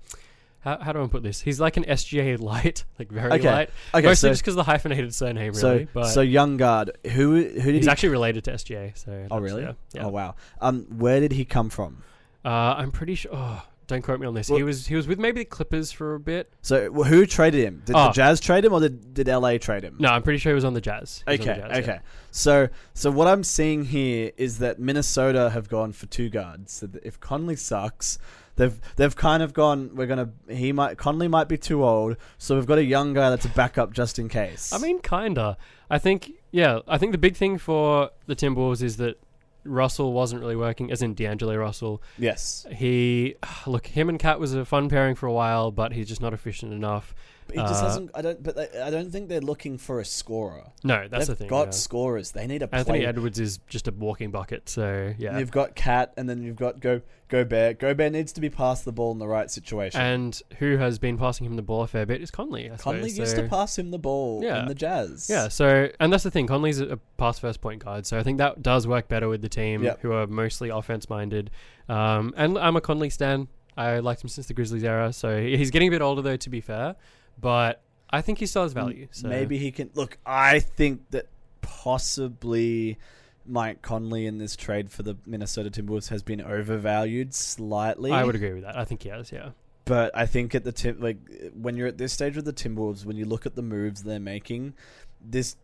How, 0.62 0.78
how 0.80 0.92
do 0.94 1.02
I 1.04 1.08
put 1.08 1.24
this? 1.24 1.42
He's 1.42 1.60
like 1.60 1.78
an 1.78 1.86
SGA 1.86 2.40
light, 2.40 2.84
like 3.00 3.10
very 3.10 3.32
Okay. 3.34 3.50
light. 3.50 3.70
Okay, 3.94 4.06
Mostly 4.08 4.28
so 4.28 4.32
just 4.34 4.42
because 4.42 4.54
of 4.54 4.58
the 4.58 4.64
hyphenated 4.64 5.16
surname, 5.16 5.54
so 5.54 5.72
really. 5.72 5.88
but 5.94 6.06
so 6.08 6.22
young 6.22 6.58
guard. 6.58 6.92
Who 7.12 7.36
who 7.36 7.44
did 7.72 7.76
he's 7.76 7.86
he? 7.86 7.90
actually 7.92 8.10
related 8.10 8.44
to 8.46 8.52
SGA. 8.52 8.98
So 8.98 9.28
oh 9.32 9.40
really? 9.40 9.64
Yeah. 9.64 9.74
yeah. 9.94 10.06
Oh 10.06 10.10
wow. 10.10 10.36
Um, 10.62 10.84
where 10.98 11.20
did 11.20 11.32
he 11.32 11.46
come 11.46 11.70
from? 11.70 12.04
Uh, 12.44 12.50
I'm 12.78 12.92
pretty 12.92 13.16
sure. 13.16 13.32
Oh, 13.34 13.64
don't 13.88 14.02
quote 14.02 14.20
me 14.20 14.28
on 14.28 14.34
this. 14.34 14.50
Well- 14.50 14.58
he 14.58 14.64
was 14.64 14.86
he 14.86 14.96
was 14.96 15.08
with 15.08 15.18
maybe 15.18 15.40
the 15.42 15.46
Clippers 15.46 15.92
for 15.94 16.16
a 16.16 16.20
bit. 16.20 16.52
So 16.62 16.92
wh- 16.94 17.08
who 17.08 17.26
traded 17.26 17.64
him? 17.64 17.82
Did 17.86 17.96
the 17.96 18.10
Oh. 18.10 18.12
Jazz 18.12 18.40
trade 18.42 18.66
him 18.66 18.74
or 18.74 18.80
did, 18.82 19.14
did 19.14 19.28
LA 19.28 19.58
trade 19.58 19.84
him? 19.84 19.96
No, 20.00 20.10
I'm 20.10 20.24
pretty 20.24 20.40
sure 20.40 20.52
he 20.52 20.56
was 20.56 20.66
on 20.66 20.74
the 20.74 20.82
Jazz. 20.82 21.24
On 21.26 21.36
the 21.38 21.42
Okay, 21.42 21.58
yeah. 21.58 21.78
okay. 21.80 22.00
So, 22.32 22.70
so 22.94 23.10
what 23.10 23.28
I'm 23.28 23.44
seeing 23.44 23.86
here 23.86 24.32
is 24.38 24.60
that 24.60 24.78
Minnesota 24.78 25.50
have 25.50 25.68
gone 25.70 25.92
for 25.94 26.06
two 26.06 26.30
guards. 26.30 26.72
So 26.74 26.86
that 26.88 27.04
if 27.04 27.20
Conley 27.20 27.56
sucks, 27.56 28.20
they've 28.60 28.80
they've 28.98 29.16
kind 29.16 29.42
of 29.42 29.54
gone. 29.54 29.92
We're 29.96 30.06
gonna. 30.06 30.30
He 30.48 30.72
might 30.72 30.98
Conley 30.98 31.28
might 31.28 31.48
be 31.48 31.58
too 31.58 31.84
old, 31.84 32.18
so 32.38 32.56
we've 32.56 32.68
got 32.68 32.78
a 32.78 32.84
young 32.84 33.14
guy 33.16 33.32
that's 33.32 33.46
a 33.46 33.50
backup 33.50 33.94
just 33.94 34.20
in 34.20 34.30
case. 34.30 34.72
I 34.72 34.78
mean, 34.78 35.00
kinda. 35.02 35.58
I 35.90 35.98
think, 35.98 36.34
yeah, 36.52 36.80
I 36.88 37.00
think 37.00 37.14
the 37.14 37.18
big 37.18 37.36
thing 37.36 37.58
for 37.58 38.12
the 38.28 38.36
Timberwolves 38.36 38.84
is 38.84 38.98
that 38.98 39.20
Russell 39.64 40.14
wasn't 40.14 40.42
really 40.42 40.56
working, 40.56 40.92
as 40.92 41.02
in 41.02 41.16
D'Angelo 41.16 41.56
Russell. 41.56 42.02
yes, 42.20 42.68
He, 42.72 43.36
look, 43.66 43.88
him 43.88 44.08
and 44.08 44.20
KAT 44.20 44.40
was 44.40 44.54
a 44.54 44.66
fun 44.66 44.88
pairing 44.90 45.16
for 45.16 45.26
a 45.26 45.34
while, 45.34 45.72
but 45.72 45.94
he's 45.94 46.08
just 46.08 46.22
not 46.22 46.34
efficient 46.34 46.74
enough. 46.74 47.16
But 47.50 47.58
he 47.58 47.62
just 47.64 47.84
Uh, 47.84 47.88
hasn't. 47.88 48.12
I 48.16 48.22
don't. 48.22 48.42
But 48.44 48.56
they, 48.56 48.80
I 48.82 48.90
don't 48.90 49.12
think 49.12 49.28
they're 49.30 49.42
looking 49.42 49.78
for 49.78 50.00
a 50.00 50.06
scorer. 50.06 50.66
No, 50.84 51.08
that's 51.08 51.10
the 51.10 51.10
thing. 51.10 51.20
They've 51.20 51.28
the 51.28 51.36
thing. 51.36 51.48
got 51.50 51.66
yeah. 51.68 51.72
scorers. 51.72 52.32
They 52.32 52.48
need 52.48 52.62
a 52.62 52.74
Anthony 52.74 53.00
play. 53.00 53.06
Edwards 53.08 53.40
is 53.40 53.58
just 53.68 53.88
a 53.88 53.92
walking 53.92 54.32
bucket. 54.32 54.70
So 54.70 55.14
yeah, 55.18 55.38
You've 55.40 55.52
got 55.52 55.76
KAT, 55.76 56.14
and 56.18 56.30
then 56.30 56.42
you've 56.44 56.56
got 56.56 56.80
Go 56.80 57.02
Gobert. 57.28 57.80
Gobert 57.80 58.12
needs 58.12 58.32
to 58.34 58.42
be 58.42 58.50
passed 58.50 58.86
the 58.86 58.92
ball 58.92 59.12
in 59.12 59.20
the 59.20 59.28
right 59.28 59.52
situation. 59.52 60.00
and 60.02 60.42
who 60.58 60.78
has 60.78 60.98
been 61.00 61.18
passing 61.18 61.46
him 61.46 61.56
the 61.56 61.62
ball 61.62 61.84
a 61.84 61.88
fair 61.88 62.06
bit 62.06 62.22
is 62.22 62.32
Conley. 62.32 62.72
I 62.72 62.76
Conley 62.78 63.10
suppose. 63.10 63.18
used 63.20 63.36
so- 63.36 63.44
to 63.44 63.48
pass 63.50 63.78
him 63.78 63.92
the 63.92 64.00
ball 64.00 64.42
Yeah. 64.44 64.62
in 64.62 64.68
the 64.68 64.74
Jazz. 64.76 65.28
Yeah, 65.30 65.48
so 65.48 65.90
and 66.00 66.12
that's 66.12 66.24
the 66.24 66.32
thing. 66.32 66.48
Conley's 66.48 66.80
a 66.82 66.98
pass 67.18 67.38
first 67.40 67.62
point 67.62 67.84
guard, 67.84 68.06
so 68.08 68.18
I 68.18 68.24
think 68.24 68.38
that 68.40 68.62
does 68.64 68.88
work 68.88 69.08
better 69.08 69.28
with 69.30 69.42
the 69.42 69.50
team 69.50 69.84
Yep. 69.84 70.02
who 70.02 70.12
are 70.14 70.26
mostly 70.28 70.70
offense 70.70 71.10
minded. 71.10 71.52
Um, 71.88 72.34
and 72.38 72.58
I'm 72.58 72.76
a 72.76 72.82
Conley 72.82 73.10
stan. 73.10 73.48
I 73.78 74.00
liked 74.00 74.24
him 74.24 74.28
since 74.30 74.48
the 74.48 74.54
Grizzlies 74.54 74.84
era. 74.84 75.14
So 75.14 75.40
he's 75.42 75.70
getting 75.72 75.88
a 75.88 75.92
bit 75.92 76.02
older 76.02 76.22
though, 76.22 76.36
to 76.38 76.50
be 76.50 76.62
fair, 76.62 76.96
but 77.40 77.82
I 78.10 78.22
think 78.22 78.40
he 78.40 78.46
still 78.46 78.64
has 78.64 78.74
value. 78.74 79.08
So 79.12 79.28
Maybe 79.28 79.58
he 79.58 79.72
can 79.72 79.90
look. 79.94 80.18
I 80.26 80.60
think 80.60 81.12
that 81.12 81.28
possibly 81.62 82.98
Mike 83.46 83.82
Conley 83.82 84.26
in 84.26 84.38
this 84.38 84.56
trade 84.56 84.92
for 84.92 85.04
the 85.04 85.16
Minnesota 85.26 85.70
Timberwolves 85.70 86.10
has 86.10 86.22
been 86.24 86.42
overvalued 86.42 87.34
slightly. 87.34 88.12
I 88.12 88.24
would 88.24 88.36
agree 88.36 88.54
with 88.54 88.64
that. 88.64 88.78
I 88.78 88.86
think 88.86 89.04
he 89.04 89.10
has. 89.10 89.32
Yeah, 89.32 89.50
But 89.86 90.16
I 90.16 90.26
think 90.26 90.54
at 90.56 90.64
the 90.64 90.72
tim- 90.72 91.00
like 91.00 91.18
when 91.54 91.76
you're 91.78 91.88
at 91.88 91.98
this 91.98 92.14
stage 92.14 92.36
with 92.36 92.46
the 92.46 92.54
Timberwolves, 92.54 93.06
when 93.06 93.16
you 93.18 93.26
look 93.26 93.46
at 93.46 93.56
the 93.56 93.62
moves 93.62 94.04
they're 94.04 94.20
making, 94.20 94.74
this 95.22 95.56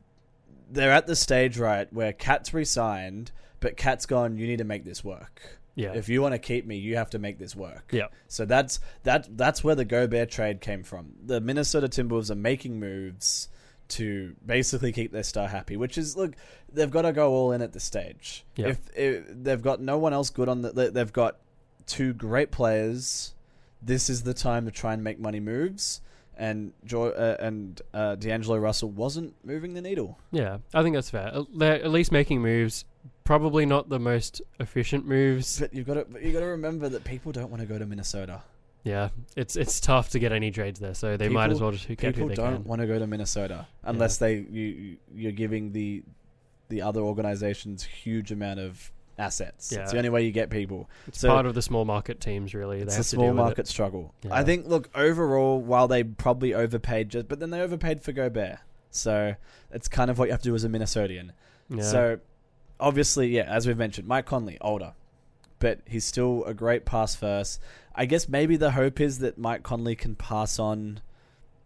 they're 0.71 0.91
at 0.91 1.05
the 1.05 1.15
stage 1.15 1.57
right 1.59 1.91
where 1.93 2.11
KAT's 2.13 2.53
resigned, 2.53 3.31
but 3.59 3.77
KAT's 3.77 4.05
gone. 4.05 4.37
You 4.37 4.47
need 4.47 4.57
to 4.57 4.63
make 4.63 4.83
this 4.83 5.03
work. 5.03 5.59
Yeah, 5.75 5.93
If 5.93 6.09
you 6.09 6.21
want 6.21 6.33
to 6.33 6.39
keep 6.39 6.65
me, 6.65 6.77
you 6.77 6.95
have 6.95 7.09
to 7.11 7.19
make 7.19 7.37
this 7.37 7.55
work. 7.55 7.89
yeah, 7.91 8.07
So 8.27 8.45
that's 8.45 8.79
that. 9.03 9.27
That's 9.37 9.63
where 9.63 9.75
the 9.75 9.85
Gobert 9.85 10.31
trade 10.31 10.61
came 10.61 10.83
from. 10.83 11.13
The 11.25 11.39
Minnesota 11.41 11.87
Timberwolves 11.87 12.31
are 12.31 12.35
making 12.35 12.79
moves 12.79 13.49
to 13.89 14.35
basically 14.45 14.91
keep 14.91 15.11
their 15.11 15.23
star 15.23 15.47
happy, 15.47 15.77
which 15.77 15.97
is 15.97 16.15
look, 16.17 16.33
they've 16.73 16.89
got 16.89 17.03
to 17.03 17.13
go 17.13 17.31
all 17.33 17.51
in 17.51 17.61
at 17.61 17.73
this 17.73 17.83
stage. 17.83 18.43
Yeah. 18.55 18.67
If, 18.69 18.79
if 18.95 19.23
they've 19.29 19.61
got 19.61 19.79
no 19.81 19.97
one 19.99 20.13
else 20.13 20.29
good 20.31 20.49
on 20.49 20.61
the, 20.63 20.71
they- 20.71 20.89
they've 20.89 21.13
got 21.13 21.37
two 21.85 22.13
great 22.13 22.51
players. 22.51 23.33
This 23.81 24.09
is 24.09 24.23
the 24.23 24.33
time 24.33 24.65
to 24.65 24.71
try 24.71 24.93
and 24.93 25.03
make 25.03 25.19
money 25.19 25.39
moves. 25.39 26.01
And 26.37 26.73
jo- 26.83 27.11
uh, 27.11 27.37
and 27.39 27.81
uh, 27.93 28.15
D'Angelo 28.15 28.57
Russell 28.57 28.89
wasn't 28.89 29.35
moving 29.45 29.73
the 29.73 29.81
needle. 29.81 30.17
yeah. 30.31 30.57
I 30.73 30.81
think 30.83 30.95
that's 30.95 31.09
fair. 31.09 31.31
They're 31.55 31.75
at 31.75 31.91
least 31.91 32.11
making 32.11 32.41
moves. 32.41 32.83
Probably 33.23 33.65
not 33.65 33.89
the 33.89 33.99
most 33.99 34.41
efficient 34.59 35.07
moves. 35.07 35.59
But 35.59 35.73
you've 35.73 35.87
got 35.87 35.95
to 35.95 36.05
you've 36.23 36.33
got 36.33 36.41
to 36.41 36.45
remember 36.47 36.89
that 36.89 37.03
people 37.03 37.31
don't 37.31 37.49
want 37.49 37.61
to 37.61 37.67
go 37.67 37.77
to 37.79 37.85
Minnesota. 37.85 38.43
Yeah, 38.83 39.09
it's 39.35 39.55
it's 39.55 39.79
tough 39.79 40.09
to 40.11 40.19
get 40.19 40.31
any 40.31 40.51
trades 40.51 40.79
there, 40.79 40.93
so 40.93 41.17
they 41.17 41.27
might 41.29 41.49
as 41.51 41.59
well 41.59 41.71
just 41.71 41.87
People 41.87 42.27
they 42.27 42.35
don't 42.35 42.57
can. 42.57 42.63
want 42.65 42.81
to 42.81 42.87
go 42.87 42.99
to 42.99 43.07
Minnesota 43.07 43.65
unless 43.83 44.17
they 44.17 44.35
you 44.49 44.97
you're 45.13 45.31
giving 45.31 45.71
the 45.71 46.03
the 46.69 46.81
other 46.83 47.01
organizations 47.01 47.83
huge 47.83 48.31
amount 48.31 48.59
of 48.59 48.91
assets. 49.17 49.71
Yeah. 49.71 49.83
It's 49.83 49.91
the 49.91 49.97
only 49.97 50.09
way 50.09 50.23
you 50.23 50.31
get 50.31 50.49
people. 50.51 50.87
It's 51.07 51.19
so- 51.19 51.29
part 51.29 51.45
of 51.47 51.55
the 51.55 51.61
small 51.63 51.85
market 51.85 52.19
teams, 52.21 52.53
really. 52.53 52.79
It's 52.81 52.87
they 52.91 52.93
a 52.93 52.97
have 52.97 53.05
to 53.05 53.09
small 53.09 53.29
it. 53.31 53.33
market 53.33 53.67
struggle. 53.67 54.13
Yeah. 54.23 54.35
I 54.35 54.43
think. 54.43 54.67
Look, 54.67 54.89
overall, 54.93 55.59
while 55.61 55.87
they 55.87 56.03
probably 56.03 56.53
overpaid, 56.53 57.09
just 57.09 57.27
but 57.27 57.39
then 57.39 57.49
they 57.49 57.61
overpaid 57.61 58.01
for 58.03 58.11
Gobert. 58.11 58.59
So 58.91 59.33
it's 59.71 59.87
kind 59.87 60.11
of 60.11 60.19
what 60.19 60.25
you 60.25 60.31
have 60.31 60.41
to 60.43 60.49
do 60.49 60.55
as 60.55 60.63
a 60.63 60.69
Minnesotan. 60.69 61.31
Yeah. 61.69 61.81
So 61.83 62.19
obviously, 62.79 63.27
yeah, 63.27 63.43
as 63.43 63.67
we've 63.67 63.77
mentioned, 63.77 64.07
Mike 64.07 64.25
Conley, 64.25 64.57
older, 64.61 64.93
but 65.59 65.79
he's 65.85 66.05
still 66.05 66.43
a 66.45 66.53
great 66.53 66.85
pass 66.85 67.15
first. 67.15 67.61
I 67.95 68.05
guess 68.05 68.27
maybe 68.27 68.57
the 68.57 68.71
hope 68.71 68.99
is 68.99 69.19
that 69.19 69.37
Mike 69.37 69.63
Conley 69.63 69.95
can 69.95 70.15
pass 70.15 70.59
on, 70.59 70.99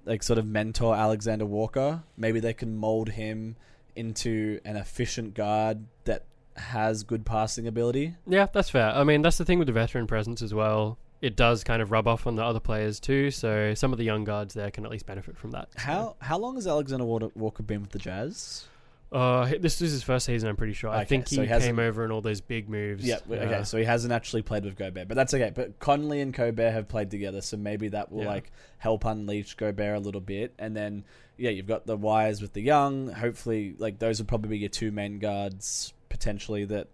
like, 0.06 0.22
sort 0.24 0.40
of 0.40 0.46
mentor 0.46 0.96
Alexander 0.96 1.46
Walker. 1.46 2.04
Maybe 2.18 2.40
they 2.40 2.54
can 2.54 2.78
mold 2.78 3.10
him 3.10 3.56
into 3.96 4.60
an 4.64 4.78
efficient 4.78 5.34
guard 5.34 5.86
that 6.06 6.24
has 6.56 7.04
good 7.04 7.26
passing 7.26 7.68
ability. 7.68 8.16
Yeah, 8.28 8.48
that's 8.52 8.70
fair. 8.70 8.90
I 8.92 9.04
mean, 9.04 9.22
that's 9.22 9.38
the 9.38 9.46
thing 9.46 9.60
with 9.60 9.68
the 9.68 9.74
veteran 9.74 10.08
presence 10.08 10.42
as 10.42 10.54
well. 10.54 10.98
It 11.22 11.36
does 11.36 11.64
kind 11.64 11.82
of 11.82 11.92
rub 11.92 12.08
off 12.08 12.28
on 12.28 12.36
the 12.36 12.44
other 12.44 12.60
players 12.62 13.00
too. 13.00 13.32
So 13.32 13.74
some 13.74 13.92
of 13.92 13.98
the 13.98 14.06
young 14.06 14.24
guards 14.24 14.54
there 14.54 14.72
can 14.72 14.86
at 14.86 14.92
least 14.92 15.06
benefit 15.06 15.38
from 15.38 15.52
that. 15.52 15.68
So, 15.74 15.80
How 15.80 16.16
how 16.20 16.38
long 16.38 16.56
has 16.56 16.66
Alexander 16.66 17.04
Walker 17.06 17.64
been 17.64 17.82
with 17.82 17.92
the 17.92 18.00
Jazz? 18.00 18.68
Uh, 19.12 19.52
this 19.60 19.82
is 19.82 19.92
his 19.92 20.04
first 20.04 20.28
season. 20.28 20.50
I'm 20.50 20.56
pretty 20.56 20.74
sure. 20.74 20.92
I 20.92 20.98
Okay, 20.98 21.06
think 21.06 21.28
he, 21.30 21.36
so 21.38 21.42
he 21.42 21.48
hasn't- 21.48 21.70
came 21.78 21.80
over 21.80 22.06
in 22.06 22.12
all 22.12 22.22
those 22.22 22.42
big 22.42 22.70
moves. 22.70 23.04
Yeah, 23.04 23.18
okay, 23.30 23.64
so 23.64 23.78
he 23.80 23.84
hasn't 23.84 24.14
actually 24.14 24.44
played 24.44 24.64
with 24.66 24.76
Gobert, 24.76 25.08
but 25.08 25.16
that's 25.16 25.34
okay. 25.34 25.52
But 25.54 25.80
Conley 25.80 26.22
and 26.22 26.32
Gobert 26.32 26.74
have 26.74 26.88
played 26.88 27.10
together, 27.10 27.42
so 27.42 27.58
maybe 27.58 27.88
that 27.90 28.12
will 28.12 28.22
Yeah. 28.24 28.28
like 28.30 28.52
help 28.78 29.06
unleash 29.06 29.56
Gobert 29.56 29.98
a 29.98 30.00
little 30.00 30.22
bit. 30.22 30.54
And 30.60 30.76
then 30.76 31.06
yeah, 31.38 31.50
you've 31.50 31.66
got 31.68 31.88
the 31.88 31.98
wires 31.98 32.40
with 32.42 32.54
the 32.54 32.62
young. 32.62 33.08
Hopefully, 33.08 33.74
like 33.80 33.98
those 33.98 34.20
would 34.20 34.28
probably 34.28 34.50
be 34.50 34.58
your 34.60 34.70
two 34.70 34.92
main 34.92 35.18
guards 35.18 35.94
potentially. 36.10 36.66
That 36.66 36.88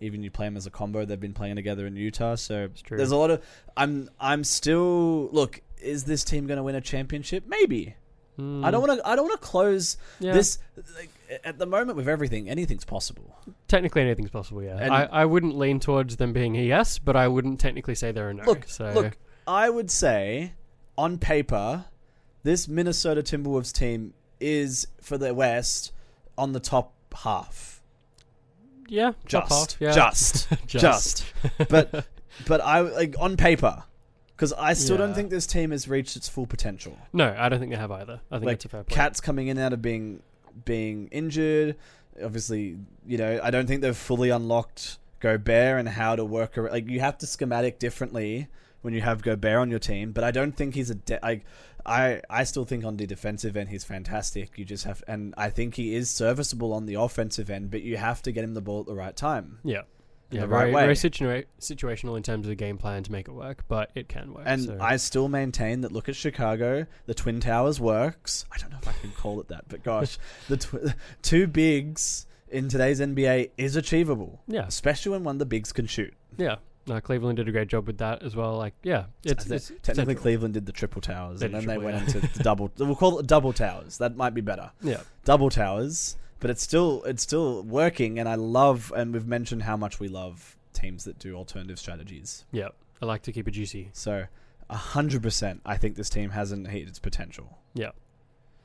even 0.00 0.22
you 0.22 0.30
play 0.30 0.46
them 0.46 0.56
as 0.56 0.66
a 0.66 0.70
combo. 0.70 1.04
They've 1.04 1.20
been 1.20 1.34
playing 1.34 1.56
together 1.56 1.86
in 1.86 1.94
Utah, 1.96 2.36
so 2.36 2.64
It's 2.64 2.80
true. 2.82 2.96
there's 2.96 3.10
a 3.10 3.16
lot 3.16 3.30
of. 3.30 3.44
I'm 3.76 4.08
I'm 4.18 4.44
still 4.44 5.28
look. 5.30 5.60
Is 5.82 6.04
this 6.04 6.24
team 6.24 6.46
going 6.46 6.56
to 6.56 6.62
win 6.62 6.74
a 6.74 6.80
championship? 6.80 7.44
Maybe. 7.46 7.96
I 8.38 8.70
don't 8.72 8.86
want 8.86 8.98
to. 9.00 9.08
I 9.08 9.14
don't 9.14 9.28
want 9.28 9.40
to 9.40 9.46
close 9.46 9.96
Hmm. 10.18 10.24
Yeah. 10.24 10.32
this. 10.32 10.58
Like, 10.96 11.10
at 11.44 11.58
the 11.58 11.66
moment, 11.66 11.96
with 11.96 12.08
everything, 12.08 12.48
anything's 12.48 12.84
possible. 12.84 13.38
Technically, 13.68 14.02
anything's 14.02 14.30
possible. 14.30 14.62
Yeah, 14.62 14.76
And- 14.78 14.92
I, 14.92 15.04
I 15.10 15.24
wouldn't 15.24 15.56
lean 15.56 15.78
towards 15.80 16.16
them 16.16 16.32
being 16.32 16.56
a 16.56 16.62
yes, 16.62 16.98
but 16.98 17.14
I 17.16 17.28
wouldn't 17.28 17.60
technically 17.60 17.94
say 17.94 18.10
they're 18.12 18.30
a 18.30 18.34
no. 18.34 18.44
Look, 18.44 18.68
so 18.68 18.90
look, 18.92 19.16
I 19.46 19.70
would 19.70 19.90
say 19.90 20.52
on 20.98 21.18
paper, 21.18 21.84
this 22.42 22.66
Minnesota 22.68 23.22
Timberwolves 23.22 23.72
team 23.72 24.14
is 24.40 24.86
for 25.00 25.16
the 25.16 25.32
West 25.32 25.92
on 26.36 26.52
the 26.52 26.60
top 26.60 26.92
half. 27.14 27.80
yeah, 28.88 29.12
top 29.28 29.48
Just, 29.48 29.72
half, 29.72 29.80
yeah, 29.80 29.92
just, 29.92 30.48
Just. 30.66 30.80
just. 30.80 31.32
But, 31.68 32.04
but 32.46 32.60
I 32.60 32.80
like 32.80 33.14
on 33.18 33.36
paper, 33.36 33.84
because 34.36 34.52
I 34.52 34.72
still 34.74 34.96
don't 34.96 35.14
think 35.14 35.30
this 35.30 35.46
team 35.46 35.70
has 35.70 35.86
reached 35.88 36.16
its 36.16 36.28
full 36.28 36.46
potential. 36.46 36.98
No, 37.12 37.34
I 37.38 37.48
don't 37.48 37.58
think 37.60 37.70
they 37.72 37.78
have 37.78 37.90
either. 37.92 38.20
I 38.30 38.36
think 38.36 38.46
Like 38.46 38.56
that's 38.58 38.64
a 38.66 38.68
fair 38.68 38.84
point. 38.84 38.90
KAT's 38.96 39.20
coming 39.20 39.48
in 39.48 39.58
out 39.58 39.72
of 39.72 39.80
being 39.82 40.22
being 40.64 41.08
injured. 41.08 41.76
Obviously, 42.22 42.76
you 43.06 43.18
know, 43.18 43.40
I 43.42 43.50
don't 43.50 43.66
think 43.66 43.80
they've 43.82 43.96
fully 43.96 44.30
unlocked 44.30 44.98
Gobert 45.20 45.78
and 45.80 45.88
how 45.88 46.14
to 46.16 46.24
work. 46.24 46.56
ar- 46.58 46.70
Like 46.70 46.88
you 46.88 47.00
have 47.00 47.18
to 47.18 47.26
schematic 47.26 47.78
differently 47.78 48.48
when 48.82 48.94
you 48.94 49.00
have 49.00 49.22
Gobert 49.22 49.58
on 49.58 49.70
your 49.70 49.78
team, 49.80 50.12
but 50.12 50.22
I 50.24 50.30
don't 50.30 50.56
think 50.56 50.74
he's 50.74 50.90
a 50.90 50.94
de- 50.94 51.18
like. 51.22 51.44
I 51.86 52.22
I 52.30 52.44
still 52.44 52.64
think 52.64 52.82
on 52.84 52.96
the 52.96 53.06
defensive 53.06 53.58
end 53.58 53.68
he's 53.68 53.84
fantastic. 53.84 54.56
You 54.56 54.64
just 54.64 54.84
have, 54.84 55.04
and 55.06 55.34
I 55.36 55.50
think 55.50 55.74
he 55.74 55.94
is 55.94 56.08
serviceable 56.08 56.72
on 56.72 56.86
the 56.86 56.94
offensive 56.94 57.50
end, 57.50 57.70
but 57.70 57.82
you 57.82 57.98
have 57.98 58.22
to 58.22 58.32
get 58.32 58.42
him 58.42 58.54
the 58.54 58.62
ball 58.62 58.80
at 58.80 58.86
the 58.86 58.94
right 58.94 59.14
time. 59.14 59.58
yeah, 59.64 59.82
yeah, 60.34 60.42
the 60.42 60.46
very, 60.48 60.64
right 60.72 60.74
way. 60.74 60.82
very 60.82 60.94
situa- 60.94 61.44
situational 61.60 62.16
in 62.16 62.22
terms 62.22 62.46
of 62.46 62.48
the 62.50 62.54
game 62.54 62.76
plan 62.78 63.02
to 63.02 63.12
make 63.12 63.28
it 63.28 63.32
work, 63.32 63.64
but 63.68 63.90
it 63.94 64.08
can 64.08 64.32
work. 64.34 64.44
And 64.46 64.62
so. 64.62 64.78
I 64.80 64.96
still 64.96 65.28
maintain 65.28 65.80
that 65.82 65.92
look 65.92 66.08
at 66.08 66.16
Chicago, 66.16 66.86
the 67.06 67.14
Twin 67.14 67.40
Towers 67.40 67.80
works. 67.80 68.44
I 68.52 68.58
don't 68.58 68.70
know 68.70 68.78
if 68.80 68.88
I 68.88 68.92
can 68.92 69.10
call 69.12 69.40
it 69.40 69.48
that, 69.48 69.64
but 69.68 69.82
gosh, 69.82 70.18
the 70.48 70.56
tw- 70.56 70.94
two 71.22 71.46
bigs 71.46 72.26
in 72.50 72.68
today's 72.68 73.00
NBA 73.00 73.50
is 73.58 73.76
achievable, 73.76 74.40
yeah, 74.46 74.66
especially 74.66 75.12
when 75.12 75.24
one 75.24 75.36
of 75.36 75.38
the 75.40 75.46
bigs 75.46 75.72
can 75.72 75.86
shoot. 75.86 76.14
yeah. 76.36 76.56
No, 76.86 77.00
Cleveland 77.00 77.38
did 77.38 77.48
a 77.48 77.50
great 77.50 77.68
job 77.68 77.86
with 77.86 77.96
that 77.96 78.22
as 78.22 78.36
well. 78.36 78.58
Like, 78.58 78.74
yeah, 78.82 79.04
it's, 79.24 79.46
it's 79.50 79.68
technically 79.68 79.94
central. 79.94 80.16
Cleveland 80.16 80.52
did 80.52 80.66
the 80.66 80.72
triple 80.72 81.00
towers, 81.00 81.40
They 81.40 81.46
and 81.46 81.54
then 81.54 81.64
they 81.64 81.78
went 81.78 81.96
yeah. 81.96 82.04
into 82.04 82.20
the 82.20 82.42
double. 82.42 82.70
We'll 82.76 82.94
call 82.94 83.18
it 83.20 83.26
double 83.26 83.54
towers. 83.54 83.96
That 83.96 84.16
might 84.18 84.34
be 84.34 84.42
better. 84.42 84.70
Yeah, 84.82 85.00
Double 85.24 85.48
towers, 85.48 86.18
but 86.44 86.50
it's 86.50 86.62
still 86.62 87.02
it's 87.04 87.22
still 87.22 87.62
working, 87.62 88.18
and 88.18 88.28
I 88.28 88.34
love. 88.34 88.92
And 88.94 89.14
we've 89.14 89.26
mentioned 89.26 89.62
how 89.62 89.78
much 89.78 89.98
we 89.98 90.08
love 90.08 90.58
teams 90.74 91.04
that 91.04 91.18
do 91.18 91.34
alternative 91.36 91.78
strategies. 91.78 92.44
yeah. 92.52 92.68
I 93.00 93.06
like 93.06 93.22
to 93.22 93.32
keep 93.32 93.48
it 93.48 93.52
juicy. 93.52 93.88
So, 93.94 94.26
hundred 94.68 95.22
percent, 95.22 95.62
I 95.64 95.78
think 95.78 95.96
this 95.96 96.10
team 96.10 96.28
hasn't 96.28 96.68
hit 96.68 96.86
its 96.86 96.98
potential. 96.98 97.60
Yeah. 97.72 97.92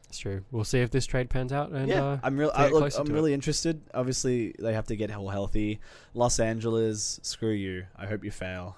It's 0.09 0.17
true. 0.17 0.43
We'll 0.51 0.65
see 0.65 0.81
if 0.81 0.91
this 0.91 1.05
trade 1.05 1.29
pans 1.29 1.53
out. 1.53 1.71
And 1.71 1.87
yeah, 1.87 2.03
uh, 2.03 2.19
I'm 2.21 2.35
real. 2.35 2.51
I, 2.53 2.67
look, 2.67 2.93
I'm 2.97 3.05
really 3.05 3.33
interested. 3.33 3.79
Obviously, 3.93 4.53
they 4.59 4.73
have 4.73 4.87
to 4.87 4.97
get 4.97 5.09
all 5.15 5.29
healthy. 5.29 5.79
Los 6.13 6.37
Angeles, 6.41 7.21
screw 7.23 7.53
you. 7.53 7.85
I 7.95 8.07
hope 8.07 8.25
you 8.25 8.31
fail. 8.31 8.75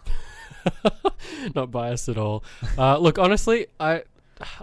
not 1.55 1.71
biased 1.71 2.07
at 2.07 2.19
all. 2.19 2.43
Uh, 2.77 2.99
look, 2.99 3.17
honestly, 3.17 3.65
I 3.79 4.03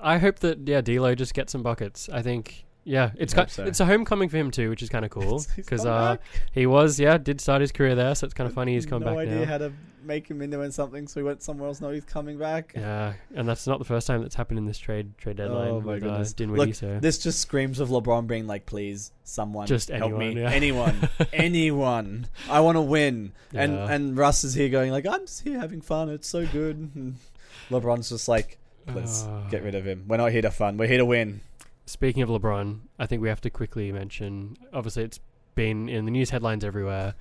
I 0.01 0.19
hope 0.19 0.39
that 0.41 0.61
yeah, 0.69 0.81
D'Lo 0.81 1.17
just 1.17 1.35
gets 1.35 1.51
some 1.51 1.65
buckets. 1.65 2.09
I 2.09 2.23
think 2.23 2.67
yeah, 2.85 3.11
it's 3.19 3.33
hope 3.33 3.49
ki- 3.49 3.53
so. 3.53 3.65
it's 3.65 3.81
a 3.81 3.87
homecoming 3.87 4.29
for 4.29 4.37
him 4.39 4.51
too, 4.51 4.71
which 4.71 4.83
is 4.83 4.89
kind 4.89 5.05
of 5.05 5.11
cool 5.11 5.45
because 5.57 5.85
uh, 5.87 6.17
he 6.53 6.67
was 6.67 6.99
yeah 6.99 7.19
did 7.19 7.41
start 7.41 7.61
his 7.61 7.73
career 7.73 7.95
there, 7.95 8.15
so 8.15 8.25
it's 8.25 8.35
kind 8.35 8.49
of 8.49 8.55
funny 8.55 8.75
he's 8.75 8.87
come 8.87 9.01
no 9.03 9.09
back 9.09 9.19
idea 9.19 9.41
now. 9.41 9.45
how 9.47 9.59
to 9.59 9.73
make 10.05 10.31
him 10.31 10.41
into 10.41 10.73
something, 10.73 11.07
so 11.07 11.21
he 11.21 11.25
went 11.25 11.43
somewhere 11.43 11.69
else. 11.69 11.81
Now 11.83 11.91
he's 11.91 12.05
coming 12.05 12.39
back. 12.39 12.73
Yeah, 12.75 13.13
and 13.35 13.47
that's 13.47 13.67
not 13.67 13.79
the 13.79 13.85
first 13.85 14.07
time 14.07 14.23
that's 14.23 14.35
happened 14.37 14.59
in 14.59 14.65
this 14.65 14.79
trade 14.79 15.19
trade 15.19 15.37
deadline 15.37 15.69
Oh 15.69 15.81
my 15.83 15.95
with 15.95 16.05
uh. 16.05 16.25
Dinwiddie. 16.37 16.67
Look, 16.67 16.75
so 16.77 16.99
This 17.01 17.19
just 17.19 17.41
screams 17.41 17.79
of 17.81 17.91
LeBron 17.91 18.27
being 18.27 18.47
like, 18.47 18.65
"Please, 18.65 19.13
someone, 19.25 19.67
Just 19.67 19.91
help 19.91 20.05
anyone, 20.13 20.35
me, 20.35 20.41
yeah. 20.41 20.51
anyone, 20.51 21.09
anyone. 21.33 22.27
I 22.49 22.61
want 22.61 22.77
to 22.77 22.83
win." 22.83 23.33
And 23.53 23.73
Yeah. 23.75 23.93
and 23.93 24.17
Russ 24.17 24.45
is 24.45 24.55
here 24.55 24.69
going 24.71 24.93
like, 24.93 25.07
"I'm 25.07 25.21
just 25.27 25.43
here 25.43 25.59
having 25.59 25.81
fun. 25.83 26.09
It's 26.09 26.29
so 26.29 26.47
good." 26.47 26.77
And 26.95 27.17
LeBron's 27.71 28.09
just 28.09 28.29
like, 28.29 28.57
Please 28.87 29.25
Uh, 29.25 29.47
get 29.51 29.63
rid 29.63 29.75
of 29.75 29.85
him. 29.87 30.05
We're 30.09 30.17
not 30.17 30.33
here 30.33 30.41
to 30.43 30.51
fun. 30.51 30.79
We're 30.79 30.89
here 30.89 30.97
to 30.99 31.05
win. 31.05 31.43
Speaking 31.89 32.23
of 32.23 32.29
LeBron, 32.29 32.81
I 32.99 33.07
think 33.07 33.23
we 33.23 33.29
have 33.29 33.41
to 33.41 33.51
quickly 33.51 33.91
mention. 33.93 34.57
Obviously, 34.75 35.05
it's 35.05 35.21
been 35.55 35.89
in 35.89 36.05
the 36.05 36.11
news 36.11 36.29
headlines 36.31 36.63
everywhere. 36.63 37.15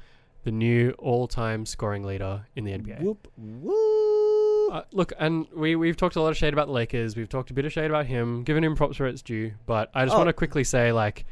The 0.43 0.51
new 0.51 0.91
all-time 0.99 1.65
scoring 1.65 2.03
leader 2.03 2.45
in 2.55 2.65
the 2.65 2.71
NBA. 2.73 3.01
Whoop 3.01 3.27
whoop. 3.37 4.73
Uh, 4.73 4.81
look, 4.91 5.13
and 5.19 5.47
we 5.55 5.75
we've 5.77 5.95
talked 5.95 6.17
a 6.17 6.21
lot 6.21 6.29
of 6.29 6.37
shade 6.37 6.51
about 6.51 6.67
the 6.67 6.73
Lakers. 6.73 7.15
We've 7.15 7.29
talked 7.29 7.49
a 7.49 7.53
bit 7.53 7.63
of 7.65 7.71
shade 7.71 7.89
about 7.89 8.05
him, 8.07 8.43
giving 8.43 8.63
him 8.63 8.75
props 8.75 8.99
where 8.99 9.07
it's 9.07 9.21
due. 9.21 9.53
But 9.65 9.89
I 9.93 10.03
just 10.03 10.15
Oh. 10.15 10.19
want 10.19 10.27
to 10.27 10.33
quickly 10.33 10.65
say, 10.65 10.91
like, 10.91 11.25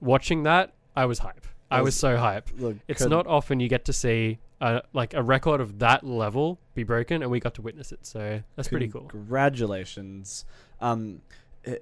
watching 0.00 0.42
that, 0.42 0.74
I 0.96 1.04
was 1.04 1.20
hype. 1.20 1.46
I 1.70 1.82
was 1.82 1.94
so 1.94 2.16
hype. 2.16 2.48
Look, 2.58 2.76
It's 2.88 3.04
not 3.06 3.28
often 3.28 3.60
you 3.60 3.68
get 3.68 3.84
to 3.84 3.92
see 3.92 4.38
a, 4.60 4.82
like 4.92 5.14
a 5.14 5.22
record 5.22 5.60
of 5.60 5.78
that 5.78 6.02
level 6.04 6.58
be 6.74 6.82
broken, 6.82 7.22
and 7.22 7.30
we 7.30 7.38
got 7.38 7.54
to 7.54 7.62
witness 7.62 7.92
it. 7.92 8.04
So 8.04 8.42
that's 8.56 8.66
pretty 8.68 8.88
cool. 8.88 9.02
Congratulations. 9.02 10.44
Um, 10.80 11.20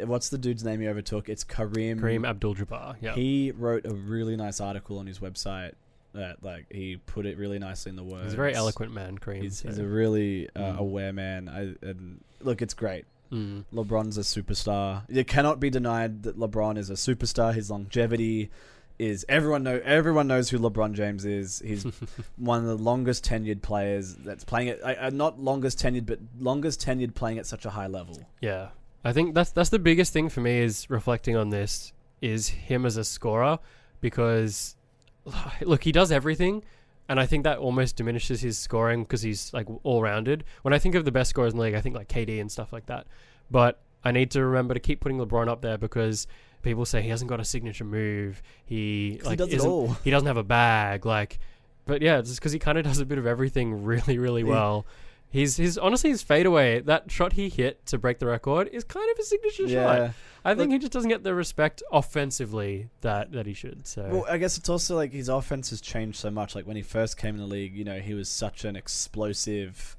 what's 0.04 0.28
the 0.28 0.38
dude's 0.38 0.64
name 0.64 0.80
he 0.80 0.88
overtook? 0.88 1.28
It's 1.28 1.44
Kareem. 1.44 2.00
Kareem 2.00 2.28
Abdul-Jabbar. 2.28 2.96
Yeah. 3.00 3.14
He 3.14 3.52
wrote 3.52 3.86
a 3.86 3.94
really 3.94 4.36
nice 4.36 4.60
article 4.60 4.98
on 4.98 5.06
his 5.06 5.18
website 5.20 5.72
that, 6.14 6.42
like, 6.42 6.66
he 6.70 6.96
put 6.96 7.26
it 7.26 7.36
really 7.38 7.58
nicely 7.58 7.90
in 7.90 7.96
the 7.96 8.02
words. 8.02 8.24
He's 8.24 8.32
a 8.32 8.36
very 8.36 8.54
eloquent 8.54 8.92
man, 8.92 9.18
Kareem. 9.18 9.42
He's, 9.42 9.58
so- 9.58 9.68
he's 9.68 9.78
a 9.78 9.86
really 9.86 10.48
uh, 10.56 10.60
Mm. 10.60 10.78
aware 10.78 11.12
man. 11.12 11.48
I, 11.48 11.86
and 11.86 12.20
look, 12.40 12.62
it's 12.62 12.74
great. 12.74 13.04
Mm. 13.32 13.64
LeBron's 13.74 14.16
a 14.16 14.22
superstar. 14.22 15.02
It 15.08 15.26
cannot 15.28 15.60
be 15.60 15.68
denied 15.70 16.22
that 16.22 16.38
LeBron 16.38 16.78
is 16.78 16.88
a 16.88 16.94
superstar. 16.94 17.52
His 17.54 17.70
longevity 17.70 18.50
is 18.98 19.24
everyone 19.28 19.62
know 19.62 19.80
everyone 19.84 20.26
knows 20.26 20.48
who 20.48 20.58
LeBron 20.58 20.94
James 20.94 21.24
is. 21.26 21.62
He's 21.64 21.84
one 22.36 22.60
of 22.60 22.66
the 22.66 22.82
longest 22.82 23.24
tenured 23.26 23.60
players 23.60 24.14
that's 24.14 24.44
playing 24.44 24.68
it. 24.68 24.80
Uh, 24.82 25.10
not 25.10 25.38
longest 25.38 25.78
tenured, 25.78 26.06
but 26.06 26.18
longest 26.40 26.80
tenured 26.84 27.14
playing 27.14 27.38
at 27.38 27.44
such 27.46 27.66
a 27.66 27.70
high 27.70 27.86
level. 27.86 28.18
Yeah, 28.40 28.68
I 29.04 29.12
think 29.12 29.34
that's 29.34 29.50
that's 29.52 29.70
the 29.70 29.78
biggest 29.78 30.12
thing 30.12 30.28
for 30.28 30.40
me 30.40 30.58
is 30.58 30.88
reflecting 30.90 31.36
on 31.36 31.50
this 31.50 31.92
is 32.20 32.48
him 32.48 32.84
as 32.84 32.96
a 32.96 33.04
scorer 33.04 33.58
because 34.00 34.76
look, 35.62 35.84
he 35.84 35.92
does 35.92 36.10
everything, 36.10 36.64
and 37.08 37.20
I 37.20 37.26
think 37.26 37.44
that 37.44 37.58
almost 37.58 37.96
diminishes 37.96 38.40
his 38.40 38.58
scoring 38.58 39.02
because 39.04 39.22
he's 39.22 39.52
like 39.52 39.66
all 39.82 40.02
rounded. 40.02 40.44
When 40.62 40.74
I 40.74 40.78
think 40.78 40.94
of 40.94 41.04
the 41.04 41.12
best 41.12 41.30
scorers 41.30 41.52
in 41.52 41.58
the 41.58 41.62
league, 41.64 41.74
I 41.74 41.80
think 41.80 41.94
like 41.94 42.08
KD 42.08 42.40
and 42.40 42.50
stuff 42.50 42.72
like 42.72 42.86
that. 42.86 43.06
But 43.50 43.78
I 44.04 44.10
need 44.12 44.30
to 44.32 44.44
remember 44.44 44.74
to 44.74 44.80
keep 44.80 45.00
putting 45.00 45.18
LeBron 45.18 45.48
up 45.48 45.60
there 45.62 45.78
because 45.78 46.26
people 46.62 46.84
say 46.84 47.02
he 47.02 47.08
hasn't 47.08 47.28
got 47.28 47.40
a 47.40 47.44
signature 47.44 47.84
move. 47.84 48.42
He 48.64 49.20
like 49.24 49.30
he 49.32 49.36
does 49.36 49.48
it 49.48 49.54
isn't- 49.56 49.70
all. 49.70 49.88
he 50.04 50.10
doesn't 50.10 50.26
have 50.26 50.36
a 50.36 50.42
bag 50.44 51.06
like 51.06 51.38
but 51.86 52.02
yeah 52.02 52.20
just 52.20 52.38
because 52.38 52.52
he 52.52 52.58
kind 52.58 52.76
of 52.76 52.84
does 52.84 52.98
a 52.98 53.06
bit 53.06 53.16
of 53.16 53.26
everything 53.26 53.82
really 53.84 54.18
really 54.18 54.42
Yeah. 54.42 54.82
He's 55.30 55.56
his 55.56 55.76
honestly 55.78 56.10
his 56.10 56.22
fadeaway 56.22 56.80
that 56.80 57.10
shot 57.10 57.34
he 57.34 57.48
hit 57.48 57.84
to 57.86 57.98
break 57.98 58.18
the 58.18 58.26
record 58.26 58.68
is 58.72 58.84
kind 58.84 59.10
of 59.10 59.18
a 59.18 59.22
signature 59.22 59.68
shot 59.68 60.10
i 60.44 60.54
think 60.54 60.70
Look- 60.70 60.70
he 60.72 60.78
just 60.78 60.92
doesn't 60.92 61.10
get 61.10 61.22
the 61.22 61.34
respect 61.34 61.82
offensively 61.92 62.88
that 63.02 63.32
that 63.32 63.46
he 63.46 63.52
should 63.54 63.86
so 63.86 64.08
Well, 64.10 64.26
I 64.28 64.38
guess 64.38 64.56
it's 64.58 64.68
also 64.68 64.96
like 64.96 65.12
his 65.12 65.28
offense 65.28 65.70
has 65.70 65.80
changed 65.80 66.18
so 66.18 66.30
much. 66.30 66.54
Like 66.54 66.66
when 66.66 66.76
he 66.76 66.82
first 66.82 67.16
came 67.18 67.34
in 67.34 67.40
the 67.40 67.46
league, 67.46 67.74
you 67.74 67.84
know, 67.84 67.98
he 68.00 68.14
was 68.14 68.28
such 68.28 68.64
an 68.64 68.76
explosive, 68.76 69.96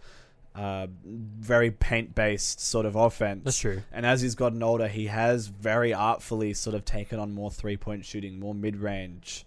uh, 0.55 0.87
very 1.05 1.71
paint 1.71 2.15
based 2.15 2.59
sort 2.59 2.85
of 2.85 2.95
offense. 2.95 3.43
that's 3.43 3.59
true 3.59 3.83
And 3.91 4.05
as 4.05 4.21
he's 4.21 4.35
gotten 4.35 4.63
older, 4.63 4.87
he 4.87 5.07
has 5.07 5.47
very 5.47 5.93
artfully 5.93 6.53
sort 6.53 6.75
of 6.75 6.85
taken 6.85 7.19
on 7.19 7.33
more 7.33 7.51
three 7.51 7.77
point 7.77 8.05
shooting, 8.05 8.39
more 8.39 8.55
mid 8.55 8.77
range. 8.77 9.45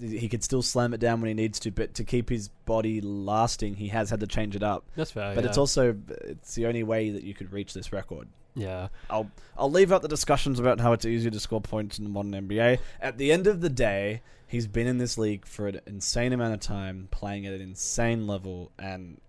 He 0.00 0.28
could 0.28 0.44
still 0.44 0.62
slam 0.62 0.94
it 0.94 1.00
down 1.00 1.20
when 1.20 1.28
he 1.28 1.34
needs 1.34 1.58
to, 1.60 1.70
but 1.70 1.94
to 1.94 2.04
keep 2.04 2.28
his 2.28 2.48
body 2.66 3.00
lasting, 3.00 3.74
he 3.76 3.88
has 3.88 4.10
had 4.10 4.20
to 4.20 4.26
change 4.26 4.54
it 4.56 4.62
up. 4.62 4.84
that's 4.96 5.10
fair 5.10 5.34
but 5.34 5.44
yeah. 5.44 5.48
it's 5.48 5.58
also 5.58 5.96
it's 6.24 6.54
the 6.54 6.66
only 6.66 6.82
way 6.82 7.10
that 7.10 7.22
you 7.24 7.34
could 7.34 7.52
reach 7.52 7.74
this 7.74 7.92
record. 7.92 8.28
yeah 8.54 8.88
I'll 9.10 9.30
I'll 9.56 9.70
leave 9.70 9.92
out 9.92 10.02
the 10.02 10.08
discussions 10.08 10.60
about 10.60 10.80
how 10.80 10.92
it's 10.92 11.04
easier 11.04 11.30
to 11.30 11.40
score 11.40 11.60
points 11.60 11.98
in 11.98 12.04
the 12.04 12.10
modern 12.10 12.32
NBA. 12.32 12.78
At 13.00 13.18
the 13.18 13.32
end 13.32 13.46
of 13.46 13.60
the 13.60 13.70
day, 13.70 14.22
he's 14.46 14.66
been 14.66 14.86
in 14.86 14.98
this 14.98 15.18
league 15.18 15.46
for 15.46 15.68
an 15.68 15.80
insane 15.86 16.32
amount 16.32 16.54
of 16.54 16.60
time, 16.60 17.08
playing 17.10 17.46
at 17.46 17.52
an 17.52 17.60
insane 17.60 18.26
level, 18.26 18.70
and 18.78 19.20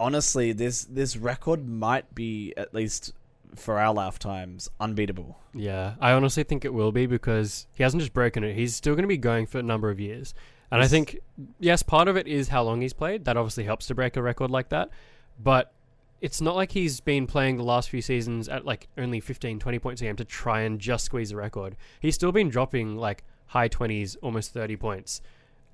honestly, 0.00 0.52
this 0.52 0.84
this 0.84 1.16
record 1.16 1.68
might 1.68 2.14
be 2.14 2.54
at 2.56 2.72
least 2.74 3.12
for 3.56 3.78
our 3.78 3.92
lifetimes 3.94 4.68
unbeatable. 4.80 5.38
yeah 5.54 5.94
i 6.00 6.12
honestly 6.12 6.42
think 6.42 6.64
it 6.64 6.72
will 6.72 6.92
be 6.92 7.06
because 7.06 7.66
he 7.72 7.82
hasn't 7.82 8.00
just 8.00 8.12
broken 8.12 8.44
it 8.44 8.54
he's 8.54 8.74
still 8.74 8.94
going 8.94 9.02
to 9.02 9.08
be 9.08 9.16
going 9.16 9.46
for 9.46 9.58
a 9.58 9.62
number 9.62 9.90
of 9.90 9.98
years. 10.00 10.34
And 10.70 10.82
i 10.82 10.88
think 10.88 11.20
yes 11.58 11.82
part 11.82 12.08
of 12.08 12.16
it 12.16 12.26
is 12.26 12.48
how 12.48 12.62
long 12.62 12.80
he's 12.80 12.92
played 12.92 13.24
that 13.24 13.36
obviously 13.36 13.64
helps 13.64 13.86
to 13.86 13.94
break 13.94 14.16
a 14.16 14.22
record 14.22 14.50
like 14.50 14.68
that 14.68 14.90
but 15.42 15.72
it's 16.20 16.40
not 16.40 16.56
like 16.56 16.72
he's 16.72 17.00
been 17.00 17.26
playing 17.26 17.56
the 17.56 17.62
last 17.62 17.88
few 17.90 18.02
seasons 18.02 18.48
at 18.48 18.64
like 18.64 18.88
only 18.98 19.20
15 19.20 19.58
20 19.58 19.78
points 19.78 20.00
a 20.00 20.04
game 20.04 20.16
to 20.16 20.24
try 20.24 20.62
and 20.62 20.80
just 20.80 21.04
squeeze 21.04 21.30
the 21.30 21.36
record. 21.36 21.76
He's 22.00 22.14
still 22.14 22.32
been 22.32 22.48
dropping 22.48 22.96
like 22.96 23.24
high 23.46 23.68
20s 23.68 24.16
almost 24.22 24.52
30 24.52 24.76
points 24.76 25.22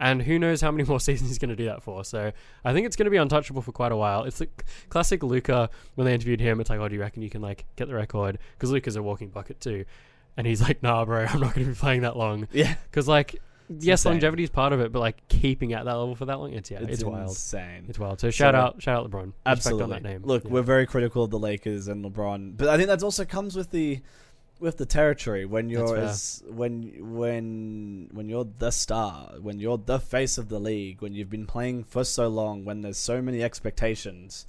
and 0.05 0.23
who 0.23 0.39
knows 0.39 0.61
how 0.61 0.71
many 0.71 0.85
more 0.93 1.01
seasons 1.01 1.31
he's 1.31 1.39
going 1.39 1.49
to 1.51 1.57
do 1.57 1.65
that 1.65 1.83
for. 1.83 2.05
So 2.05 2.31
i 2.65 2.73
think 2.73 2.87
it's 2.87 2.95
going 2.97 3.07
to 3.07 3.11
be 3.11 3.17
untouchable 3.17 3.63
for 3.63 3.73
quite 3.73 3.91
a 3.93 3.97
while. 3.97 4.25
It's 4.25 4.39
the 4.39 4.49
classic 4.89 5.23
Luka 5.23 5.71
when 5.97 6.05
they 6.05 6.15
interviewed 6.15 6.41
him 6.41 6.61
it's 6.61 6.71
like 6.71 6.79
oh 6.79 6.89
do 6.89 6.95
you 6.95 7.01
reckon 7.01 7.23
you 7.23 7.31
can 7.31 7.41
like 7.43 7.65
get 7.77 7.89
the 7.89 7.95
record? 7.95 8.39
Because 8.57 8.71
Luka's 8.71 8.97
a 8.97 9.03
walking 9.03 9.31
bucket 9.31 9.61
too. 9.61 9.85
And 10.37 10.47
he's 10.47 10.61
like 10.61 10.83
nah 10.83 11.05
bro 11.05 11.25
i'm 11.31 11.41
not 11.41 11.55
going 11.55 11.67
to 11.67 11.73
be 11.73 11.79
playing 11.79 12.03
that 12.03 12.17
long. 12.17 12.47
Yeah, 12.53 12.75
because 12.91 13.09
like 13.09 13.41
yes 13.81 14.05
longevity 14.05 14.43
is 14.43 14.51
part 14.51 14.75
of 14.75 14.81
it 14.81 14.93
but 14.93 15.01
like 15.01 15.27
keeping 15.29 15.73
at 15.73 15.87
that 15.87 15.95
level 15.95 16.15
for 16.15 16.27
that 16.27 16.39
long 16.39 16.53
it's 16.53 16.71
yeah 16.71 16.81
it's, 16.83 17.03
wild. 17.03 17.29
insane. 17.31 17.87
it's 17.89 17.99
wild. 17.99 18.21
So 18.21 18.31
shout 18.31 18.55
So- 18.55 18.59
out 18.59 18.83
shout 18.83 18.97
out 19.05 19.11
lebron. 19.11 19.27
Respect 19.33 19.47
Absolutely. 19.47 19.83
on 19.85 19.91
that 19.91 20.03
name. 20.03 20.21
Look, 20.23 20.45
Yeah. 20.45 20.51
we're 20.51 20.63
very 20.75 20.87
critical 20.87 21.25
of 21.25 21.31
the 21.31 21.39
Lakers 21.39 21.89
and 21.89 22.05
LeBron, 22.05 22.59
but 22.59 22.69
I 22.69 22.77
think 22.77 22.89
that 22.89 23.03
also 23.03 23.25
comes 23.25 23.57
with 23.57 23.71
the 23.71 24.03
with 24.65 24.79
the 24.79 24.87
territory 24.87 25.45
when 25.45 25.69
you're 25.69 25.97
as 25.97 26.43
when 26.49 26.93
when 27.17 28.09
when 28.13 28.29
you're 28.29 28.49
the 28.59 28.73
star, 28.73 29.35
when 29.41 29.59
you're 29.61 29.79
the 29.79 30.01
face 30.01 30.39
of 30.39 30.49
the 30.49 30.59
league, 30.59 31.01
when 31.03 31.13
you've 31.15 31.31
been 31.31 31.47
playing 31.47 31.85
for 31.85 32.03
so 32.03 32.27
long, 32.27 32.65
when 32.65 32.81
there's 32.81 32.99
so 32.99 33.23
many 33.23 33.43
expectations, 33.43 34.47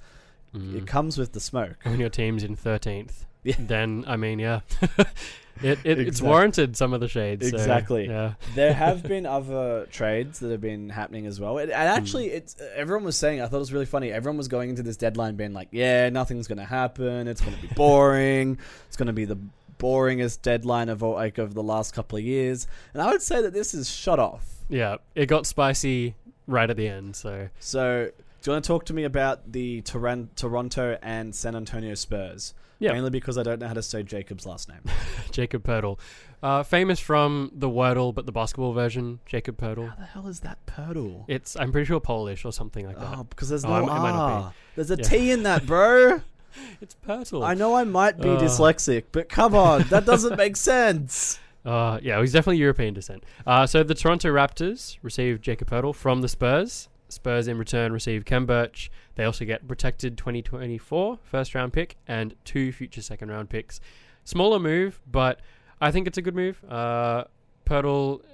Mm. 0.54 0.76
it 0.76 0.86
comes 0.86 1.18
with 1.18 1.32
the 1.32 1.40
smoke. 1.40 1.76
when 1.82 2.00
your 2.00 2.08
team's 2.08 2.42
in 2.44 2.56
13th 2.56 3.26
Yeah. 3.42 3.56
then 3.58 4.04
i 4.06 4.16
mean 4.16 4.38
yeah 4.38 4.60
it, 5.62 5.78
it 5.84 5.98
it's 5.98 6.22
warranted 6.22 6.76
some 6.76 6.92
of 6.94 7.00
the 7.00 7.08
shades 7.08 7.50
so, 7.50 7.56
Exactly. 7.56 8.06
yeah 8.06 8.34
there 8.54 8.72
have 8.72 9.02
been 9.12 9.26
other 9.26 9.86
trades 9.90 10.38
that 10.38 10.50
have 10.50 10.60
been 10.60 10.88
happening 10.90 11.26
as 11.26 11.40
well. 11.40 11.58
And, 11.58 11.70
and 11.70 11.88
actually, 11.88 12.26
it's 12.28 12.56
everyone 12.74 13.04
was 13.04 13.16
saying. 13.16 13.40
I 13.42 13.46
thought 13.48 13.56
it 13.56 13.66
was 13.68 13.72
really 13.72 13.86
funny. 13.86 14.12
Everyone 14.12 14.36
was 14.38 14.48
going 14.48 14.70
into 14.70 14.82
this 14.82 14.96
deadline 14.96 15.34
being 15.36 15.52
like, 15.52 15.68
"Yeah, 15.72 16.08
nothing's 16.10 16.46
going 16.46 16.58
to 16.58 16.64
happen. 16.64 17.26
It's 17.28 17.40
going 17.40 17.56
to 17.56 17.60
be 17.62 17.68
boring. 17.74 18.58
it's 18.88 18.96
going 18.96 19.08
to 19.08 19.12
be 19.12 19.24
the 19.24 19.38
boringest 19.78 20.42
deadline 20.42 20.88
of 20.88 21.02
all, 21.02 21.14
like 21.14 21.38
of 21.38 21.54
the 21.54 21.62
last 21.62 21.94
couple 21.94 22.18
of 22.18 22.24
years." 22.24 22.66
And 22.94 23.02
I 23.02 23.10
would 23.10 23.22
say 23.22 23.40
that 23.42 23.52
this 23.52 23.74
is 23.74 23.88
shut 23.90 24.18
off. 24.18 24.44
yeah 24.68 24.96
it 25.14 25.26
got 25.26 25.46
spicy 25.46 26.14
right 26.48 26.68
at 26.70 26.76
the 26.76 26.88
end 26.88 27.14
so 27.16 27.48
So, 27.60 28.10
do 28.42 28.50
you 28.50 28.52
want 28.52 28.64
to 28.64 28.68
talk 28.68 28.84
to 28.86 28.94
me 28.94 29.04
about 29.04 29.52
the 29.52 29.82
Toron- 29.82 30.28
Toronto 30.36 30.98
and 31.02 31.34
San 31.34 31.54
Antonio 31.56 31.94
Spurs? 31.94 32.54
Yeah. 32.78 32.92
Mainly 32.92 33.08
because 33.10 33.38
I 33.38 33.42
don't 33.42 33.58
know 33.60 33.68
how 33.68 33.74
to 33.74 33.82
say 33.82 34.02
Jacob's 34.02 34.44
last 34.44 34.68
name. 34.68 34.80
Jakob 35.32 35.62
Poeltl. 35.64 35.98
Uh, 36.42 36.62
famous 36.62 37.00
from 37.00 37.50
the 37.54 37.68
wordle 37.70 38.14
but 38.14 38.26
the 38.26 38.32
basketball 38.32 38.72
version 38.74 39.18
Jakob 39.24 39.56
Poeltl. 39.56 39.88
how 39.88 39.96
the 39.96 40.04
hell 40.04 40.26
is 40.28 40.40
that 40.40 40.58
Purtle? 40.66 41.24
it's 41.28 41.56
i'm 41.56 41.72
pretty 41.72 41.86
sure 41.86 41.98
polish 41.98 42.44
or 42.44 42.52
something 42.52 42.86
like 42.86 42.98
that 42.98 43.16
Oh, 43.18 43.24
because 43.24 43.48
there's 43.48 43.64
Oh, 43.64 43.68
no 43.70 43.78
it 43.78 43.86
might- 43.86 43.96
it 43.96 44.00
might 44.00 44.10
not 44.12 44.30
R. 44.42 44.54
There's 44.76 44.90
a 44.90 44.96
Yeah. 44.96 45.04
T 45.08 45.30
in 45.30 45.42
that, 45.44 45.64
bro. 45.66 46.20
it's 46.80 46.96
Poeltl. 47.06 47.44
I 47.46 47.54
know 47.54 47.74
I 47.74 47.84
might 47.84 48.18
be 48.20 48.28
Uh. 48.28 48.40
dyslexic, 48.40 49.04
but 49.12 49.28
come 49.28 49.54
on, 49.54 49.82
that 49.90 50.04
doesn't 50.04 50.36
make 50.36 50.56
sense. 50.74 51.38
Uh, 51.64 51.98
yeah, 52.02 52.20
he's 52.20 52.32
definitely 52.32 52.58
European 52.58 52.94
descent. 52.94 53.24
Uh, 53.46 53.66
so 53.66 53.82
the 53.82 53.94
Toronto 53.94 54.28
Raptors 54.32 54.98
received 55.02 55.42
Jakob 55.42 55.68
Poeltl 55.70 55.94
from 55.94 56.20
the 56.20 56.28
Spurs. 56.28 56.88
Spurs 57.08 57.48
in 57.48 57.58
return 57.58 57.92
receive 57.92 58.24
Khem 58.24 58.46
Birch. 58.46 58.90
They 59.16 59.24
also 59.24 59.44
get 59.44 59.66
protected 59.66 60.16
2024 60.18 61.18
first 61.22 61.54
round 61.54 61.72
pick 61.72 61.96
and 62.06 62.34
two 62.44 62.70
future 62.72 63.02
second 63.02 63.30
round 63.30 63.48
picks. 63.50 63.80
Smaller 64.24 64.58
move, 64.58 65.00
but 65.10 65.40
I 65.80 65.90
think 65.90 66.06
it's 66.06 66.18
a 66.18 66.22
good 66.22 66.34
move. 66.34 66.62
Uh, 66.68 67.24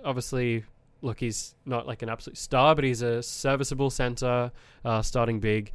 obviously, 0.05 0.65
look, 1.01 1.21
he's 1.21 1.55
not 1.67 1.87
like 1.87 2.03
an 2.03 2.09
absolute 2.09 2.37
star, 2.39 2.75
but 2.75 2.85
he's 2.85 3.03
a 3.03 3.23
serviceable 3.23 3.91
center, 3.91 4.53
uh, 4.85 5.03
starting 5.03 5.41
big. 5.41 5.73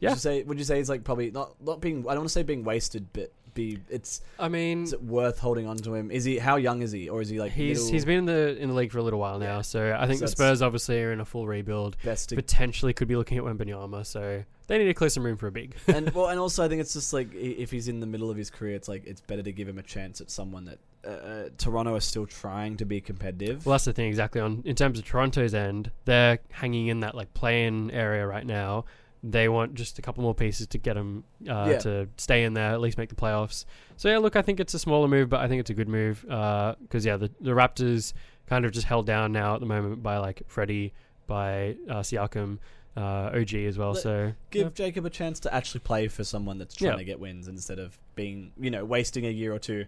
Yeah. 0.00 0.10
Would 0.10 0.16
you 0.16 0.20
say? 0.20 0.42
Would 0.44 0.58
you 0.58 0.64
say 0.64 0.76
he's 0.78 0.88
like 0.88 1.04
probably 1.04 1.30
not 1.30 1.54
not 1.62 1.80
being? 1.80 2.00
I 2.00 2.10
don't 2.14 2.18
want 2.18 2.28
to 2.28 2.32
say 2.32 2.42
being 2.42 2.64
wasted, 2.64 3.06
but 3.12 3.32
be 3.54 3.78
it's 3.88 4.20
I 4.38 4.48
mean, 4.48 4.84
is 4.84 4.92
it 4.92 5.02
worth 5.02 5.38
holding 5.38 5.66
on 5.66 5.76
to 5.78 5.94
him? 5.94 6.10
Is 6.10 6.24
he? 6.24 6.38
How 6.38 6.56
young 6.56 6.82
is 6.82 6.92
he? 6.92 7.08
Or 7.08 7.20
is 7.20 7.28
he 7.28 7.40
like 7.40 7.52
he's 7.52 7.78
middle, 7.78 7.92
he's 7.92 8.04
been 8.04 8.18
in 8.18 8.24
the 8.26 8.56
in 8.58 8.68
the 8.68 8.74
league 8.74 8.92
for 8.92 8.98
a 8.98 9.02
little 9.02 9.18
while 9.18 9.38
now, 9.38 9.56
Yeah. 9.56 9.62
so 9.62 9.96
I 9.98 10.06
think 10.06 10.20
So 10.20 10.26
the 10.26 10.30
Spurs 10.30 10.62
obviously 10.62 11.02
are 11.02 11.12
in 11.12 11.20
a 11.20 11.24
full 11.24 11.46
rebuild. 11.46 11.96
best? 12.04 12.28
To, 12.28 12.36
potentially 12.36 12.92
could 12.92 13.08
be 13.08 13.16
looking 13.16 13.38
at 13.38 13.44
Wembanyama, 13.44 14.06
so 14.06 14.44
they 14.68 14.78
need 14.78 14.84
to 14.84 14.94
clear 14.94 15.10
some 15.10 15.24
room 15.24 15.36
for 15.36 15.46
a 15.48 15.50
big. 15.52 15.74
and 15.88 16.10
well, 16.14 16.28
and 16.28 16.38
also 16.44 16.64
I 16.64 16.68
think 16.68 16.80
it's 16.80 16.92
just 16.92 17.12
like 17.12 17.34
if 17.34 17.70
he's 17.72 17.88
in 17.88 17.98
the 18.00 18.06
middle 18.06 18.30
of 18.30 18.36
his 18.36 18.50
career, 18.50 18.76
it's 18.76 18.86
like 18.88 19.04
it's 19.06 19.22
better 19.22 19.42
to 19.42 19.50
give 19.50 19.66
him 19.66 19.78
a 19.78 19.82
chance 19.82 20.20
at 20.20 20.30
someone 20.30 20.66
that 20.66 20.78
uh, 21.04 21.08
uh, 21.08 21.48
Toronto 21.58 21.96
is 21.96 22.04
still 22.04 22.26
trying 22.26 22.76
to 22.76 22.84
be 22.84 23.00
competitive. 23.00 23.64
well, 23.66 23.72
that's 23.74 23.86
the 23.86 23.92
thing 23.92 24.08
exactly. 24.08 24.40
On 24.40 24.62
in 24.66 24.76
terms 24.76 24.98
of 25.00 25.04
Toronto's 25.04 25.54
end, 25.54 25.90
they're 26.04 26.38
hanging 26.52 26.86
in 26.88 27.00
that 27.00 27.14
like 27.16 27.34
play-in 27.34 27.90
area 27.90 28.24
right 28.26 28.46
now. 28.46 28.84
They 29.22 29.48
want 29.48 29.74
just 29.74 29.98
a 29.98 30.02
couple 30.02 30.22
more 30.22 30.34
pieces 30.34 30.66
to 30.68 30.78
get 30.78 30.94
them 30.94 31.24
uh, 31.48 31.66
Yeah. 31.70 31.78
to 31.78 32.08
stay 32.16 32.44
in 32.44 32.54
there, 32.54 32.70
at 32.72 32.80
least 32.80 32.98
make 32.98 33.08
the 33.08 33.16
playoffs. 33.16 33.64
So 33.96 34.08
yeah, 34.08 34.18
look, 34.18 34.36
I 34.36 34.42
think 34.42 34.60
it's 34.60 34.74
a 34.74 34.78
smaller 34.78 35.08
move, 35.08 35.28
but 35.28 35.40
I 35.40 35.48
think 35.48 35.60
it's 35.60 35.70
a 35.70 35.74
good 35.74 35.88
move 35.88 36.22
because 36.22 37.04
yeah, 37.04 37.16
the 37.16 37.30
the 37.40 37.50
Raptors 37.50 38.12
kind 38.46 38.64
of 38.64 38.72
just 38.72 38.86
held 38.86 39.06
down 39.06 39.32
now 39.32 39.54
at 39.54 39.60
the 39.60 39.66
moment 39.66 40.02
by 40.02 40.18
like 40.18 40.42
Freddie, 40.46 40.92
by 41.26 41.76
uh, 41.90 41.96
Siakam, 42.00 42.58
uh, 42.96 43.30
OG 43.34 43.54
as 43.66 43.76
well. 43.76 43.92
Let- 43.92 44.02
so 44.02 44.32
Give 44.50 44.66
yeah. 44.68 44.70
Jakob 44.86 45.04
a 45.04 45.10
chance 45.10 45.40
to 45.40 45.52
actually 45.54 45.80
play 45.80 46.08
for 46.08 46.24
someone 46.24 46.58
that's 46.58 46.74
trying 46.74 46.92
Yeah. 46.92 46.96
to 46.98 47.04
get 47.04 47.20
wins 47.20 47.48
instead 47.48 47.78
of 47.78 47.98
being, 48.14 48.52
you 48.58 48.70
know, 48.70 48.84
wasting 48.84 49.26
a 49.26 49.30
year 49.30 49.52
or 49.52 49.58
two. 49.58 49.84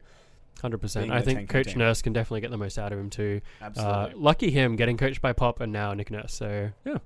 Hundred 0.61 0.78
percent. 0.78 1.11
I 1.11 1.22
think 1.22 1.48
Coach 1.48 1.68
team. 1.68 1.78
Nurse 1.78 2.02
can 2.02 2.12
definitely 2.12 2.40
get 2.42 2.50
the 2.50 2.56
most 2.58 2.78
out 2.78 2.92
of 2.92 2.98
him 2.98 3.11
too. 3.11 3.40
Uh, 3.61 3.64
Absolutely. 3.64 4.14
lucky 4.20 4.50
him 4.50 4.76
getting 4.76 4.96
coached 4.96 5.20
by 5.22 5.32
Pop 5.32 5.61
and 5.61 5.72
now 5.72 5.94
Nick 5.94 6.11
Nurse. 6.11 6.34
So 6.34 6.70
yeah, 6.84 6.98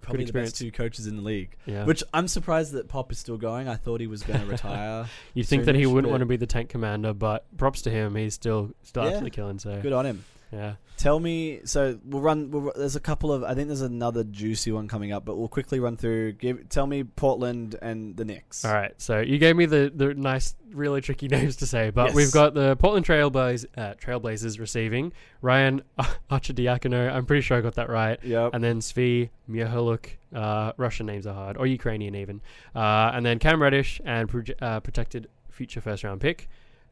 Probably 0.00 0.18
the 0.18 0.22
experience. 0.22 0.52
best 0.52 0.60
two 0.60 0.70
coaches 0.70 1.06
in 1.06 1.16
the 1.16 1.22
league. 1.22 1.56
yeah. 1.66 1.84
Which 1.84 2.02
I'm 2.14 2.28
surprised 2.28 2.72
that 2.72 2.88
Pop 2.88 3.10
is 3.12 3.18
still 3.18 3.36
going. 3.36 3.68
I 3.68 3.74
thought 3.76 4.00
he 4.00 4.06
was 4.06 4.22
going 4.22 4.40
to 4.40 4.46
retire. 4.46 5.06
You'd 5.34 5.46
think 5.46 5.64
that 5.64 5.74
he 5.74 5.86
wouldn't 5.86 6.04
but- 6.04 6.10
want 6.10 6.20
to 6.20 6.26
be 6.26 6.36
the 6.36 6.46
tank 6.46 6.68
commander, 6.68 7.12
but 7.12 7.44
props 7.56 7.82
to 7.82 7.90
him. 7.90 8.14
He's 8.14 8.34
still 8.34 8.70
still 8.82 9.02
Yeah. 9.02 9.08
absolutely 9.08 9.30
killing. 9.30 9.58
So 9.58 9.80
Good 9.80 9.92
on 9.92 10.06
him. 10.06 10.24
Yeah. 10.52 10.74
Tell 10.98 11.18
me. 11.18 11.60
So 11.64 11.98
we'll 12.04 12.20
run. 12.20 12.50
We'll, 12.50 12.72
there's 12.76 12.94
a 12.94 13.00
couple 13.00 13.32
of. 13.32 13.42
I 13.42 13.54
think 13.54 13.68
there's 13.68 13.80
another 13.80 14.22
juicy 14.22 14.70
one 14.70 14.86
coming 14.86 15.10
up, 15.10 15.24
but 15.24 15.36
we'll 15.36 15.48
quickly 15.48 15.80
run 15.80 15.96
through. 15.96 16.32
Give. 16.34 16.68
Tell 16.68 16.86
me 16.86 17.04
Portland 17.04 17.76
and 17.80 18.16
the 18.16 18.24
Knicks. 18.24 18.64
All 18.64 18.72
right. 18.74 18.92
So 18.98 19.20
you 19.20 19.38
gave 19.38 19.56
me 19.56 19.64
the 19.66 19.90
the 19.94 20.12
nice, 20.14 20.54
really 20.72 21.00
tricky 21.00 21.26
names 21.36 21.56
to 21.56 21.66
say, 21.66 21.90
but 21.90 22.08
Yes. 22.08 22.14
we've 22.14 22.32
got 22.32 22.52
the 22.54 22.76
Portland 22.76 23.06
Trailblazers, 23.06 23.64
uh, 23.76 23.94
Trailblazers 23.94 24.60
receiving 24.60 25.12
Ryan 25.40 25.82
Arcidiacono. 26.30 27.12
I'm 27.12 27.26
pretty 27.26 27.42
sure 27.42 27.56
I 27.56 27.60
got 27.60 27.74
that 27.76 27.88
right. 27.88 28.22
Yep. 28.22 28.50
and 28.54 28.62
then 28.62 28.80
Svi 28.80 29.30
Mykhailiuk. 29.50 30.06
Uh, 30.34 30.72
Russian 30.76 31.06
names 31.06 31.26
are 31.26 31.34
hard, 31.34 31.56
or 31.58 31.66
Ukrainian 31.66 32.14
even. 32.14 32.40
Uh, 32.74 33.10
and 33.14 33.24
then 33.24 33.38
Cam 33.38 33.60
Reddish 33.60 34.00
and 34.04 34.28
proje- 34.30 34.54
uh, 34.62 34.80
protected 34.80 35.28
future 35.50 35.80
first 35.80 36.04
round 36.04 36.20
pick. 36.20 36.48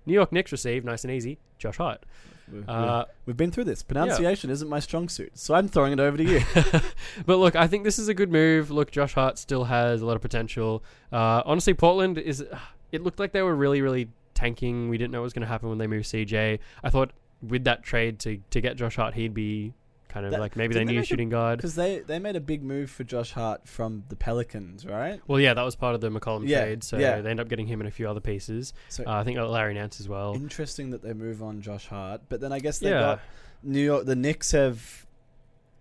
New 0.06 0.12
York 0.14 0.32
Knicks 0.32 0.52
receive 0.52 0.84
nice 0.84 1.04
and 1.04 1.12
easy. 1.12 1.38
Josh 1.58 1.76
Hart. 1.78 2.04
We've, 2.52 2.68
Uh, 2.68 3.04
we've 3.26 3.36
been 3.36 3.50
through 3.50 3.64
this. 3.64 3.82
Pronunciation 3.82 4.50
isn't 4.50 4.68
my 4.68 4.80
strong 4.80 5.08
suit, 5.08 5.38
so 5.38 5.54
I'm 5.54 5.68
throwing 5.68 5.92
it 5.92 6.00
over 6.00 6.16
to 6.16 6.24
you. 6.24 6.40
but 7.26 7.36
look, 7.38 7.56
I 7.56 7.66
think 7.66 7.84
this 7.84 7.98
is 7.98 8.08
a 8.08 8.14
good 8.14 8.30
move. 8.30 8.70
Look, 8.70 8.90
Josh 8.90 9.14
Hart 9.14 9.38
still 9.38 9.64
has 9.64 10.02
a 10.02 10.06
lot 10.06 10.16
of 10.16 10.22
potential. 10.22 10.82
Uh, 11.12 11.42
honestly, 11.44 11.74
Portland 11.74 12.18
is. 12.18 12.44
It 12.92 13.04
looked 13.04 13.20
like 13.20 13.30
they 13.30 13.42
were 13.42 13.54
really, 13.54 13.82
really 13.82 14.08
tanking. 14.34 14.88
We 14.88 14.98
didn't 14.98 15.12
know 15.12 15.20
what 15.20 15.24
was 15.26 15.32
going 15.32 15.42
to 15.42 15.46
happen 15.46 15.68
when 15.68 15.78
they 15.78 15.86
moved 15.86 16.06
CJ. 16.06 16.58
I 16.82 16.90
thought 16.90 17.12
with 17.40 17.62
that 17.62 17.84
trade 17.84 18.18
to 18.20 18.38
to 18.50 18.60
get 18.60 18.76
Josh 18.76 18.96
Hart, 18.96 19.14
he'd 19.14 19.32
be 19.32 19.74
kind 20.10 20.26
of 20.26 20.32
That- 20.32 20.40
like 20.40 20.56
maybe 20.56 20.74
they 20.74 20.80
didn't 20.80 20.94
they 20.94 20.96
a 20.98 21.04
shooting 21.04 21.28
guard. 21.30 21.58
Because 21.58 21.74
they, 21.74 22.00
they 22.00 22.18
made 22.18 22.36
a 22.36 22.40
big 22.40 22.62
move 22.62 22.90
for 22.90 23.04
Josh 23.04 23.32
Hart 23.32 23.66
from 23.66 24.04
the 24.08 24.16
Pelicans, 24.16 24.84
right? 24.84 25.20
Well, 25.26 25.40
yeah, 25.40 25.54
that 25.54 25.62
was 25.62 25.76
part 25.76 25.94
of 25.94 26.00
the 26.00 26.10
McCollum 26.10 26.46
Yeah, 26.46 26.64
trade. 26.64 26.84
So 26.84 26.98
yeah. 26.98 27.20
they 27.20 27.30
end 27.30 27.40
up 27.40 27.48
getting 27.48 27.66
him 27.66 27.80
and 27.80 27.88
a 27.88 27.90
few 27.90 28.08
other 28.08 28.20
pieces. 28.20 28.74
So 28.88 29.04
Uh, 29.06 29.12
I 29.20 29.24
think 29.24 29.38
Larry 29.38 29.74
Nance 29.74 30.00
as 30.00 30.08
well. 30.08 30.34
interesting 30.34 30.90
that 30.90 31.02
they 31.02 31.12
move 31.14 31.42
on 31.42 31.60
Josh 31.62 31.86
Hart, 31.86 32.22
but 32.28 32.40
then 32.40 32.52
I 32.52 32.58
guess 32.58 32.78
they 32.78 32.90
Yeah. 32.90 33.00
got 33.00 33.20
New 33.62 33.80
York. 33.80 34.04
The 34.06 34.16
Knicks 34.16 34.52
have 34.52 35.06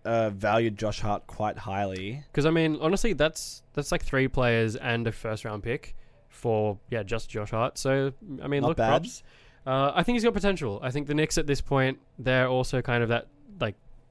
uh, 0.05 0.30
valued 0.30 0.77
Josh 0.77 1.01
Hart 1.01 1.27
quite 1.27 1.57
highly. 1.57 2.23
Because 2.32 2.45
I 2.45 2.51
mean, 2.51 2.77
honestly, 2.82 3.13
that's 3.13 3.63
that's 3.73 3.91
like 3.91 4.03
three 4.03 4.27
players 4.27 4.75
and 4.77 5.05
a 5.07 5.11
first 5.11 5.43
round 5.43 5.61
pick 5.63 5.95
for 6.30 6.77
yeah, 6.89 7.03
just 7.03 7.30
Josh 7.30 7.51
Hart. 7.51 7.77
So 7.77 8.13
I 8.41 8.47
mean, 8.47 8.61
Not 8.61 8.69
look, 8.69 8.77
bad. 8.77 9.01
props. 9.01 9.23
Uh, 9.67 9.91
I 9.93 10.03
think 10.03 10.15
he's 10.15 10.23
got 10.23 10.34
potential. 10.34 10.80
I 10.82 10.89
think 10.89 11.07
the 11.07 11.13
Knicks 11.13 11.38
at 11.38 11.45
this 11.47 11.59
point, 11.61 11.99
they're 12.17 12.47
also 12.47 12.82
kind 12.82 13.03
of 13.03 13.09
that 13.09 13.27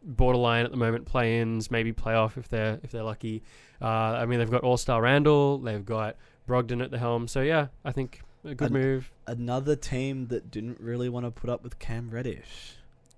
borderline 0.03 0.65
at 0.65 0.71
the 0.71 0.77
moment, 0.77 1.07
play-ins, 1.07 1.71
maybe 1.71 1.93
playoff 1.93 2.37
if 2.37 2.49
they're 2.49 2.79
if 2.83 2.91
they're 2.91 3.03
lucky. 3.03 3.43
Uh, 3.81 3.87
I 3.87 4.27
mean, 4.27 4.39
they've 4.39 4.51
got 4.51 4.63
All 4.65 4.77
Star 4.77 5.03
Randall, 5.03 5.59
they've 5.59 5.85
got 5.85 6.17
Brogdon 6.49 6.83
at 6.83 6.91
the 6.91 6.99
helm. 6.99 7.29
So 7.29 7.41
yeah, 7.43 7.69
I 7.85 7.93
think 7.93 8.23
a 8.45 8.55
good 8.55 8.71
And- 8.73 8.83
move. 8.83 9.13
Another 9.27 9.77
team 9.77 10.29
that 10.29 10.51
didn't 10.51 10.81
really 10.81 11.09
want 11.09 11.27
to 11.27 11.31
put 11.31 11.51
up 11.51 11.63
with 11.63 11.79
Cam 11.79 12.11
Reddish. 12.11 12.75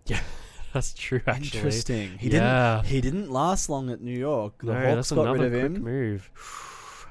Yeah. 0.06 0.20
That's 0.72 0.92
true. 0.94 1.20
Actually, 1.26 1.58
Interesting. 1.58 2.18
He 2.18 2.30
yeah. 2.30 2.76
didn't. 2.82 2.86
He 2.92 3.00
didn't 3.00 3.30
last 3.30 3.68
long 3.68 3.90
at 3.90 4.00
New 4.00 4.16
York. 4.16 4.58
The 4.62 4.72
no, 4.72 4.94
Hawks 4.94 5.10
got 5.10 5.32
rid 5.32 5.42
of 5.42 5.50
quick 5.50 5.62
him. 5.64 5.82
move. 5.82 6.30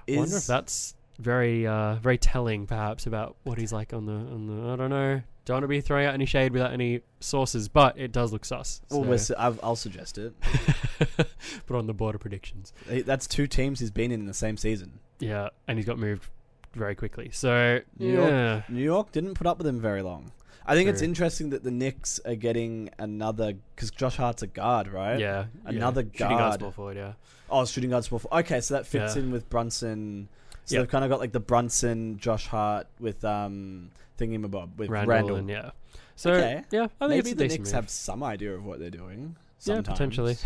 I 0.08 0.12
wonder 0.18 0.32
if 0.36 0.38
Is- 0.42 0.48
that's 0.48 0.96
very 1.20 1.68
uh, 1.68 1.96
very 1.96 2.18
telling, 2.18 2.66
perhaps, 2.68 3.06
about 3.06 3.36
what 3.44 3.58
he's 3.58 3.74
like 3.74 3.94
on 3.94 4.06
the 4.06 4.14
on 4.14 4.48
the. 4.48 4.72
I 4.72 4.76
don't 4.78 4.90
know. 4.90 5.22
Don't 5.50 5.56
want 5.56 5.64
to 5.64 5.68
be 5.68 5.82
throwing 5.82 6.06
out 6.06 6.14
any 6.14 6.28
shade 6.28 6.54
without 6.54 6.72
any 6.74 7.02
sources, 7.22 7.68
but 7.70 7.98
it 7.98 8.12
does 8.12 8.32
look 8.32 8.46
sus. 8.46 8.82
Well, 8.92 9.02
so- 9.04 9.10
we're 9.10 9.18
su- 9.18 9.34
I've, 9.36 9.60
I'll 9.64 9.76
suggest 9.76 10.20
it. 10.20 10.32
Put 11.66 11.76
on 11.76 11.88
the 11.88 11.94
border 11.96 12.20
predictions. 12.20 12.72
That's 12.88 13.26
two 13.26 13.48
teams 13.48 13.80
he's 13.80 13.90
been 13.90 14.12
in 14.12 14.28
the 14.28 14.34
same 14.36 14.58
season. 14.58 15.00
Yeah, 15.20 15.50
and 15.68 15.80
he's 15.80 15.88
got 15.88 15.98
moved 15.98 16.30
very 16.76 16.94
quickly. 16.94 17.32
So 17.34 17.80
New 17.98 18.14
York- 18.14 18.30
yeah, 18.30 18.62
New 18.70 18.84
York 18.84 19.12
didn't 19.12 19.34
put 19.34 19.48
up 19.48 19.58
with 19.58 19.66
him 19.66 19.82
very 19.82 20.04
long. 20.04 20.32
I 20.68 20.76
think 20.76 20.88
it's 20.88 21.02
interesting 21.02 21.50
that 21.50 21.64
the 21.64 21.72
Knicks 21.72 22.20
are 22.28 22.36
getting 22.36 22.92
another 23.00 23.54
because 23.76 23.90
Josh 23.90 24.18
Hart's 24.18 24.44
a 24.44 24.48
guard, 24.48 24.88
right? 24.88 25.18
yeah, 25.20 25.46
Another 25.66 26.02
yeah. 26.02 26.08
shooting 26.14 26.38
guard, 26.38 26.50
guard. 26.52 26.60
small 26.60 26.72
forward. 26.72 26.98
Yeah, 26.98 27.14
Oh, 27.50 27.66
shooting 27.66 27.90
guard 27.90 28.04
small. 28.04 28.20
forward. 28.20 28.42
Okay, 28.46 28.62
so 28.62 28.76
that 28.76 28.86
fits 28.86 29.16
Yeah. 29.16 29.24
in 29.24 29.32
with 29.32 29.50
Brunson. 29.50 30.30
So 30.66 30.76
Yeah. 30.76 30.82
they've 30.82 30.90
kind 30.92 31.04
of 31.04 31.10
got 31.10 31.20
like 31.20 31.32
the 31.32 31.40
Brunson, 31.40 32.20
Josh 32.20 32.46
Hart 32.46 32.86
with 33.00 33.26
um 33.26 33.90
Thingamabob 34.20 34.78
with 34.78 34.90
Randall, 34.90 35.10
Randall. 35.16 35.36
and 35.38 35.50
yeah. 35.50 35.72
So 36.16 36.32
Okay. 36.34 36.64
yeah, 36.72 36.88
I 37.00 37.08
think 37.08 37.10
Maybe 37.10 37.18
it's 37.20 37.32
a 37.32 37.36
the 37.36 37.44
decent 37.46 37.60
Knicks 37.62 37.70
move. 37.70 37.76
have 37.76 37.90
some 37.90 38.24
idea 38.24 38.54
of 38.54 38.66
what 38.66 38.80
they're 38.80 38.90
doing. 38.90 39.36
Yeah, 39.64 39.82
potentially. 39.82 40.38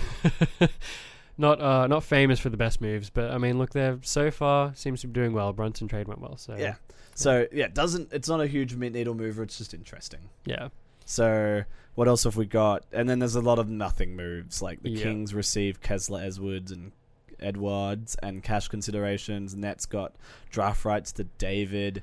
not 1.37 1.59
uh, 1.61 1.87
not 1.87 2.03
famous 2.03 2.39
for 2.39 2.49
the 2.49 2.57
best 2.57 2.79
moves, 2.81 3.09
but 3.09 3.31
I 3.31 3.37
mean, 3.37 3.57
look, 3.57 3.71
they're 3.71 3.97
so 4.03 4.29
far 4.31 4.73
seems 4.75 5.01
to 5.01 5.07
be 5.07 5.13
doing 5.13 5.33
well. 5.33 5.51
Brunson 5.53 5.87
trade 5.87 6.07
went 6.07 6.21
well, 6.21 6.37
so 6.37 6.55
Yeah. 6.55 6.75
So 7.15 7.47
yeah, 7.51 7.65
it 7.65 7.73
doesn't 7.73 8.11
it's 8.13 8.27
not 8.29 8.41
a 8.41 8.47
huge 8.47 8.75
mid- 8.75 8.93
needle 8.93 9.15
mover. 9.15 9.43
It's 9.43 9.57
just 9.57 9.73
interesting. 9.73 10.29
yeah. 10.45 10.69
So 11.05 11.63
what 11.95 12.07
else 12.07 12.23
have 12.23 12.37
we 12.37 12.45
got? 12.45 12.85
And 12.93 13.09
then 13.09 13.19
there's 13.19 13.35
a 13.35 13.41
lot 13.41 13.59
of 13.59 13.67
nothing 13.69 14.15
moves. 14.15 14.61
Like 14.61 14.81
the 14.83 14.89
Yeah. 14.91 15.03
Kings 15.03 15.33
receive 15.33 15.81
Kessler, 15.81 16.21
Edwards, 16.21 16.71
and 16.71 16.91
Edwards, 17.39 18.15
and 18.23 18.41
cash 18.41 18.67
considerations. 18.67 19.53
Nets 19.55 19.85
got 19.85 20.15
draft 20.49 20.85
rights 20.85 21.11
to 21.13 21.25
David. 21.25 22.01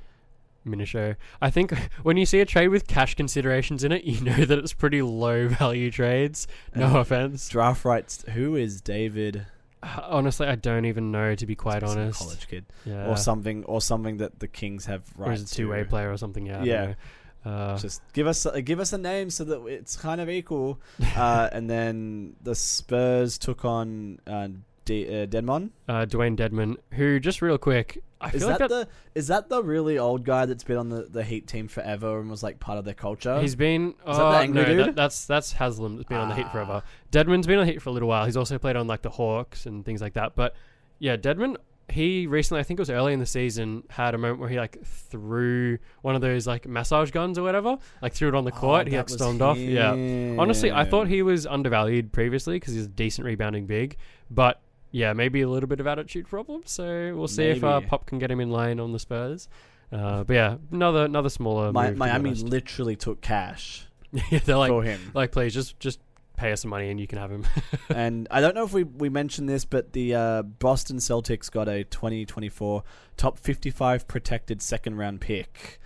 Michineau. 0.66 1.16
I 1.40 1.50
think 1.50 1.72
when 2.02 2.16
you 2.16 2.26
see 2.26 2.40
a 2.40 2.44
trade 2.46 2.68
with 2.68 2.86
cash 2.86 3.14
considerations 3.14 3.84
in 3.84 3.92
it, 3.92 4.04
you 4.04 4.20
know 4.20 4.44
that 4.44 4.58
it's 4.58 4.72
pretty 4.72 5.02
low 5.02 5.48
value 5.48 5.90
trades. 5.90 6.46
No 6.74 6.98
offense. 6.98 7.48
Draft 7.48 7.84
rights. 7.84 8.24
Who 8.30 8.56
is 8.56 8.80
David? 8.80 9.46
Honestly, 9.82 10.46
I 10.46 10.56
don't 10.56 10.84
even 10.84 11.10
know 11.10 11.34
to 11.34 11.46
be 11.46 11.54
quite 11.54 11.82
honest. 11.82 12.18
college 12.18 12.46
kid, 12.48 12.66
Yeah. 12.84 13.06
or 13.08 13.16
something, 13.16 13.64
or 13.64 13.80
something 13.80 14.18
that 14.18 14.38
the 14.38 14.46
Kings 14.48 14.84
have 14.86 15.02
Or 15.18 15.26
rights 15.28 15.40
is 15.42 15.52
it 15.52 15.54
two 15.54 15.70
way 15.70 15.78
to. 15.78 15.84
player 15.86 16.12
or 16.12 16.18
something? 16.18 16.44
Yeah. 16.46 16.62
Yeah. 16.64 16.94
Uh, 17.42 17.78
Just 17.78 18.02
give 18.12 18.26
us 18.26 18.44
uh, 18.44 18.60
give 18.62 18.78
us 18.80 18.92
a 18.92 18.98
name 18.98 19.30
so 19.30 19.44
that 19.44 19.64
it's 19.64 19.96
kind 19.96 20.20
of 20.20 20.28
equal. 20.28 20.78
uh, 21.16 21.48
and 21.50 21.70
then 21.70 22.36
the 22.42 22.54
Spurs 22.54 23.38
took 23.38 23.64
on 23.64 24.18
uh, 24.26 24.48
D- 24.84 25.06
uh, 25.08 25.26
Dedmon. 25.26 25.70
uh, 25.88 26.06
Dewayne 26.06 26.36
Dedmon, 26.36 26.76
who 26.94 27.20
just 27.20 27.42
real 27.42 27.58
quick, 27.58 28.02
I 28.20 28.28
Is 28.28 28.32
feel 28.40 28.48
that, 28.48 28.60
like 28.60 28.68
that, 28.68 28.68
the 28.68 28.88
is 29.18 29.28
that 29.28 29.48
the 29.48 29.62
really 29.62 29.98
old 29.98 30.24
guy 30.24 30.46
that's 30.46 30.64
been 30.64 30.76
on 30.76 30.88
the, 30.88 31.02
the 31.02 31.22
Heat 31.24 31.46
team 31.46 31.68
forever 31.68 32.20
and 32.20 32.28
was 32.30 32.42
like 32.42 32.60
part 32.60 32.78
of 32.78 32.84
their 32.84 32.94
culture? 32.94 33.40
he's 33.40 33.54
been. 33.54 33.90
Is 33.90 33.94
that 34.04 34.12
the 34.16 34.24
Uh, 34.24 34.40
angry 34.40 34.62
no, 34.62 34.68
dude? 34.68 34.86
that, 34.88 34.96
that's 34.96 35.26
that's 35.26 35.52
Haslem 35.54 35.96
that's 35.96 36.08
been 36.08 36.18
on 36.18 36.28
the 36.28 36.34
Heat 36.34 36.46
Ah. 36.46 36.52
forever. 36.52 36.82
Dedmon's 37.12 37.46
been 37.46 37.58
on 37.58 37.66
the 37.66 37.72
Heat 37.72 37.80
for 37.82 37.88
a 37.90 37.92
little 37.92 38.08
while. 38.08 38.24
He's 38.26 38.36
also 38.36 38.58
played 38.58 38.76
on 38.76 38.86
like 38.86 39.02
the 39.02 39.10
Hawks 39.10 39.66
and 39.66 39.84
things 39.84 40.00
like 40.02 40.14
that. 40.14 40.34
But 40.34 40.54
yeah, 40.98 41.16
Deadman. 41.16 41.56
He 41.88 42.28
recently, 42.28 42.60
I 42.60 42.62
think 42.62 42.78
it 42.78 42.82
was 42.82 42.90
early 42.90 43.12
in 43.12 43.18
the 43.18 43.26
season, 43.26 43.82
had 43.90 44.14
a 44.14 44.18
moment 44.18 44.38
where 44.38 44.48
he 44.48 44.58
like 44.60 44.80
threw 44.84 45.76
one 46.02 46.14
of 46.14 46.20
those 46.20 46.46
like 46.46 46.64
massage 46.68 47.10
guns 47.10 47.36
or 47.36 47.42
whatever, 47.42 47.78
like 48.00 48.12
threw 48.12 48.28
it 48.28 48.34
on 48.36 48.44
the 48.44 48.52
court. 48.52 48.86
he 48.86 48.92
Oh, 48.94 48.98
that 48.98 48.98
like 48.98 49.06
was 49.06 49.14
stormed 49.14 49.42
off. 49.42 49.58
Yeah. 49.58 49.90
Honestly, 50.38 50.70
I 50.70 50.84
thought 50.84 51.08
he 51.08 51.22
was 51.22 51.48
undervalued 51.48 52.12
previously 52.12 52.56
because 52.60 52.74
he's 52.74 52.84
a 52.84 52.88
decent 52.88 53.24
rebounding 53.26 53.66
big, 53.66 53.96
but 54.30 54.60
yeah, 54.90 55.12
maybe 55.12 55.42
a 55.42 55.48
little 55.48 55.68
bit 55.68 55.80
of 55.80 55.86
attitude 55.86 56.28
problem. 56.28 56.62
So 56.64 57.14
we'll 57.14 57.28
see 57.28 57.44
if 57.44 57.64
uh, 57.64 57.80
Pop 57.80 58.06
can 58.06 58.18
get 58.18 58.30
him 58.30 58.40
in 58.40 58.50
line 58.50 58.80
on 58.80 58.92
the 58.92 58.98
Spurs. 58.98 59.48
Uh, 59.92 60.24
but 60.24 60.34
yeah, 60.34 60.56
another 60.70 61.04
another 61.04 61.28
smaller. 61.28 61.72
To 61.72 61.92
Miami 61.96 62.34
literally 62.34 62.96
took 62.96 63.20
cash 63.20 63.86
yeah, 64.12 64.40
they're 64.44 64.56
like, 64.56 64.70
for 64.70 64.82
him. 64.82 65.10
like, 65.14 65.32
please 65.32 65.54
just 65.54 65.78
just 65.78 66.00
pay 66.36 66.52
us 66.52 66.62
some 66.62 66.70
money 66.70 66.90
and 66.90 66.98
you 66.98 67.06
can 67.06 67.18
have 67.18 67.30
him. 67.30 67.44
and 67.94 68.26
I 68.30 68.40
don't 68.40 68.54
know 68.54 68.64
if 68.64 68.72
we, 68.72 68.82
we 68.82 69.08
mentioned 69.08 69.48
this, 69.48 69.64
but 69.64 69.92
the 69.92 70.14
uh, 70.14 70.42
Boston 70.42 70.96
Celtics 70.96 71.50
got 71.50 71.68
a 71.68 71.84
2024 71.84 72.82
top 73.16 73.38
55 73.38 74.08
protected 74.08 74.62
second 74.62 74.96
round 74.96 75.20
pick. 75.20 75.78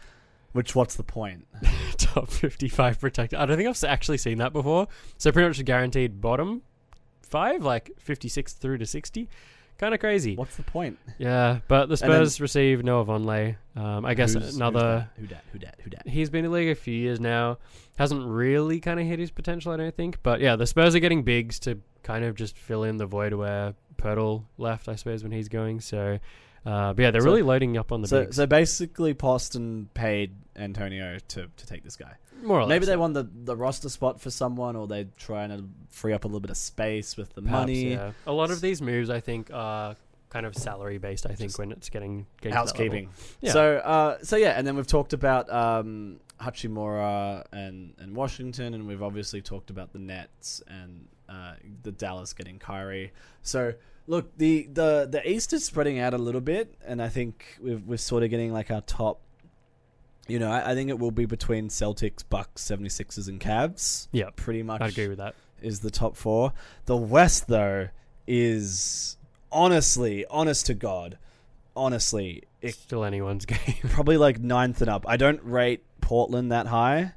Which, 0.53 0.77
what's 0.77 0.95
the 0.95 1.03
point? 1.03 1.49
Top 1.97 2.31
fifty-five 2.31 3.01
protected. 3.01 3.41
I 3.41 3.45
don't 3.45 3.57
think 3.57 3.69
I've 3.69 3.83
actually 3.83 4.19
seen 4.19 4.39
that 4.39 4.53
before. 4.53 4.87
So 5.19 5.33
pretty 5.33 5.49
much 5.49 5.59
a 5.59 5.65
guaranteed 5.65 6.21
bottom 6.21 6.63
five, 7.25 7.63
like 7.63 7.91
fifty-six 7.99 8.53
through 8.53 8.79
to 8.79 8.87
sixty. 8.87 9.29
Kind 9.77 9.93
of 9.93 9.99
crazy. 9.99 10.37
What's 10.37 10.55
the 10.57 10.63
point? 10.63 10.99
Yeah, 11.19 11.59
but 11.67 11.87
the 11.89 11.97
Spurs 11.97 12.41
receive 12.41 12.85
Noah 12.85 13.05
Vonleh. 13.05 13.57
Um, 13.75 14.05
I 14.05 14.15
guess 14.15 14.33
Who's- 14.35 14.45
who's 14.47 14.57
another. 14.57 15.09
that? 15.17 15.21
Who 15.21 15.27
dat? 15.27 15.45
Who 15.53 15.59
dat? 15.59 15.77
Who 15.83 15.91
dat? 15.91 16.07
He's 16.07 16.31
been 16.31 16.45
in 16.45 16.53
the 16.53 16.57
league 16.57 16.69
a 16.69 16.77
few 16.77 16.95
years 16.95 17.19
now. 17.19 17.59
Hasn't 17.99 18.25
really 18.25 18.79
kind 18.79 19.01
of 19.01 19.07
hit 19.07 19.19
his 19.19 19.33
potential, 19.33 19.73
I 19.73 19.77
don't 19.77 19.95
think. 19.97 20.23
But 20.23 20.41
yeah, 20.41 20.55
the 20.55 20.67
Spurs 20.67 20.95
are 20.95 21.01
getting 21.01 21.25
bigs 21.25 21.59
to 21.61 21.81
kind 22.05 22.25
of 22.25 22.37
just 22.37 22.57
fill 22.57 22.85
in 22.85 22.99
the 22.99 23.07
void 23.07 23.35
where 23.35 23.75
Poeltl 23.97 24.45
left, 24.59 24.89
I 24.89 24.95
suppose, 24.95 25.25
when 25.25 25.33
he's 25.33 25.49
going. 25.49 25.81
So, 25.81 26.21
uh, 26.67 26.93
but 26.93 27.03
yeah, 27.03 27.11
they're 27.11 27.21
So- 27.21 27.27
really 27.27 27.43
loading 27.43 27.77
up 27.77 27.93
on 27.93 28.01
the 28.03 28.09
So, 28.09 28.25
bigs. 28.25 28.37
so 28.37 28.47
basically, 28.47 29.13
Boston 29.13 29.89
paid 29.95 30.35
Antonio 30.57 31.19
to, 31.29 31.49
to 31.57 31.67
take 31.67 31.83
this 31.85 31.97
guy. 31.97 32.15
more 32.43 32.61
or 32.61 32.67
Maybe 32.67 32.81
less. 32.87 32.89
they 32.93 32.97
won 32.97 33.13
the, 33.13 33.27
the 33.45 33.57
roster 33.57 33.89
spot 33.89 34.21
for 34.21 34.31
someone, 34.31 34.77
or 34.77 34.87
they're 34.87 35.07
trying 35.17 35.51
to 35.51 35.65
free 35.91 36.13
up 36.13 36.25
a 36.25 36.29
little 36.29 36.41
bit 36.41 36.51
of 36.51 36.57
space 36.57 37.17
with 37.17 37.33
the 37.35 37.43
Perhaps, 37.43 37.61
money. 37.61 37.93
Yeah. 37.93 38.13
A 38.27 38.33
lot 38.33 38.51
of 38.51 38.61
these 38.61 38.81
moves, 38.83 39.09
I 39.11 39.21
think, 39.21 39.51
are 39.53 39.97
kind 40.31 40.45
of 40.47 40.55
salary 40.57 40.99
based. 40.99 41.27
I 41.27 41.31
think 41.31 41.51
Just 41.51 41.59
when 41.59 41.71
it's 41.73 41.89
getting, 41.89 42.27
getting 42.41 42.41
to 42.41 42.43
that 42.43 42.49
level. 42.51 42.57
housekeeping. 42.67 43.09
Yeah. 43.41 43.53
So, 43.53 43.77
uh, 43.79 44.19
so 44.23 44.37
yeah, 44.37 44.51
and 44.59 44.67
then 44.67 44.77
we've 44.77 44.87
talked 44.87 45.13
about 45.13 45.51
um, 45.53 46.19
Hachimura 46.41 47.45
and 47.53 47.95
and 47.99 48.15
Washington, 48.17 48.75
and 48.75 48.87
we've 48.87 49.03
obviously 49.03 49.41
talked 49.43 49.71
about 49.71 49.93
the 49.93 49.99
Nets 49.99 50.63
and 50.67 51.07
uh, 51.29 51.55
the 51.83 51.93
Dallas 51.93 52.33
getting 52.33 52.59
Kyrie. 52.59 53.13
So, 53.43 53.75
look, 54.07 54.37
the 54.37 54.69
the 54.73 55.07
the 55.11 55.29
East 55.29 55.53
is 55.53 55.65
spreading 55.65 55.99
out 55.99 56.15
a 56.15 56.19
little 56.19 56.41
bit, 56.41 56.75
and 56.87 57.01
I 57.03 57.09
think 57.09 57.59
we've 57.61 57.83
we're 57.87 57.97
sort 57.99 58.23
of 58.23 58.31
getting 58.31 58.53
like 58.53 58.71
our 58.71 58.81
top. 58.83 59.21
You 60.27 60.39
know, 60.39 60.51
I, 60.51 60.71
I 60.71 60.75
think 60.75 60.89
it 60.89 60.99
will 60.99 61.11
be 61.11 61.27
between 61.27 61.69
Celtics, 61.69 62.25
Bucks, 62.29 62.63
76ers, 62.63 63.29
and 63.29 63.39
Cavs. 63.39 64.09
Yeah, 64.11 64.31
Pretty 64.35 64.63
much 64.63 64.81
I'd 64.81 64.91
agree 64.91 65.09
with 65.09 65.19
that. 65.19 65.35
is 65.61 65.81
the 65.81 65.91
top 65.91 66.17
four. 66.17 66.55
The 66.87 66.97
West, 66.97 67.47
though, 67.47 67.89
is 68.27 69.17
honestly, 69.53 70.25
honest 70.31 70.65
to 70.67 70.75
God, 70.75 71.19
honestly, 71.77 72.45
it 72.63 72.75
Still 72.75 73.05
anyone's 73.05 73.45
game. 73.47 73.59
probably 73.91 74.17
like 74.17 74.41
ninth 74.41 74.81
and 74.81 74.89
up. 74.89 75.05
I 75.07 75.19
don't 75.19 75.43
rate 75.45 75.83
Portland 76.01 76.51
that 76.53 76.69
high, 76.69 77.13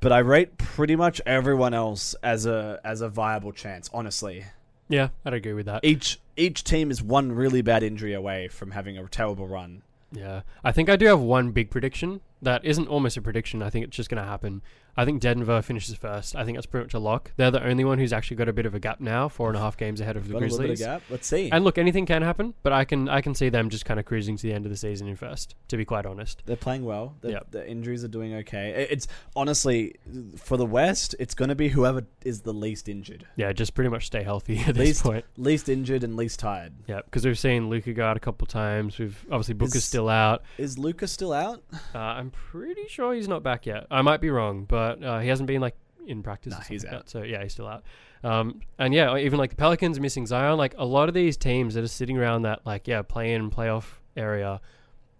but 0.00 0.10
I 0.12 0.18
rate 0.18 0.58
pretty 0.58 0.96
much 0.96 1.20
everyone 1.24 1.72
else 1.74 2.14
as 2.22 2.46
a 2.46 2.80
as 2.84 3.00
a 3.00 3.08
viable 3.08 3.52
chance. 3.52 3.88
Honestly, 3.94 4.44
yeah, 4.90 5.08
I'd 5.24 5.32
agree 5.32 5.54
with 5.54 5.66
that. 5.66 5.82
each 5.84 6.20
each 6.36 6.64
team 6.64 6.90
is 6.90 7.02
one 7.02 7.32
really 7.32 7.62
bad 7.62 7.82
injury 7.82 8.12
away 8.12 8.48
from 8.48 8.72
having 8.72 8.98
a 8.98 9.06
terrible 9.08 9.46
run. 9.46 9.82
Yeah, 10.12 10.42
I 10.64 10.72
think 10.72 10.90
I 10.90 10.96
do 10.96 11.06
have 11.06 11.20
one 11.20 11.52
big 11.52 11.70
prediction 11.70 12.20
that 12.42 12.64
isn't 12.64 12.88
almost 12.88 13.16
a 13.16 13.22
prediction. 13.22 13.62
I 13.62 13.70
think 13.70 13.86
it's 13.86 13.96
just 13.96 14.08
going 14.10 14.22
to 14.22 14.28
happen. 14.28 14.62
I 14.96 15.04
think 15.04 15.20
Denver 15.20 15.62
finishes 15.62 15.94
first. 15.94 16.34
I 16.34 16.44
think 16.44 16.56
that's 16.56 16.66
pretty 16.66 16.84
much 16.86 16.94
a 16.94 16.98
lock. 16.98 17.30
They're 17.36 17.52
the 17.52 17.64
only 17.64 17.84
one 17.84 17.98
who's 17.98 18.12
actually 18.12 18.36
got 18.38 18.48
a 18.48 18.52
bit 18.52 18.66
of 18.66 18.74
a 18.74 18.80
gap 18.80 18.98
now, 19.00 19.28
four 19.28 19.48
and 19.48 19.56
a 19.56 19.60
half 19.60 19.76
games 19.76 20.00
ahead 20.00 20.16
of 20.16 20.26
the 20.26 20.32
Got 20.34 20.38
a 20.42 20.46
little 20.46 20.58
bit 20.58 20.70
of 20.70 20.78
gap. 20.78 21.02
Let's 21.08 21.28
see. 21.28 21.48
And 21.50 21.64
look, 21.64 21.78
anything 21.78 22.06
can 22.06 22.22
happen, 22.22 22.54
but 22.64 22.72
I 22.72 22.84
can 22.84 23.08
I 23.08 23.20
can 23.20 23.34
see 23.34 23.48
them 23.50 23.70
just 23.70 23.84
kind 23.84 24.00
of 24.00 24.04
cruising 24.06 24.36
to 24.36 24.42
the 24.42 24.52
end 24.52 24.66
of 24.66 24.70
the 24.70 24.76
season 24.76 25.06
in 25.06 25.14
first. 25.16 25.54
To 25.68 25.76
be 25.76 25.84
quite 25.84 26.06
honest, 26.06 26.42
They're 26.44 26.56
playing 26.56 26.84
well. 26.84 27.14
The, 27.20 27.30
Yep. 27.30 27.46
the 27.52 27.70
injuries 27.70 28.02
are 28.04 28.08
doing 28.08 28.34
okay. 28.36 28.88
It's 28.90 29.06
honestly 29.36 29.94
for 30.36 30.56
the 30.56 30.66
West. 30.66 31.14
It's 31.20 31.34
going 31.34 31.50
to 31.50 31.54
be 31.54 31.68
whoever 31.68 32.04
is 32.24 32.40
the 32.42 32.52
least 32.52 32.88
injured, 32.88 33.26
yeah, 33.36 33.52
just 33.52 33.74
pretty 33.74 33.90
much 33.90 34.06
stay 34.06 34.22
healthy 34.24 34.58
at 34.66 34.74
this 34.74 34.86
Least- 34.88 35.02
point. 35.04 35.24
least 35.36 35.68
injured 35.68 36.02
and 36.04 36.16
least 36.16 36.40
tired. 36.40 36.72
Yeah, 36.88 37.00
because 37.04 37.24
we've 37.24 37.38
seen 37.38 37.70
Luka 37.70 37.92
go 37.92 38.04
out 38.04 38.16
a 38.16 38.20
couple 38.20 38.46
times. 38.46 38.98
We've 38.98 39.24
obviously 39.30 39.54
Booker's 39.54 39.76
Is- 39.76 39.84
still 39.84 40.08
out. 40.08 40.42
Is 40.58 40.78
Luka 40.78 41.06
still 41.06 41.32
out? 41.32 41.62
Uh, 41.94 41.98
I'm 41.98 42.29
pretty 42.30 42.86
sure 42.88 43.14
he's 43.14 43.28
not 43.28 43.42
back 43.42 43.66
yet. 43.66 43.86
I 43.90 44.02
might 44.02 44.20
be 44.20 44.30
wrong, 44.30 44.64
but 44.64 45.02
uh, 45.02 45.18
he 45.20 45.28
hasn't 45.28 45.46
been 45.46 45.60
like 45.60 45.76
in 46.06 46.22
practice. 46.22 46.52
Nah, 46.52 46.60
he's 46.60 46.84
out. 46.84 47.08
So 47.08 47.22
yeah, 47.22 47.42
he's 47.42 47.52
still 47.52 47.66
out. 47.68 47.84
Um, 48.22 48.60
and 48.78 48.92
yeah, 48.92 49.16
even 49.16 49.38
like 49.38 49.50
the 49.50 49.56
Pelicans 49.56 49.98
missing 49.98 50.26
Zion. 50.26 50.58
Like 50.58 50.74
a 50.76 50.84
lot 50.84 51.08
of 51.08 51.14
these 51.14 51.36
teams 51.36 51.74
that 51.74 51.84
are 51.84 51.88
sitting 51.88 52.18
around 52.18 52.42
that 52.42 52.66
like 52.66 52.86
yeah 52.88 53.02
play 53.02 53.32
in 53.32 53.50
playoff 53.50 53.84
area, 54.16 54.60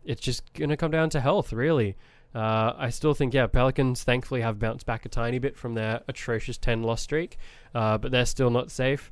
it's 0.05 0.21
just 0.21 0.53
gonna 0.55 0.77
come 0.77 0.91
down 0.91 1.11
to 1.11 1.21
health 1.21 1.53
really. 1.53 1.97
Uh, 2.35 2.73
I 2.77 2.91
still 2.91 3.15
think 3.15 3.35
yeah 3.35 3.47
Pelicans 3.47 4.05
thankfully 4.05 4.43
have 4.43 4.59
bounced 4.59 4.87
back 4.87 5.05
a 5.05 5.09
tiny 5.09 5.39
bit 5.39 5.57
from 5.57 5.75
their 5.75 6.03
atrocious 6.09 6.59
ten 6.59 6.83
loss 6.83 7.03
streak, 7.03 7.39
uh, 7.75 7.99
but 7.99 8.13
they're 8.13 8.27
still 8.27 8.51
not 8.51 8.71
safe. 8.71 9.11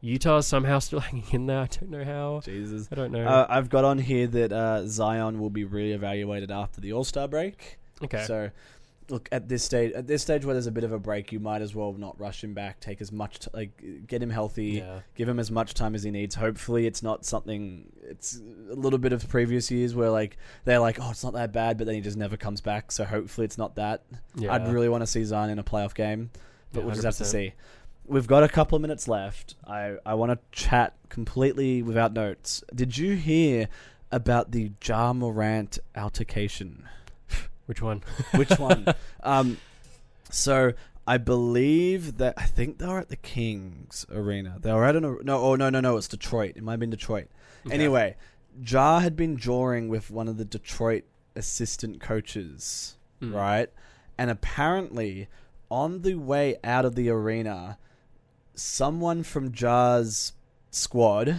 Utah's 0.00 0.46
somehow 0.46 0.78
still 0.80 1.00
hanging 1.00 1.24
in 1.32 1.46
there. 1.46 1.60
I 1.60 1.66
don't 1.66 1.90
know 1.90 2.04
how. 2.04 2.40
Jesus. 2.44 2.88
I 2.90 2.94
don't 2.94 3.12
know. 3.12 3.26
Uh, 3.26 3.46
I've 3.48 3.68
got 3.68 3.84
on 3.84 3.98
here 3.98 4.26
that 4.26 4.52
uh, 4.52 4.86
Zion 4.86 5.38
will 5.40 5.50
be 5.50 5.64
reevaluated 5.64 6.50
after 6.50 6.80
the 6.80 6.92
All 6.92 7.04
Star 7.04 7.28
break. 7.28 7.78
okay. 8.02 8.24
So, 8.26 8.50
look 9.10 9.28
at 9.32 9.48
this 9.48 9.62
stage. 9.64 9.92
At 9.92 10.06
this 10.06 10.22
stage 10.22 10.44
where 10.44 10.54
there's 10.54 10.66
a 10.68 10.72
bit 10.72 10.84
of 10.84 10.92
a 10.92 10.98
break, 10.98 11.32
you 11.32 11.40
might 11.40 11.60
as 11.62 11.74
well 11.74 11.92
not 11.92 12.18
rush 12.18 12.42
him 12.44 12.54
back. 12.54 12.80
Take 12.80 13.00
as 13.00 13.10
much, 13.12 13.40
t- 13.40 13.48
like, 13.52 14.06
get 14.06 14.22
him 14.22 14.30
healthy. 14.30 14.64
yeah. 14.84 15.00
Give 15.16 15.28
him 15.28 15.38
as 15.40 15.50
much 15.50 15.74
time 15.74 15.94
as 15.94 16.02
he 16.02 16.10
needs. 16.10 16.34
Hopefully, 16.36 16.86
it's 16.86 17.02
not 17.02 17.26
something. 17.26 17.84
It's 18.02 18.40
a 18.70 18.74
little 18.74 18.98
bit 18.98 19.12
of 19.12 19.28
previous 19.28 19.70
years 19.70 19.94
where 19.94 20.10
like 20.10 20.38
they're 20.64 20.78
like, 20.80 20.98
oh, 21.00 21.10
it's 21.10 21.22
not 21.24 21.34
that 21.34 21.52
bad, 21.52 21.76
but 21.76 21.86
then 21.86 21.94
he 21.96 22.00
just 22.00 22.16
never 22.16 22.36
comes 22.36 22.60
back. 22.60 22.90
So 22.92 23.04
hopefully, 23.04 23.44
it's 23.44 23.58
not 23.58 23.74
that. 23.76 24.02
Yeah. 24.34 24.54
I'd 24.54 24.66
really 24.72 24.88
want 24.88 25.02
to 25.02 25.06
see 25.06 25.24
Zion 25.24 25.50
in 25.50 25.58
a 25.58 25.64
playoff 25.64 25.92
game, 25.94 26.30
but 26.72 26.80
Yeah, 26.80 26.86
we'll 26.86 26.94
just 26.94 27.04
have 27.04 27.16
to 27.18 27.24
see. 27.24 27.52
We've 28.06 28.26
got 28.26 28.42
a 28.42 28.48
couple 28.48 28.76
of 28.76 28.82
minutes 28.82 29.06
left. 29.06 29.54
I, 29.66 29.96
I 30.04 30.14
want 30.14 30.32
to 30.32 30.38
chat 30.50 30.94
completely 31.08 31.82
without 31.82 32.12
notes. 32.12 32.64
Did 32.74 32.98
you 32.98 33.14
hear 33.14 33.68
about 34.10 34.50
the 34.50 34.72
Ja 34.84 35.12
Morant 35.12 35.78
altercation? 35.96 36.88
Which 37.66 37.80
one? 37.80 38.02
Which 38.34 38.50
one? 38.58 38.86
um, 39.22 39.58
so 40.28 40.72
I 41.06 41.18
believe 41.18 42.16
that 42.18 42.34
I 42.36 42.44
think 42.44 42.78
they 42.78 42.86
were 42.86 42.98
at 42.98 43.10
the 43.10 43.16
Kings 43.16 44.06
Arena. 44.12 44.56
They 44.60 44.72
were 44.72 44.84
at 44.84 44.96
an 44.96 45.18
no, 45.22 45.38
oh 45.40 45.54
no, 45.54 45.70
no, 45.70 45.80
no, 45.80 45.96
it's 45.96 46.08
Detroit. 46.08 46.54
It 46.56 46.64
might 46.64 46.72
have 46.72 46.80
been 46.80 46.90
Detroit. 46.90 47.28
Okay. 47.66 47.74
Anyway, 47.74 48.16
Ja 48.66 48.98
had 48.98 49.14
been 49.16 49.36
drawing 49.36 49.88
with 49.88 50.10
one 50.10 50.26
of 50.26 50.36
the 50.36 50.44
Detroit 50.44 51.04
assistant 51.36 52.00
coaches 52.00 52.96
Mm. 53.22 53.34
right? 53.34 53.68
And 54.16 54.30
apparently, 54.30 55.28
on 55.70 56.00
the 56.02 56.14
way 56.14 56.56
out 56.64 56.86
of 56.86 56.94
the 56.94 57.10
arena, 57.10 57.76
someone 58.54 59.22
from 59.22 59.52
Ja's 59.52 60.32
squad. 60.70 61.36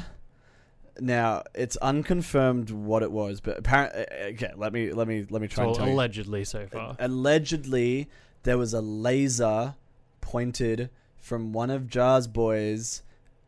Now 0.99 1.43
it's 1.55 1.77
unconfirmed 1.77 2.69
what 2.69 3.01
it 3.03 3.11
was, 3.11 3.39
but 3.41 3.57
apparently, 3.57 4.01
uh, 4.01 4.05
uh, 4.11 4.27
okay. 4.33 4.51
Let 4.55 4.73
me 4.73 4.91
let 4.93 5.07
me 5.07 5.25
let 5.29 5.41
me 5.41 5.47
try 5.47 5.63
So 5.63 5.67
and 5.69 5.77
tell 5.77 5.87
you. 5.87 5.93
allegedly 5.93 6.43
so 6.43 6.67
far. 6.67 6.95
Allegedly, 6.99 8.09
there 8.43 8.57
was 8.57 8.73
a 8.73 8.81
laser 8.81 9.75
pointed 10.19 10.89
from 11.17 11.53
one 11.53 11.69
of 11.69 11.87
Ja's 11.87 12.27
boys 12.27 13.03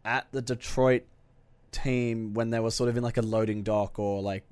at 0.05 0.27
the 0.31 0.41
Detroit 0.41 1.03
team 1.71 2.33
when 2.33 2.49
they 2.51 2.59
were 2.59 2.71
sort 2.71 2.89
of 2.89 2.97
in 2.97 3.03
like 3.03 3.17
a 3.17 3.21
loading 3.21 3.63
dock 3.63 3.97
or 3.99 4.21
like 4.21 4.43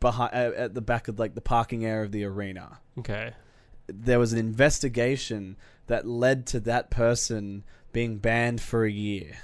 behind 0.00 0.34
uh, 0.34 0.52
at 0.56 0.74
the 0.74 0.82
back 0.82 1.08
of 1.08 1.18
like 1.18 1.34
the 1.34 1.40
parking 1.40 1.84
area 1.84 2.04
of 2.04 2.12
the 2.12 2.24
arena 2.24 2.78
Okay. 2.98 3.32
there 3.86 4.18
was 4.18 4.34
an 4.34 4.38
investigation 4.38 5.56
that 5.86 6.06
led 6.06 6.44
to 6.46 6.60
that 6.60 6.90
person 6.90 7.64
being 7.92 8.18
banned 8.18 8.60
for 8.60 8.84
a 8.84 8.90
year. 8.90 9.36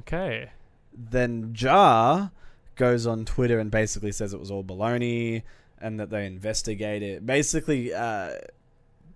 Okay. 0.00 0.50
Then 0.92 1.54
Ja 1.56 2.28
goes 2.76 3.06
on 3.06 3.24
Twitter 3.24 3.58
and 3.58 3.70
basically 3.70 4.12
says 4.12 4.32
it 4.32 4.40
was 4.40 4.50
all 4.50 4.64
baloney 4.64 5.42
and 5.78 5.98
that 6.00 6.10
they 6.10 6.26
investigate 6.26 7.02
It. 7.02 7.24
Basically, 7.26 7.92
uh, 7.92 8.32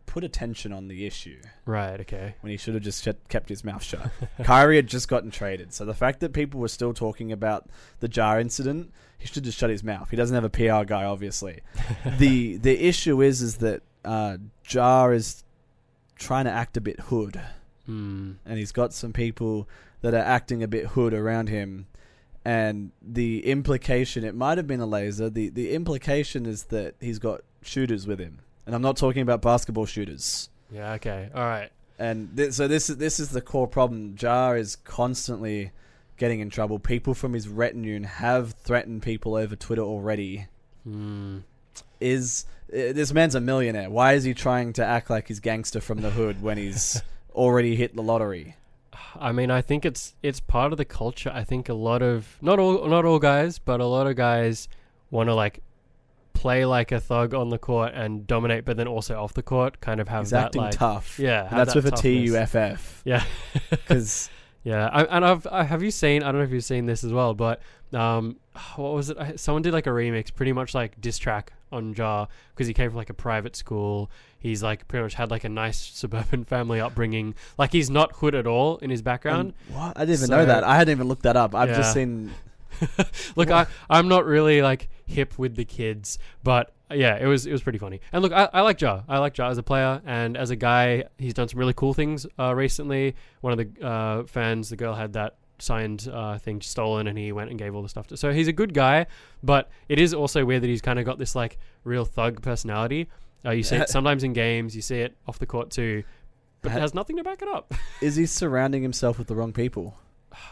put 0.07 0.25
attention 0.25 0.73
on 0.73 0.89
the 0.89 1.07
issue 1.07 1.39
Right. 1.67 2.01
Okay. 2.01 2.35
when 2.41 2.51
he 2.51 2.57
should 2.57 2.75
have 2.75 2.83
just 2.83 3.07
kept 3.29 3.49
his 3.49 3.63
mouth 3.65 3.83
shut. 3.83 4.11
Kyrie 4.43 4.77
had 4.77 4.87
just 4.87 5.09
gotten 5.09 5.31
traded, 5.31 5.73
so 5.75 5.85
the 5.85 5.95
fact 5.95 6.21
that 6.21 6.33
people 6.33 6.61
were 6.61 6.69
still 6.69 6.95
talking 6.95 7.31
about 7.33 7.69
the 8.01 8.09
Ja 8.09 8.39
incident, 8.39 8.91
he 9.19 9.27
should 9.27 9.45
just 9.45 9.59
shut 9.59 9.69
his 9.71 9.85
mouth. 9.85 10.09
He 10.11 10.17
doesn't 10.17 10.35
have 10.35 10.45
a 10.45 10.51
PR 10.51 10.85
guy, 10.85 11.05
obviously. 11.05 11.61
the 12.19 12.57
The 12.57 12.87
issue 12.89 13.21
is, 13.23 13.43
is 13.43 13.57
that 13.59 13.83
uh, 14.05 14.39
Ja 14.69 15.09
is 15.09 15.45
trying 16.17 16.47
to 16.47 16.51
act 16.53 16.77
a 16.77 16.81
bit 16.81 17.01
hood, 17.01 17.41
Hmm. 17.89 18.33
and 18.45 18.59
he's 18.59 18.71
got 18.71 18.93
some 18.93 19.15
people 19.15 19.67
that 20.03 20.13
are 20.13 20.19
acting 20.19 20.63
a 20.63 20.69
bit 20.69 20.89
hood 20.89 21.15
around 21.15 21.49
him. 21.49 21.87
And 22.45 22.93
the 23.01 23.47
implication, 23.47 24.25
it 24.25 24.35
might 24.35 24.59
have 24.59 24.67
been 24.67 24.81
a 24.81 24.87
laser. 24.87 25.31
The 25.31 25.49
the 25.49 25.73
implication 25.73 26.45
is 26.45 26.65
that 26.65 26.95
he's 27.01 27.19
got 27.19 27.41
shooters 27.63 28.07
with 28.07 28.19
him, 28.19 28.41
and 28.67 28.75
I'm 28.75 28.83
not 28.83 28.97
talking 28.97 29.23
about 29.23 29.41
basketball 29.43 29.87
shooters. 29.87 30.51
Yeah. 30.71 30.93
Okay. 30.95 31.31
All 31.35 31.43
right. 31.45 31.71
And 31.99 32.37
th- 32.37 32.53
so 32.53 32.69
this 32.69 32.91
is 32.91 32.99
this 32.99 33.19
is 33.19 33.31
the 33.31 33.41
core 33.41 33.67
problem. 33.67 34.17
Ja 34.21 34.53
is 34.53 34.77
constantly 34.77 35.73
getting 36.17 36.41
in 36.41 36.51
trouble. 36.51 36.79
People 36.79 37.15
from 37.15 37.33
his 37.33 37.49
retinue 37.49 38.03
have 38.05 38.53
threatened 38.53 39.03
people 39.03 39.35
over 39.35 39.57
Twitter 39.57 39.83
already. 39.83 40.47
Hmm. 40.85 41.39
Is 42.01 42.45
uh, 42.73 42.93
this 42.93 43.13
man's 43.13 43.35
a 43.35 43.41
millionaire? 43.41 43.91
Why 43.91 44.13
is 44.13 44.25
he 44.25 44.35
trying 44.35 44.75
to 44.75 44.85
act 44.85 45.11
like 45.11 45.29
he's 45.29 45.41
gangster 45.41 45.81
from 45.81 46.03
the 46.03 46.11
hood 46.11 46.41
when 46.43 46.57
he's 46.57 47.03
already 47.39 47.77
hit 47.77 47.95
the 47.97 48.03
lottery? 48.03 48.57
I 49.19 49.33
mean, 49.33 49.51
I 49.51 49.63
think 49.63 49.85
it's 49.87 50.15
it's 50.23 50.41
part 50.41 50.73
of 50.73 50.79
the 50.79 50.85
culture. 50.85 51.31
I 51.33 51.45
think 51.45 51.69
a 51.69 51.75
lot 51.75 52.03
of 52.03 52.37
not 52.43 52.59
all 52.59 52.87
not 52.89 53.05
all 53.05 53.19
guys, 53.19 53.59
but 53.59 53.81
a 53.81 53.87
lot 53.87 54.07
of 54.07 54.17
guys 54.17 54.69
want 55.11 55.29
to 55.29 55.35
like 55.35 55.63
play 56.35 56.65
like 56.65 56.93
a 56.93 57.01
thug 57.01 57.35
on 57.35 57.49
the 57.49 57.59
court 57.59 57.93
and 57.95 58.27
dominate, 58.27 58.65
but 58.65 58.77
then 58.77 58.87
also 58.87 59.21
off 59.21 59.35
the 59.35 59.43
court, 59.43 59.81
kind 59.81 60.01
of 60.01 60.09
have 60.09 60.25
He's 60.25 60.31
that 60.31 60.47
acting 60.47 60.63
like 60.63 60.73
tough. 60.73 61.19
yeah, 61.19 61.49
that's 61.51 61.75
that 61.75 61.85
with 61.85 61.93
a 61.93 61.97
T 61.97 62.19
U 62.19 62.33
toughness. 62.33 62.55
F 62.55 62.55
F. 62.55 63.03
Yeah. 63.05 63.25
Because 63.71 64.31
Yeah, 64.65 64.89
I, 64.93 65.05
and 65.05 65.25
I've 65.25 65.47
I, 65.51 65.63
have 65.65 65.83
you 65.83 65.91
seen? 65.91 66.23
I 66.23 66.27
don't 66.27 66.39
know 66.41 66.45
if 66.45 66.51
you've 66.53 66.65
seen 66.65 66.87
this 66.87 67.03
as 67.05 67.13
well, 67.13 67.35
but 67.35 67.61
um, 67.93 68.37
what 68.77 68.93
was 68.93 69.11
it? 69.11 69.17
I, 69.19 69.37
someone 69.37 69.63
did 69.63 69.73
like 69.73 69.87
a 69.87 69.91
remix, 69.91 70.33
pretty 70.35 70.53
much 70.53 70.75
like 70.75 71.01
diss 71.01 71.19
track 71.19 71.53
on 71.73 71.95
Ja 71.95 72.27
because 72.55 72.67
he 72.67 72.75
came 72.75 72.91
from 72.91 72.97
like 72.97 73.11
a 73.11 73.15
private 73.15 73.57
school. 73.57 74.11
He's 74.39 74.63
like 74.63 74.87
pretty 74.89 75.03
much 75.03 75.15
had 75.15 75.31
like 75.31 75.45
a 75.45 75.49
nice 75.49 75.79
suburban 75.95 76.45
family 76.45 76.81
upbringing. 76.81 77.35
Like 77.59 77.73
he's 77.73 77.91
not 77.91 78.13
hood 78.17 78.35
at 78.35 78.47
all 78.47 78.77
in 78.79 78.91
his 78.91 79.03
background. 79.03 79.55
And 79.69 79.77
what? 79.77 79.97
I 79.97 80.01
didn't 80.01 80.15
even 80.17 80.27
So- 80.29 80.37
know 80.37 80.45
that. 80.47 80.65
I 80.65 80.77
hadn't 80.77 80.93
even 80.93 81.09
looked 81.09 81.23
that 81.23 81.37
up. 81.37 81.55
I've 81.55 81.71
Yeah. 81.71 81.77
just 81.77 81.93
seen. 81.95 82.33
look, 83.37 83.51
I 83.51 83.67
I'm 83.91 84.09
not 84.09 84.25
really 84.25 84.63
like 84.63 84.89
hip 85.07 85.39
with 85.39 85.57
the 85.57 85.65
kids, 85.65 86.19
but 86.45 86.73
yeah, 86.93 87.17
it 87.17 87.27
was 87.27 87.47
it 87.47 87.53
was 87.53 87.63
pretty 87.63 87.79
funny. 87.79 88.01
And 88.13 88.23
look, 88.23 88.33
I, 88.33 88.49
I 88.53 88.61
like 88.61 88.81
Ja. 88.81 89.03
I 89.09 89.19
like 89.19 89.37
Ja 89.37 89.49
as 89.49 89.59
a 89.59 89.63
player 89.63 90.01
and 90.07 90.37
as 90.37 90.51
a 90.51 90.57
guy. 90.57 91.05
He's 91.19 91.35
done 91.35 91.49
some 91.49 91.59
really 91.59 91.75
cool 91.75 91.95
things 91.95 92.27
uh, 92.39 92.55
recently. 92.55 93.17
One 93.41 93.59
of 93.59 93.59
the 93.59 93.85
uh, 93.87 94.25
fans, 94.25 94.69
the 94.71 94.77
girl 94.77 94.95
had 94.95 95.15
that 95.15 95.37
signed 95.59 96.09
uh, 96.13 96.39
thing 96.39 96.61
stolen, 96.61 97.07
and 97.07 97.19
he 97.19 97.33
went 97.33 97.51
and 97.51 97.59
gave 97.59 97.75
all 97.75 97.83
the 97.83 97.89
stuff 97.89 98.07
to. 98.09 98.17
So 98.17 98.33
he's 98.33 98.49
a 98.49 98.53
good 98.53 98.75
guy, 98.75 99.07
but 99.43 99.71
it 99.89 99.99
is 99.99 100.15
also 100.15 100.45
weird 100.45 100.63
that 100.63 100.69
he's 100.69 100.83
kind 100.83 100.99
of 100.99 101.05
got 101.05 101.19
this 101.19 101.35
like 101.35 101.59
real 101.85 102.05
thug 102.05 102.43
personality. 102.43 103.09
Uh, 103.45 103.51
you 103.51 103.63
see 103.63 103.77
it 103.77 103.89
sometimes 103.89 104.25
in 104.25 104.33
games, 104.33 104.75
you 104.75 104.83
see 104.83 105.01
it 105.01 105.17
off 105.27 105.39
the 105.39 105.47
court 105.47 105.71
too, 105.71 106.05
but 106.63 106.73
it 106.73 106.81
has 106.81 106.95
nothing 106.95 107.17
to 107.17 107.25
back 107.25 107.43
it 107.43 107.49
up. 107.49 107.73
Is 108.01 108.17
he 108.17 108.27
surrounding 108.27 108.83
himself 108.83 109.19
with 109.19 109.29
the 109.29 109.35
wrong 109.35 109.53
people? 109.53 109.97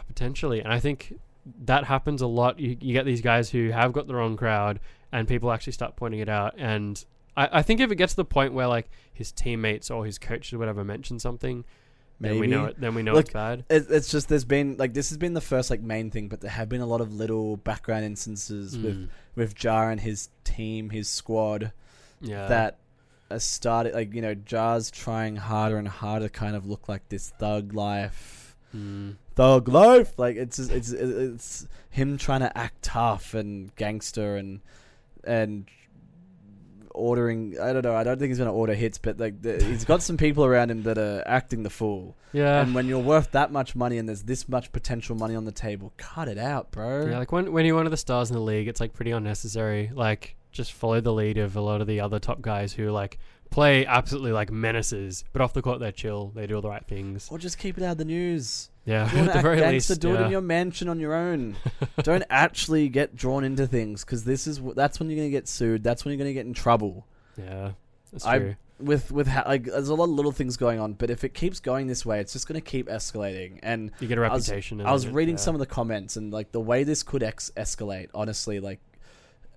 potentially 0.07 0.59
and 0.59 0.71
i 0.71 0.79
think 0.79 1.19
that 1.63 1.85
happens 1.85 2.21
a 2.21 2.27
lot 2.27 2.59
you, 2.59 2.75
you 2.81 2.93
get 2.93 3.05
these 3.05 3.21
guys 3.21 3.49
who 3.49 3.69
have 3.69 3.93
got 3.93 4.07
the 4.07 4.15
wrong 4.15 4.35
crowd 4.35 4.79
and 5.11 5.27
people 5.27 5.51
actually 5.51 5.73
start 5.73 5.95
pointing 5.95 6.19
it 6.19 6.29
out 6.29 6.53
and 6.57 7.05
I, 7.35 7.49
I 7.59 7.61
think 7.61 7.79
if 7.79 7.91
it 7.91 7.95
gets 7.95 8.13
to 8.13 8.17
the 8.17 8.25
point 8.25 8.53
where 8.53 8.67
like 8.67 8.89
his 9.13 9.31
teammates 9.31 9.89
or 9.89 10.05
his 10.05 10.17
coach 10.19 10.51
or 10.51 10.57
whatever 10.57 10.83
mention 10.83 11.19
something 11.19 11.63
then 12.19 12.39
we 12.39 12.47
know 12.47 12.65
it 12.65 12.79
then 12.79 12.95
we 12.95 13.03
know 13.03 13.13
Look, 13.13 13.25
it's 13.25 13.33
bad. 13.33 13.63
It, 13.69 13.87
it's 13.89 14.09
just 14.09 14.27
there's 14.29 14.45
been 14.45 14.75
like 14.77 14.93
this 14.93 15.09
has 15.09 15.17
been 15.17 15.33
the 15.33 15.41
first 15.41 15.69
like 15.69 15.81
main 15.81 16.09
thing, 16.11 16.27
but 16.27 16.41
there 16.41 16.49
have 16.51 16.69
been 16.69 16.81
a 16.81 16.85
lot 16.85 17.01
of 17.01 17.13
little 17.13 17.57
background 17.57 18.05
instances 18.05 18.77
with 18.77 18.95
Mm, 18.97 19.09
with 19.35 19.63
Ja 19.63 19.89
and 19.89 20.01
his 20.01 20.29
team, 20.43 20.89
his 20.89 21.07
squad 21.07 21.71
yeah. 22.21 22.47
that 22.47 22.79
are 23.29 23.39
started 23.39 23.93
like 23.93 24.13
you 24.13 24.21
know 24.21 24.33
Ja's 24.33 24.89
trying 24.89 25.35
harder 25.35 25.77
and 25.77 25.87
harder 25.87 26.27
to 26.27 26.29
kind 26.29 26.55
of 26.55 26.65
look 26.65 26.89
like 26.89 27.07
this 27.09 27.29
thug 27.39 27.73
life, 27.73 28.55
Mm, 28.75 29.15
thug 29.35 29.67
life. 29.67 30.17
Like 30.17 30.35
it's 30.37 30.57
just, 30.57 30.71
it's 30.71 30.91
it's 30.91 31.67
him 31.89 32.17
trying 32.17 32.41
to 32.41 32.57
act 32.57 32.81
tough 32.83 33.33
and 33.33 33.75
gangster 33.75 34.35
and 34.37 34.61
and 35.23 35.65
ordering. 36.97 37.55
I 37.61 37.73
don't 37.73 37.83
know. 37.83 37.95
I 37.95 38.03
don't 38.03 38.17
think 38.19 38.29
he's 38.29 38.37
gonna 38.37 38.53
order 38.53 38.73
hits, 38.73 38.97
but 38.97 39.19
like 39.19 39.41
the, 39.41 39.63
he's 39.63 39.85
got 39.85 40.01
some 40.01 40.17
people 40.17 40.43
around 40.45 40.71
him 40.71 40.83
that 40.83 40.97
are 40.97 41.23
acting 41.25 41.63
the 41.63 41.69
fool. 41.69 42.15
yeah 42.33 42.61
and 42.61 42.75
when 42.75 42.87
you're 42.87 42.99
worth 42.99 43.31
that 43.31 43.51
much 43.51 43.75
money 43.75 43.97
and 43.97 44.07
there's 44.07 44.23
this 44.23 44.49
much 44.49 44.71
potential 44.71 45.15
money 45.15 45.35
on 45.35 45.45
the 45.45 45.51
table, 45.51 45.93
cut 45.97 46.27
it 46.27 46.37
out, 46.37 46.71
bro. 46.71 47.05
yeah 47.07 47.17
like 47.17 47.31
when, 47.31 47.51
when 47.51 47.65
you're 47.65 47.75
one 47.75 47.85
of 47.85 47.91
the 47.91 47.97
stars 47.97 48.29
in 48.29 48.35
the 48.35 48.41
league 48.41 48.67
it's 48.67 48.79
like 48.81 48.93
pretty 48.93 49.11
unnecessary 49.11 49.91
like 49.93 50.35
just 50.51 50.73
follow 50.73 50.99
the 50.99 51.13
lead 51.13 51.37
of 51.37 51.55
a 51.55 51.61
lot 51.61 51.81
of 51.81 51.87
the 51.87 51.99
other 51.99 52.19
top 52.19 52.41
guys 52.41 52.73
who 52.73 52.89
like 52.89 53.19
play 53.49 53.85
absolutely 53.85 54.31
like 54.31 54.51
menaces 54.51 55.23
but 55.31 55.41
off 55.41 55.53
the 55.53 55.61
court 55.61 55.79
they're 55.79 55.91
chill 55.91 56.31
they 56.35 56.45
do 56.47 56.55
all 56.55 56.61
the 56.61 56.69
right 56.69 56.85
things 56.85 57.27
or 57.31 57.37
just 57.37 57.57
keep 57.57 57.77
it 57.77 57.83
out 57.83 57.91
of 57.91 57.97
the 57.97 58.05
news. 58.05 58.69
Yeah 58.87 59.11
you 59.11 59.17
want 59.17 59.29
at 59.35 59.35
to 59.35 59.41
the 59.41 59.49
act 59.51 59.59
gangster, 59.59 59.93
least 59.93 60.01
do 60.01 60.15
it 60.15 60.19
yeah. 60.19 60.25
in 60.25 60.31
your 60.31 60.41
mansion 60.41 60.87
on 60.89 60.99
your 60.99 61.13
own. 61.13 61.55
Don't 62.03 62.23
actually 62.29 62.89
get 62.89 63.15
drawn 63.15 63.43
into 63.43 63.67
things 63.67 64.03
because 64.03 64.23
this 64.23 64.47
is 64.47 64.59
that's 64.75 64.99
when 64.99 65.09
you're 65.09 65.17
gonna 65.17 65.29
get 65.29 65.47
sued. 65.47 65.83
That's 65.83 66.03
when 66.05 66.13
you're 66.13 66.19
gonna 66.19 66.33
get 66.33 66.45
in 66.47 66.53
trouble. 66.53 67.05
yeah 67.37 67.73
that's 68.11 68.25
I- 68.25 68.39
true 68.39 68.55
With 68.79 69.11
with 69.11 69.27
ha- 69.27 69.43
like 69.45 69.65
there's 69.65 69.89
a 69.89 69.95
lot 69.95 70.05
of 70.05 70.11
little 70.11 70.31
things 70.31 70.55
going 70.55 70.79
on, 70.79 70.93
but 70.93 71.09
if 71.09 71.23
it 71.23 71.33
keeps 71.33 71.59
going 71.59 71.87
this 71.87 72.05
way, 72.05 72.19
it's 72.21 72.31
just 72.33 72.47
gonna 72.47 72.61
keep 72.61 72.87
escalating. 72.87 73.59
And 73.61 73.91
you 73.99 74.07
get 74.07 74.17
a 74.17 74.21
I 74.21 74.29
was- 74.33 74.47
reputation 74.47 74.79
I 74.81 74.91
was 74.93 75.05
it- 75.05 75.13
reading 75.13 75.35
yeah. 75.35 75.41
some 75.41 75.53
of 75.55 75.59
the 75.59 75.65
comments 75.65 76.15
and 76.15 76.31
like 76.31 76.51
the 76.51 76.61
way 76.61 76.83
this 76.83 77.03
could 77.03 77.23
ex- 77.23 77.51
escalate. 77.57 78.07
Honestly, 78.13 78.59
like 78.59 78.79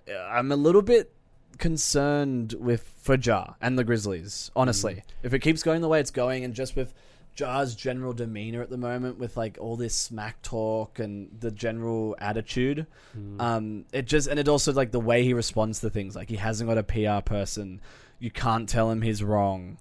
uh, 0.09 0.17
I'm 0.17 0.51
a 0.51 0.55
little 0.57 0.81
bit 0.81 1.13
concerned 1.59 2.53
with 2.59 2.91
for 3.01 3.15
Ja 3.15 3.53
and 3.61 3.77
the 3.77 3.83
Grizzlies. 3.83 4.51
Honestly, 4.55 4.95
Mm. 4.95 5.03
if 5.23 5.33
it 5.33 5.39
keeps 5.39 5.63
going 5.63 5.81
the 5.81 5.87
way 5.87 5.99
it's 5.99 6.11
going, 6.11 6.43
and 6.43 6.53
just 6.53 6.75
with 6.75 6.93
Ja's 7.35 7.75
general 7.75 8.13
demeanor 8.13 8.61
at 8.61 8.69
the 8.69 8.77
moment, 8.77 9.17
with 9.17 9.37
like 9.37 9.57
all 9.59 9.75
this 9.77 9.95
smack 9.95 10.41
talk 10.41 10.99
and 10.99 11.29
the 11.39 11.51
general 11.51 12.15
attitude, 12.19 12.85
Mm. 13.17 13.41
um, 13.41 13.85
it 13.93 14.05
just 14.05 14.27
and 14.27 14.39
it 14.39 14.47
also 14.47 14.73
like 14.73 14.91
the 14.91 14.99
way 14.99 15.23
he 15.23 15.33
responds 15.33 15.79
to 15.81 15.89
things. 15.89 16.15
Like 16.15 16.29
he 16.29 16.35
hasn't 16.37 16.69
got 16.69 16.77
a 16.77 16.83
PR 16.83 17.21
person. 17.23 17.81
You 18.19 18.31
can't 18.31 18.67
tell 18.69 18.91
him 18.91 19.01
he's 19.01 19.23
wrong. 19.23 19.77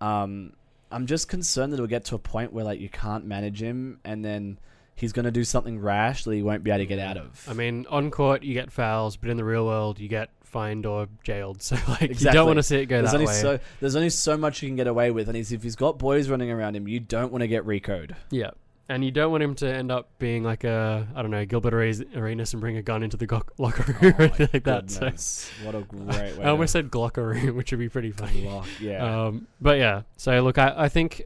Um, 0.00 0.52
I'm 0.90 1.06
just 1.06 1.28
concerned 1.28 1.72
that 1.72 1.76
it'll 1.76 1.86
get 1.86 2.04
to 2.06 2.14
a 2.14 2.18
point 2.18 2.52
where 2.52 2.64
like 2.64 2.80
you 2.80 2.88
can't 2.88 3.24
manage 3.26 3.62
him, 3.62 4.00
and 4.04 4.24
then 4.24 4.58
he's 4.94 5.12
gonna 5.12 5.30
do 5.30 5.44
something 5.44 5.78
rash 5.80 6.24
that 6.24 6.32
he 6.34 6.42
won't 6.42 6.62
be 6.64 6.70
able 6.70 6.78
to 6.78 6.86
get 6.86 6.98
out 6.98 7.16
of. 7.16 7.46
I 7.48 7.52
mean, 7.52 7.86
on 7.90 8.10
court 8.10 8.42
you 8.42 8.54
get 8.54 8.70
fouls, 8.72 9.16
but 9.16 9.28
in 9.30 9.36
the 9.36 9.44
real 9.44 9.66
world 9.66 9.98
you 9.98 10.08
get 10.08 10.30
fined 10.54 10.86
or 10.86 11.08
jailed. 11.24 11.60
So 11.68 11.76
like, 11.88 12.00
you 12.02 12.06
Exactly. 12.10 12.36
don't 12.38 12.46
want 12.46 12.58
to 12.58 12.62
see 12.62 12.76
it 12.76 12.86
go 12.86 12.98
there's 12.98 13.10
that 13.10 13.16
only 13.16 13.26
way. 13.26 13.40
so 13.40 13.58
there's 13.80 13.96
only 13.96 14.10
so 14.10 14.36
much 14.36 14.62
you 14.62 14.68
can 14.68 14.76
get 14.76 14.86
away 14.86 15.10
with, 15.10 15.28
and 15.28 15.36
he's, 15.36 15.50
if 15.52 15.62
he's 15.62 15.76
got 15.76 15.98
boys 15.98 16.28
running 16.28 16.50
around 16.50 16.76
him, 16.76 16.86
you 16.88 17.00
don't 17.00 17.32
want 17.32 17.42
to 17.42 17.48
get 17.48 17.64
RICO'd. 17.66 18.14
yeah, 18.30 18.50
and 18.88 19.02
you 19.04 19.10
don't 19.10 19.30
want 19.32 19.42
him 19.42 19.54
to 19.56 19.66
end 19.66 19.90
up 19.90 20.10
being 20.18 20.44
like 20.44 20.62
a 20.62 21.08
I 21.16 21.22
don't 21.22 21.30
know 21.30 21.44
Gilbert 21.46 21.72
Arenas 21.74 22.02
Arenas 22.14 22.52
and 22.52 22.60
bring 22.60 22.76
a 22.76 22.82
gun 22.82 23.02
into 23.02 23.16
the 23.16 23.26
go- 23.26 23.42
locker 23.58 23.84
room 24.00 24.14
or 24.18 24.22
anything 24.24 24.48
like 24.52 24.64
that. 24.64 24.90
So 24.90 25.00
Goodness, 25.00 25.50
what 25.64 25.74
a 25.74 25.80
great 25.82 26.36
way. 26.38 26.44
I 26.44 26.48
almost 26.50 26.72
said 26.72 26.90
Glocker 26.90 27.24
room, 27.34 27.56
which 27.56 27.72
would 27.72 27.80
be 27.80 27.88
pretty 27.88 28.10
funny. 28.12 28.48
Yeah, 28.80 29.24
Um, 29.26 29.46
but 29.60 29.78
yeah, 29.78 30.02
so 30.18 30.40
look, 30.42 30.58
I, 30.58 30.72
I 30.76 30.88
think, 30.90 31.22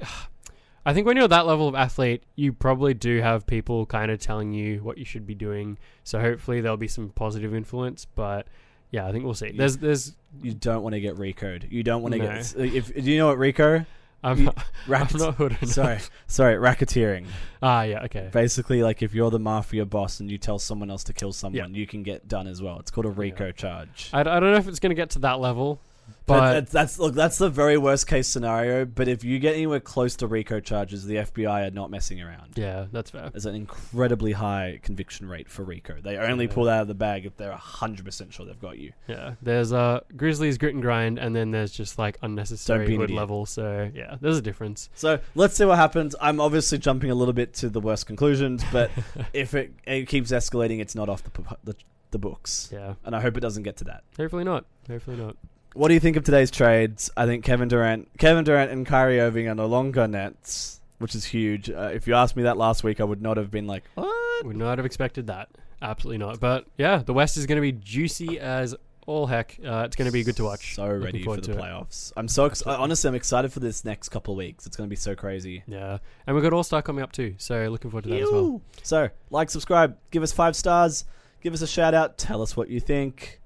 I 0.86 0.94
think 0.94 1.06
when 1.06 1.16
you're 1.16 1.28
that 1.28 1.46
level 1.46 1.66
of 1.68 1.74
athlete, 1.74 2.22
you 2.36 2.52
probably 2.52 2.94
do 2.94 3.20
have 3.20 3.44
people 3.46 3.84
kind 3.86 4.10
of 4.12 4.20
telling 4.20 4.52
you 4.52 4.78
what 4.84 4.96
you 4.96 5.04
should 5.04 5.26
be 5.26 5.34
doing. 5.34 5.78
So 6.04 6.20
hopefully 6.20 6.60
there'll 6.62 6.76
be 6.78 6.88
some 6.88 7.10
positive 7.10 7.52
influence. 7.54 8.06
But 8.14 8.46
yeah, 8.90 9.06
I 9.06 9.12
think 9.12 9.24
we'll 9.24 9.34
see. 9.34 9.48
You- 9.48 9.52
There's, 9.58 9.76
there's, 9.76 10.14
you 10.42 10.54
don't 10.54 10.82
want 10.82 10.94
to 10.94 11.00
get 11.00 11.16
RICO'd. 11.16 11.68
You 11.70 11.82
don't 11.82 12.02
want 12.02 12.12
to 12.14 12.18
No. 12.18 12.26
get. 12.26 12.54
If 12.56 12.94
do 12.94 13.00
you 13.10 13.18
know 13.18 13.26
what 13.28 13.38
RICO? 13.38 13.84
I'm, 14.24 14.38
You- 14.38 14.44
not, 14.46 14.58
I'm 15.12 15.18
not 15.18 15.34
hood 15.36 15.52
enough. 15.60 15.68
sorry, 15.68 15.98
sorry, 16.26 16.54
racketeering. 16.56 17.26
Ah, 17.62 17.82
yeah, 17.82 18.02
okay. 18.04 18.28
Basically, 18.32 18.82
like 18.82 19.00
if 19.02 19.14
you're 19.14 19.30
the 19.30 19.38
mafia 19.38 19.84
boss 19.86 20.18
and 20.20 20.28
you 20.30 20.38
tell 20.38 20.58
someone 20.58 20.90
else 20.90 21.04
to 21.04 21.12
kill 21.12 21.32
someone, 21.32 21.74
you 21.74 21.86
can 21.86 22.02
get 22.02 22.26
done 22.26 22.46
as 22.48 22.60
well. 22.60 22.80
It's 22.80 22.90
called 22.90 23.06
a 23.06 23.10
RICO 23.10 23.52
charge. 23.52 24.10
I, 24.12 24.20
I 24.20 24.24
don't 24.24 24.50
know 24.52 24.56
if 24.56 24.66
it's 24.66 24.80
going 24.80 24.90
to 24.90 24.96
get 24.96 25.10
to 25.10 25.18
that 25.20 25.38
level, 25.38 25.80
but 26.28 26.52
that's, 26.52 26.72
that's 26.72 26.98
look, 26.98 27.14
that's 27.14 27.38
the 27.38 27.48
very 27.50 27.76
worst 27.78 28.06
case 28.06 28.28
scenario. 28.28 28.84
But 28.84 29.08
if 29.08 29.24
you 29.24 29.38
get 29.38 29.54
anywhere 29.54 29.80
close 29.80 30.14
to 30.16 30.26
RICO 30.26 30.60
charges, 30.60 31.04
the 31.06 31.16
FBI 31.16 31.66
are 31.68 31.70
not 31.70 31.90
messing 31.90 32.20
around. 32.22 32.52
yeah, 32.56 32.86
that's 32.92 33.10
fair. 33.10 33.30
There's 33.30 33.46
an 33.46 33.54
incredibly 33.54 34.32
high 34.32 34.80
conviction 34.82 35.28
rate 35.28 35.48
for 35.50 35.62
RICO. 35.64 36.00
They 36.02 36.16
only 36.16 36.46
Yeah. 36.46 36.52
pull 36.52 36.64
that 36.64 36.76
out 36.76 36.82
of 36.82 36.88
the 36.88 36.94
bag 36.94 37.26
if 37.26 37.36
they're 37.36 37.52
hundred 37.52 38.04
percent 38.04 38.32
sure 38.32 38.46
they've 38.46 38.58
got 38.60 38.78
you. 38.78 38.92
Yeah, 39.06 39.34
there's 39.42 39.72
uh, 39.72 40.00
Grizzlies 40.16 40.58
grit 40.58 40.74
and 40.74 40.82
grind, 40.82 41.18
and 41.18 41.34
then 41.34 41.50
there's 41.50 41.72
just 41.72 41.98
like 41.98 42.18
unnecessary 42.22 42.86
be 42.86 42.94
an 42.94 43.00
hood 43.00 43.04
idiot. 43.10 43.18
level. 43.18 43.46
So 43.46 43.90
yeah, 43.94 44.16
there's 44.20 44.38
a 44.38 44.42
difference. 44.42 44.90
So 44.94 45.18
let's 45.34 45.56
see 45.56 45.64
what 45.64 45.76
happens. 45.78 46.14
I'm 46.20 46.40
obviously 46.40 46.78
jumping 46.78 47.10
a 47.10 47.14
little 47.14 47.34
bit 47.34 47.54
to 47.54 47.68
the 47.68 47.80
worst 47.80 48.06
conclusions, 48.06 48.62
but 48.72 48.90
if 49.32 49.54
it, 49.54 49.72
it 49.86 50.08
keeps 50.08 50.30
escalating, 50.32 50.80
it's 50.80 50.94
not 50.94 51.08
off 51.08 51.22
the, 51.24 51.56
the 51.64 51.74
the 52.10 52.18
books. 52.18 52.70
Yeah, 52.72 52.94
And 53.04 53.14
I 53.14 53.20
hope 53.20 53.36
it 53.36 53.40
doesn't 53.40 53.64
get 53.64 53.76
to 53.78 53.84
that. 53.84 54.02
hopefully 54.16 54.42
not. 54.44 54.64
Hopefully 54.88 55.16
not. 55.18 55.36
What 55.78 55.86
do 55.86 55.94
you 55.94 56.00
think 56.00 56.16
of 56.16 56.24
today's 56.24 56.50
trades? 56.50 57.08
I 57.16 57.24
think 57.26 57.44
Kevin 57.44 57.68
Durant, 57.68 58.08
Kevin 58.18 58.42
Durant, 58.42 58.72
and 58.72 58.84
Kyrie 58.84 59.20
Irving 59.20 59.46
are 59.46 59.54
no 59.54 59.66
longer 59.66 60.08
Nets, 60.08 60.80
which 60.98 61.14
is 61.14 61.24
huge. 61.26 61.70
Uh, 61.70 61.90
if 61.94 62.08
you 62.08 62.14
asked 62.16 62.34
me 62.34 62.42
that 62.42 62.56
last 62.56 62.82
week, 62.82 63.00
I 63.00 63.04
would 63.04 63.22
not 63.22 63.36
have 63.36 63.52
been 63.52 63.68
like, 63.68 63.84
"What?" 63.94 64.44
Would 64.44 64.56
not 64.56 64.78
have 64.78 64.84
expected 64.84 65.28
that. 65.28 65.50
Absolutely 65.80 66.18
not. 66.18 66.40
But 66.40 66.66
yeah, 66.78 66.98
the 67.06 67.12
West 67.14 67.36
is 67.36 67.46
going 67.46 67.58
to 67.58 67.62
be 67.62 67.70
juicy 67.70 68.40
as 68.40 68.74
all 69.06 69.28
heck. 69.28 69.56
Uh, 69.64 69.84
it's 69.86 69.94
going 69.94 70.06
to 70.06 70.12
be 70.12 70.24
good 70.24 70.34
to 70.38 70.42
watch. 70.42 70.74
So 70.74 70.82
Looking 70.84 71.00
ready 71.04 71.22
for 71.22 71.36
the 71.36 71.42
to 71.42 71.52
it. 71.52 71.58
playoffs. 71.58 72.12
I'm 72.16 72.26
so 72.26 72.46
ex- 72.46 72.62
honestly, 72.62 73.06
I'm 73.06 73.14
excited 73.14 73.52
for 73.52 73.60
this 73.60 73.84
next 73.84 74.08
couple 74.08 74.34
of 74.34 74.38
weeks. 74.38 74.66
It's 74.66 74.76
going 74.76 74.88
to 74.88 74.90
be 74.90 74.96
so 74.96 75.14
crazy. 75.14 75.62
Yeah, 75.68 75.98
and 76.26 76.34
we've 76.34 76.42
got 76.42 76.52
All 76.52 76.64
Star 76.64 76.82
coming 76.82 77.04
up 77.04 77.12
too. 77.12 77.36
So 77.38 77.68
looking 77.68 77.92
forward 77.92 78.02
to 78.02 78.10
that 78.10 78.22
as 78.22 78.32
well. 78.32 78.60
So 78.82 79.10
like, 79.30 79.48
subscribe, 79.48 79.96
give 80.10 80.24
us 80.24 80.32
five 80.32 80.56
stars, 80.56 81.04
give 81.40 81.54
us 81.54 81.62
a 81.62 81.68
shout 81.68 81.94
out, 81.94 82.18
tell 82.18 82.42
us 82.42 82.56
what 82.56 82.68
you 82.68 82.80
think. 82.80 83.40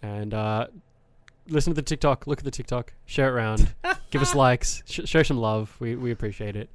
And 0.00 0.32
uh, 0.32 0.68
listen 1.48 1.72
to 1.72 1.74
the 1.74 1.82
TikTok. 1.82 2.26
Look 2.26 2.38
at 2.38 2.44
the 2.44 2.50
TikTok. 2.50 2.92
Share 3.06 3.28
it 3.28 3.32
around. 3.32 3.74
give 4.10 4.22
us 4.22 4.34
likes. 4.34 4.82
Sh- 4.86 5.00
show 5.04 5.22
some 5.22 5.38
love. 5.38 5.76
We 5.80 5.96
we 5.96 6.10
appreciate 6.10 6.56
it. 6.56 6.70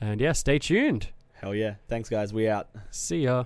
And 0.00 0.20
yeah, 0.20 0.32
stay 0.32 0.58
tuned. 0.58 1.08
Hell 1.34 1.54
yeah! 1.54 1.74
Thanks, 1.88 2.08
guys. 2.08 2.32
We 2.32 2.48
out. 2.48 2.68
See 2.90 3.24
ya. 3.24 3.44